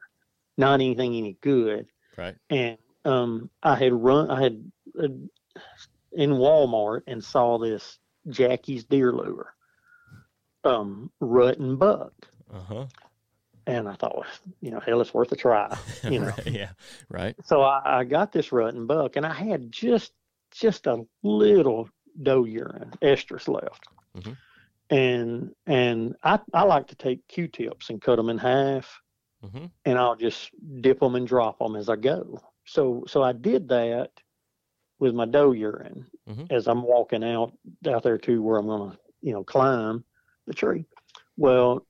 [0.57, 1.87] not anything any good
[2.17, 2.37] Right.
[2.51, 5.09] and um, I had run, I had uh,
[6.13, 7.99] in Walmart and saw this
[8.29, 9.55] Jackie's deer lure,
[10.65, 12.13] um, rut and buck,
[12.53, 12.87] Uh huh.
[13.67, 14.27] and I thought,
[14.61, 15.77] you know, hell, it's worth a try.
[16.05, 16.71] You know, yeah.
[17.09, 17.35] Right.
[17.45, 20.13] so I, I got this rut and buck, and I had just
[20.53, 21.89] just a little
[22.23, 23.87] doe urine estrus left,
[24.17, 24.37] Mhm.
[24.91, 29.01] and and I I like to take Q-tips and cut them in half,
[29.45, 29.67] Mm-hmm.
[29.85, 30.51] and I'll just
[30.81, 32.39] dip them and drop them as I go.
[32.67, 34.11] So so I did that
[34.99, 36.51] with my doe urine Mhm.
[36.51, 37.53] as I'm walking out
[37.87, 40.05] out there to where I'm gonna you know climb
[40.47, 40.87] the tree.
[41.37, 41.87] Well,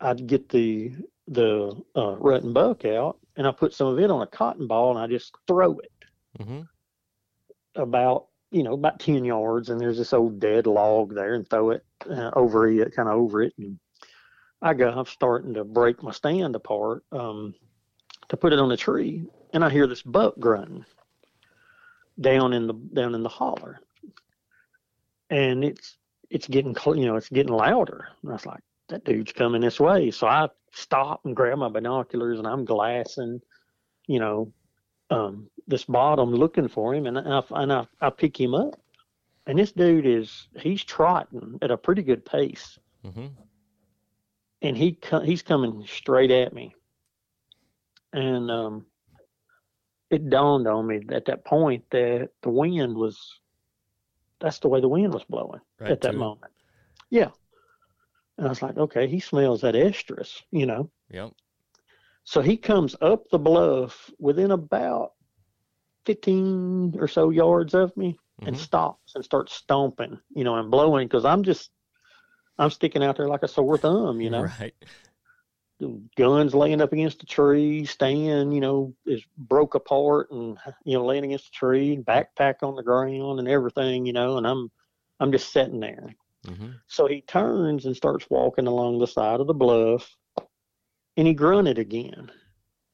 [0.00, 0.92] I'd get the
[1.28, 4.66] the uh, rut and buck out, and I put some of it on a cotton
[4.66, 5.92] ball, and I just throw it
[6.38, 6.60] Mm-hmm.
[7.74, 11.70] about you know about ten yards, and there's this old dead log there, and throw
[11.70, 13.78] it uh, over it, kind of over it, and
[14.62, 17.54] I go, I'm starting to break my stand apart um,
[18.28, 20.84] to put it on the tree, and I hear this buck grunting
[22.20, 23.80] down in the down in the holler,
[25.30, 25.96] and it's
[26.30, 29.80] it's getting you know it's getting louder, and I was like, that dude's coming this
[29.80, 33.40] way, so I stop and grab my binoculars, and I'm glassing,
[34.06, 34.52] you know,
[35.10, 38.80] um, this bottom looking for him, and I and I, I pick him up,
[39.46, 42.78] and this dude is he's trotting at a pretty good pace.
[43.04, 43.26] Mm-hmm.
[44.62, 46.74] and he he's coming straight at me.
[48.12, 48.86] And um,
[50.10, 53.40] it dawned on me at that point that the wind was
[54.40, 55.90] that's the way the wind was blowing Right.
[55.92, 56.18] at that to it.
[56.18, 56.52] moment.
[57.10, 57.30] Yeah.
[58.36, 60.90] And I was like, okay, he smells that estrus, you know.
[61.10, 61.32] Yep.
[62.24, 65.12] So he comes up the bluff within about
[66.06, 68.60] 15 or so yards of me and Mhm.
[68.60, 71.70] stops and starts stomping, you know, and blowing because I'm just,
[72.58, 74.74] I'm sticking out there like a sore thumb, you know Right.
[76.16, 81.04] Guns laying up against the tree, stand, you know, is broke apart and you know,
[81.04, 84.70] laying against the tree, backpack on the ground and everything, you know, and I'm
[85.20, 86.14] I'm just sitting there.
[86.46, 86.70] Mm-hmm.
[86.86, 90.16] So he turns and starts walking along the side of the bluff
[91.16, 92.30] and he grunted again.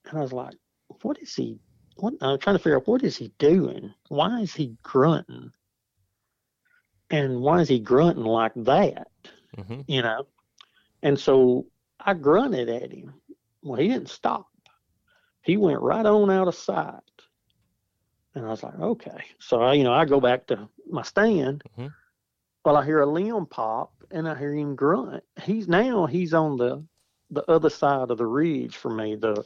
[0.06, 0.54] And I was like,
[1.02, 1.58] What is he
[1.96, 3.94] what I'm trying to figure out what is he doing?
[4.08, 5.52] Why is he grunting?
[7.10, 9.08] And why is he grunting like that?
[9.56, 9.82] Mm-hmm.
[9.86, 10.26] you know.
[11.02, 11.66] And so
[12.00, 13.14] I grunted at him.
[13.62, 14.46] Well, he didn't stop.
[15.42, 17.00] He went right on out of sight.
[18.34, 19.24] And I was like, okay.
[19.38, 21.62] So I, you know, I go back to my stand.
[21.78, 21.92] Mhm.
[22.64, 25.22] Well, I hear a limb pop and I hear him grunt.
[25.42, 26.84] He's now he's on the
[27.30, 29.14] the other side of the ridge for me.
[29.16, 29.44] The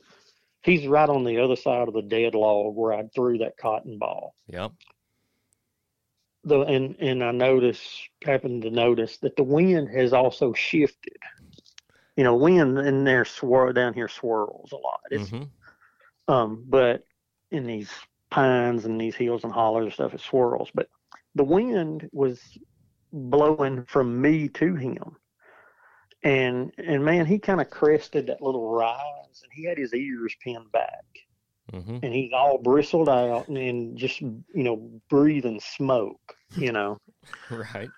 [0.63, 3.99] he's right on the other side of the dead log where I threw that cotton
[3.99, 4.73] ball Yep.
[6.45, 11.17] the and and I notice happened to notice that the wind has also shifted.
[12.19, 15.01] You know, wind in there swirl down here swirls a lot.
[15.13, 15.45] It's Mm-hmm.
[16.29, 17.05] um, but
[17.53, 17.91] in these
[18.31, 20.71] pines and these hills and hollers and stuff, it swirls.
[20.75, 20.89] But
[21.37, 22.41] the wind was
[23.13, 25.17] blowing from me to him,
[26.25, 30.37] and and man, he kind of crested that little rise, and he had his ears
[30.43, 31.05] pinned back
[31.73, 31.99] Mm-hmm.
[32.03, 36.99] and he's all bristled out and, and just you know breathing smoke you know
[37.51, 37.91] Right.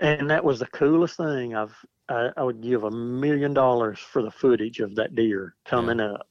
[0.00, 1.74] and that was the coolest thing i've
[2.10, 6.26] i, I would give a million dollars for the footage of that deer coming up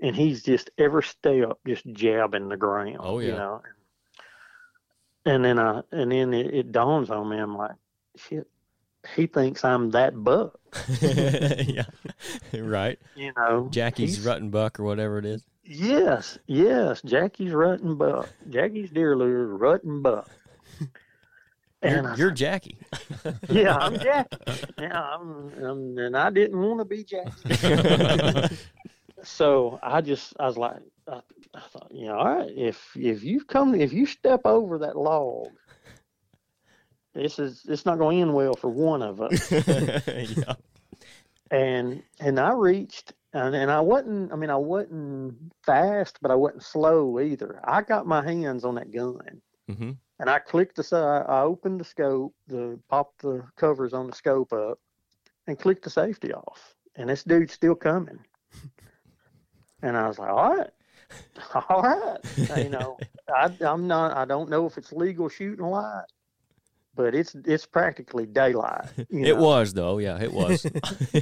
[0.00, 3.26] and he's just every step just jabbing the ground Oh, yeah.
[3.26, 3.38] you yeah.
[3.38, 3.62] know
[5.26, 7.76] and then i and then it, it dawns on me i'm like
[8.16, 8.46] shit
[9.14, 10.58] he thinks i'm that buck
[11.00, 11.84] yeah.
[12.54, 12.98] right.
[13.14, 15.44] you know Jackie's rutting buck or whatever it is.
[15.62, 17.00] Yes, yes.
[17.02, 18.28] Jackie's rutting buck.
[18.50, 20.28] Jackie's deer lure rutting buck.
[21.84, 22.78] And You're, you're Jackie.
[23.50, 24.36] yeah, I'm Jackie.
[24.78, 28.56] Yeah, I'm, I'm, and I didn't want to be Jackie.
[29.22, 31.20] so I just, I was like, I,
[31.54, 34.96] I thought, you know, all right, if if you come, if you step over that
[34.96, 35.48] log,
[37.14, 39.52] this is, it's not going to end well for one of us.
[39.52, 40.54] yeah.
[41.50, 46.34] and and I reached and, and I wasn't I mean I wasn't fast but I
[46.34, 47.60] wasn't slow either.
[47.62, 49.92] I got my hands on that gun Mm-hmm.
[50.20, 54.14] And I clicked the side I opened the scope, the popped the covers on the
[54.14, 54.78] scope up
[55.46, 56.74] and clicked the safety off.
[56.96, 58.18] And this dude's still coming.
[59.82, 60.70] And I was like, All right.
[61.68, 62.18] All right.
[62.62, 62.96] you know,
[63.28, 66.04] I I'm not I don't know if it's legal shooting light,
[66.94, 68.86] but it's it's practically daylight.
[69.10, 69.42] you It know?
[69.42, 69.98] was though.
[69.98, 70.64] Yeah, it was.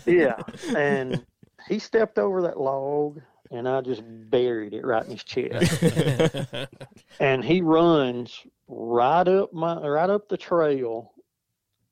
[0.06, 0.36] yeah.
[0.76, 1.26] And
[1.68, 3.20] he stepped over that log
[3.52, 5.82] and I just buried it right in his chest.
[7.20, 11.12] and he runs right up my right up the trail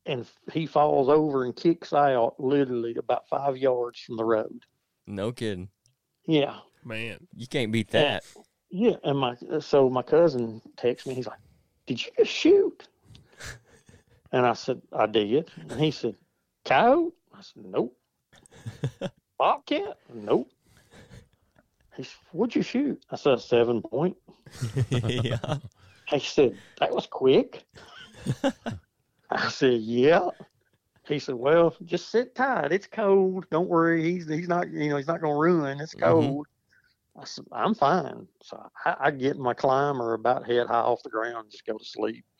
[0.06, 4.64] and he falls over and kicks out literally about five yards from the road.
[5.06, 5.68] no kidding.
[6.26, 6.56] Yeah.
[6.84, 8.24] Man, You can't beat that.
[8.70, 11.14] Yeah, and my so my cousin texts me.
[11.14, 11.40] He's like,
[11.86, 12.88] "Did you just shoot?"
[14.32, 16.14] And I said, "I did." And he said,
[16.64, 17.96] "Coyote?" I said, "Nope."
[19.38, 19.98] Bobcat?
[20.14, 20.48] Nope.
[21.96, 24.16] He said, "What'd you shoot?" I said, "Seven point."
[24.90, 25.58] yeah.
[26.08, 27.64] He said, "That was quick."
[29.30, 30.28] I said, "Yeah."
[31.06, 32.72] He said, "Well, just sit tight.
[32.72, 33.46] It's cold.
[33.50, 34.02] Don't worry.
[34.02, 35.80] He's he's not you know he's not gonna ruin.
[35.80, 36.00] It's Mhm.
[36.00, 36.46] cold."
[37.18, 41.10] I said, "I'm fine." So I, I get my climber about head high off the
[41.10, 42.24] ground, and just go to sleep.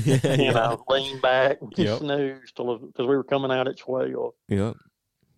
[0.00, 1.98] You I lean back, and Yep.
[1.98, 4.76] snooze till because we were coming out at twelve, Yep.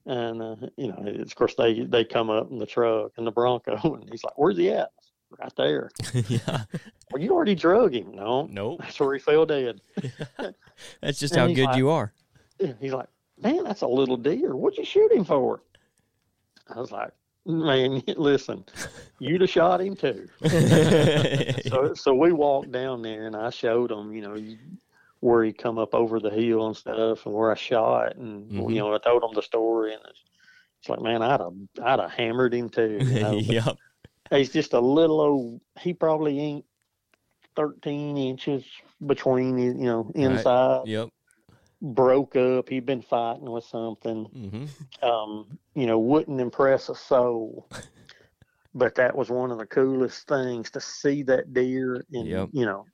[0.07, 3.27] And uh, you know, it's, of course they they come up in the truck and
[3.27, 4.91] the Bronco, and he's like, "Where's he at?"
[5.39, 5.91] Right there.
[6.29, 6.65] yeah.
[7.13, 8.13] Well, you already drug him.
[8.15, 8.81] No, Nope.
[8.81, 9.81] that's where he fell dead.
[11.01, 12.13] That's just And how good like- you are.
[12.81, 13.07] He's like,
[13.41, 14.57] man, that's a little deer.
[14.57, 15.63] What'd you shoot him for?
[16.69, 17.13] I was like,
[17.47, 18.65] man, listen,
[19.21, 20.29] you'd have shot him too.
[21.69, 24.59] So, so we walked down there and I showed him, you know, you-
[25.21, 28.17] where he come up over the hill and stuff and where I shot.
[28.17, 28.71] And, Mhm.
[28.71, 30.25] you know, I told him the story and it's,
[30.81, 31.53] it's like, man, I'd have,
[31.83, 33.03] I'd have hammered him too.
[33.07, 33.41] You know?
[33.51, 33.77] Yep.
[34.31, 36.65] He's just a little old, he probably ain't
[37.57, 38.65] 13 inches
[39.07, 41.09] between, you know, inside, Yep.
[41.83, 42.69] broke up.
[42.69, 44.27] He'd been fighting with something.
[44.27, 44.67] hmm
[45.03, 47.67] um, you know, wouldn't impress a soul.
[48.75, 52.49] But that was one of the coolest things to see that deer, and Yep.
[52.53, 52.87] you know,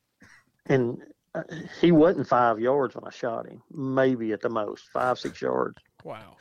[0.67, 1.03] and
[1.81, 5.79] he wasn't five yards when I shot him, maybe at the most five six yards.
[6.05, 6.37] Wow.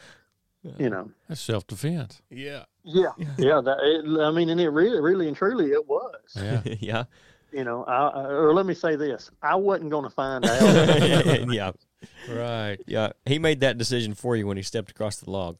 [0.80, 2.22] You know, That's self defense.
[2.32, 2.64] Yeah.
[2.84, 3.62] yeah, yeah.
[3.62, 6.16] That it, I mean, and it really, really and truly, it was.
[6.36, 6.62] Yeah.
[6.80, 7.04] yeah.
[7.54, 11.48] You know, I, I- or let me say this: I wasn't going to find out.
[11.54, 11.72] yeah.
[12.30, 12.78] right.
[12.88, 13.12] Yeah.
[13.26, 15.58] He made that decision for you when he stepped across the log.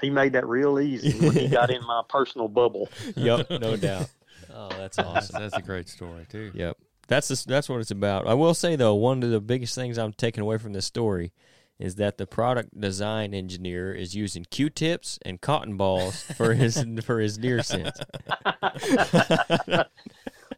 [0.00, 2.88] he made that real easy when he got in my personal bubble.
[3.16, 3.50] Yep.
[3.50, 4.08] No doubt.
[4.52, 5.40] Oh, that's That's, awesome.
[5.42, 6.50] that's a great story too.
[6.54, 6.76] Yep.
[7.10, 8.28] That's the, that's what it's about.
[8.28, 11.32] I will say though, one of the biggest things I'm taking away from this story
[11.78, 17.18] is that the product design engineer is using Q-tips and cotton balls for his for
[17.18, 17.98] his deer scents.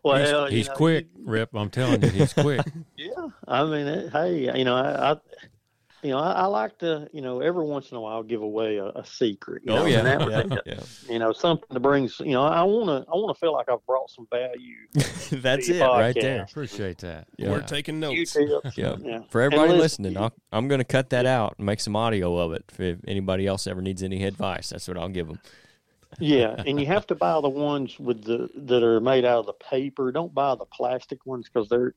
[0.04, 1.50] Well, he's he's know, quick, Rip.
[1.54, 2.60] I'm telling you, he's quick.
[2.96, 5.16] Yeah, I mean, it, hey, you know, I, I
[6.02, 8.78] you know, I, I like to, you know, every once in a while give away
[8.78, 9.62] a, a secret.
[9.64, 10.62] You Oh know, yeah, that was yeah, it.
[10.66, 11.12] yeah.
[11.12, 13.68] You know, something that brings, you know, I want to, I want to feel like
[13.68, 14.76] I've brought some value.
[15.30, 16.42] That's The it right there.
[16.42, 17.28] Appreciate that.
[17.38, 17.50] Yeah.
[17.50, 18.32] We're taking notes.
[18.32, 18.76] Q-tips.
[18.76, 18.98] Yep.
[19.02, 19.20] Yeah.
[19.30, 22.36] For everybody listen, listening, I'll, I'm going to cut that out and make some audio
[22.36, 22.64] of it.
[22.78, 25.38] If anybody else ever needs any advice, that's what I'll give them.
[26.18, 29.46] yeah, and you have to buy the ones with the that are made out of
[29.46, 30.12] the paper.
[30.12, 31.94] Don't buy the plastic ones because they're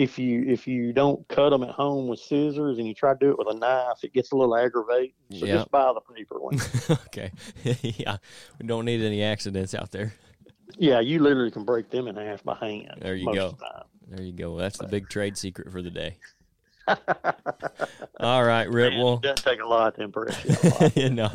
[0.00, 3.18] if you if you don't cut them at home with scissors and you try to
[3.18, 5.12] do it with a knife, it gets a little aggravating.
[5.32, 5.54] So Yeah.
[5.56, 6.90] just buy the paper ones.
[7.06, 7.30] okay.
[7.82, 8.16] yeah.
[8.58, 10.14] We don't need any accidents out there.
[10.78, 12.94] yeah, you literally can break them in half by hand.
[13.00, 13.46] There you go.
[13.48, 13.84] Of the.
[14.08, 14.56] There you go.
[14.56, 16.16] That's the big trade secret for the day.
[18.20, 18.92] All right, Rip.
[18.92, 21.10] Man, Well, it doesn't take a lot to impress you.
[21.10, 21.30] no.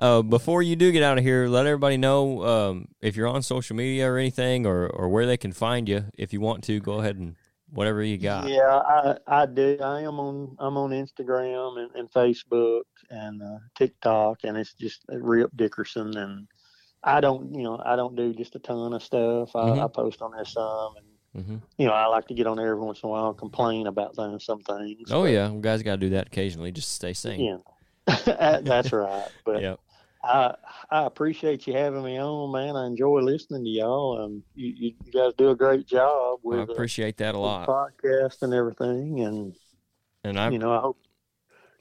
[0.00, 3.42] Uh, before you do get out of here, let everybody know um, if you're on
[3.42, 6.06] social media or anything, or, or where they can find you.
[6.18, 7.36] If you want to, go ahead and
[7.70, 8.48] whatever you got.
[8.48, 9.78] Yeah, I I do.
[9.80, 15.04] I am on I'm on Instagram and, and Facebook and uh, TikTok, and it's just
[15.08, 16.16] Rip Dickerson.
[16.16, 16.48] And
[17.02, 19.54] I don't, you know, I don't do just a ton of stuff.
[19.54, 19.84] I, Mhm.
[19.84, 22.68] I post on there some, and hmm you know, I like to get on there
[22.70, 25.10] every once in a while and complain about things, some things.
[25.10, 27.60] Oh but, yeah, well, guys got to do that occasionally just to stay sane.
[28.06, 29.28] Yeah, that's right.
[29.44, 29.80] But Yep.
[30.24, 30.54] I
[30.90, 32.76] I appreciate you having me on, man.
[32.76, 34.22] I enjoy listening to y'all.
[34.22, 37.38] Um, you, you you guys do a great job I with uh, appreciate that a
[37.38, 37.68] lot.
[37.68, 39.54] podcast and everything, and
[40.24, 40.98] And I you know, I hope.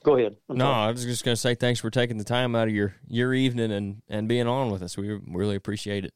[0.03, 0.35] Go ahead.
[0.49, 0.87] I'm no, sorry.
[0.87, 3.71] I was just gonna say thanks for taking the time out of your your evening
[3.71, 4.97] and and being on with us.
[4.97, 6.13] We really appreciate it.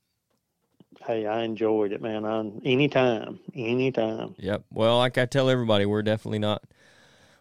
[1.05, 2.25] Hey, I enjoyed it, man.
[2.25, 4.35] I, anytime, anytime.
[4.39, 4.65] Yep.
[4.73, 6.63] Well, like I tell everybody, we're definitely not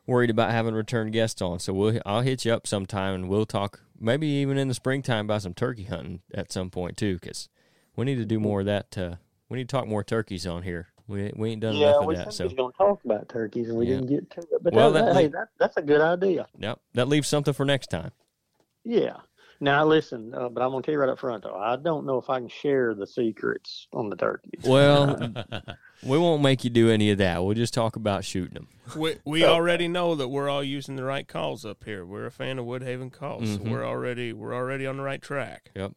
[0.07, 1.59] worried about having return guests on.
[1.59, 5.27] So we'll I'll hit you up sometime and we'll talk maybe even in the springtime
[5.27, 7.49] about some turkey hunting at some point too, because
[7.97, 8.97] we need to do more of that.
[8.97, 9.17] Uh,
[9.49, 10.89] we need to talk more turkeys on here.
[11.09, 12.33] We we ain't done yeah, enough of that.
[12.33, 13.95] So we was going to talk about turkeys, and we Yeah.
[13.97, 14.63] didn't get to it.
[14.63, 16.47] But Well, that, that hey, that, that's a good idea.
[16.59, 18.11] yep, that leaves something for next time.
[18.85, 19.17] Yeah.
[19.61, 21.55] Now listen, uh, but I'm going to tell you right up front, though.
[21.57, 24.61] I don't know if I can share the secrets on the turkeys.
[24.65, 25.33] Well,
[26.03, 27.43] we won't make you do any of that.
[27.43, 28.69] We'll just talk about shooting them.
[28.95, 32.05] We we already know that we're all using the right calls up here.
[32.05, 33.45] We're a fan of Woodhaven calls.
[33.45, 33.65] Mhm.
[33.65, 35.71] So we're already we're already on the right track.
[35.75, 35.93] Yep.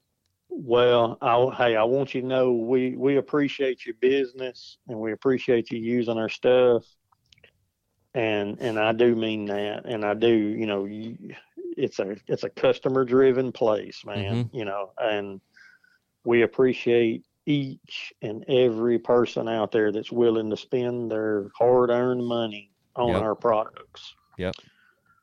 [0.50, 5.12] Well, I, hey, I want you to know we we appreciate your business and we
[5.12, 6.86] appreciate you using our stuff,
[8.14, 11.18] and and I do mean that, and I do, you know, you,
[11.80, 14.56] it's a it's a customer driven place, man, Mm-hmm.
[14.56, 15.42] you know, and
[16.26, 22.72] we appreciate each and every person out there that's willing to spend their hard-earned money
[22.96, 23.22] on Yep.
[23.22, 24.14] our products.
[24.38, 24.56] Yep.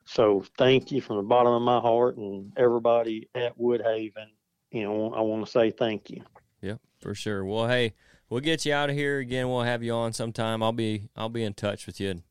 [0.05, 4.31] So thank you from the bottom of my heart and everybody at Woodhaven.
[4.71, 6.23] You know, I want to say thank you.
[6.63, 7.45] Yep, for sure.
[7.45, 7.95] Well, hey,
[8.29, 9.49] we'll get you out of here again.
[9.49, 10.63] We'll have you on sometime.
[10.63, 12.11] I'll be I'll be in touch with you.
[12.11, 12.23] And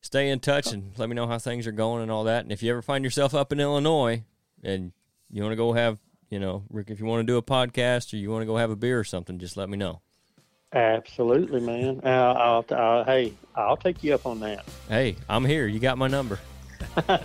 [0.00, 2.42] stay in touch and let me know how things are going and all that.
[2.44, 4.24] And if you ever find yourself up in Illinois
[4.62, 4.92] and
[5.30, 5.98] you want to go have,
[6.30, 8.56] you know, Rick, if you want to do a podcast or you want to go
[8.56, 10.00] have a beer or something, just let me know.
[10.72, 12.00] Absolutely, man.
[12.04, 14.64] Uh, I'll, I'll, hey, I'll take you up on that.
[14.88, 15.66] Hey, I'm here.
[15.66, 16.38] You got my number.
[17.08, 17.18] All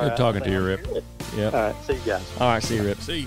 [0.00, 0.86] Good talking to you, Rip.
[0.88, 1.02] All
[1.36, 1.52] Yep.
[1.52, 2.32] right, see you guys.
[2.40, 3.00] All right, see you, Rip.
[3.00, 3.26] See ya.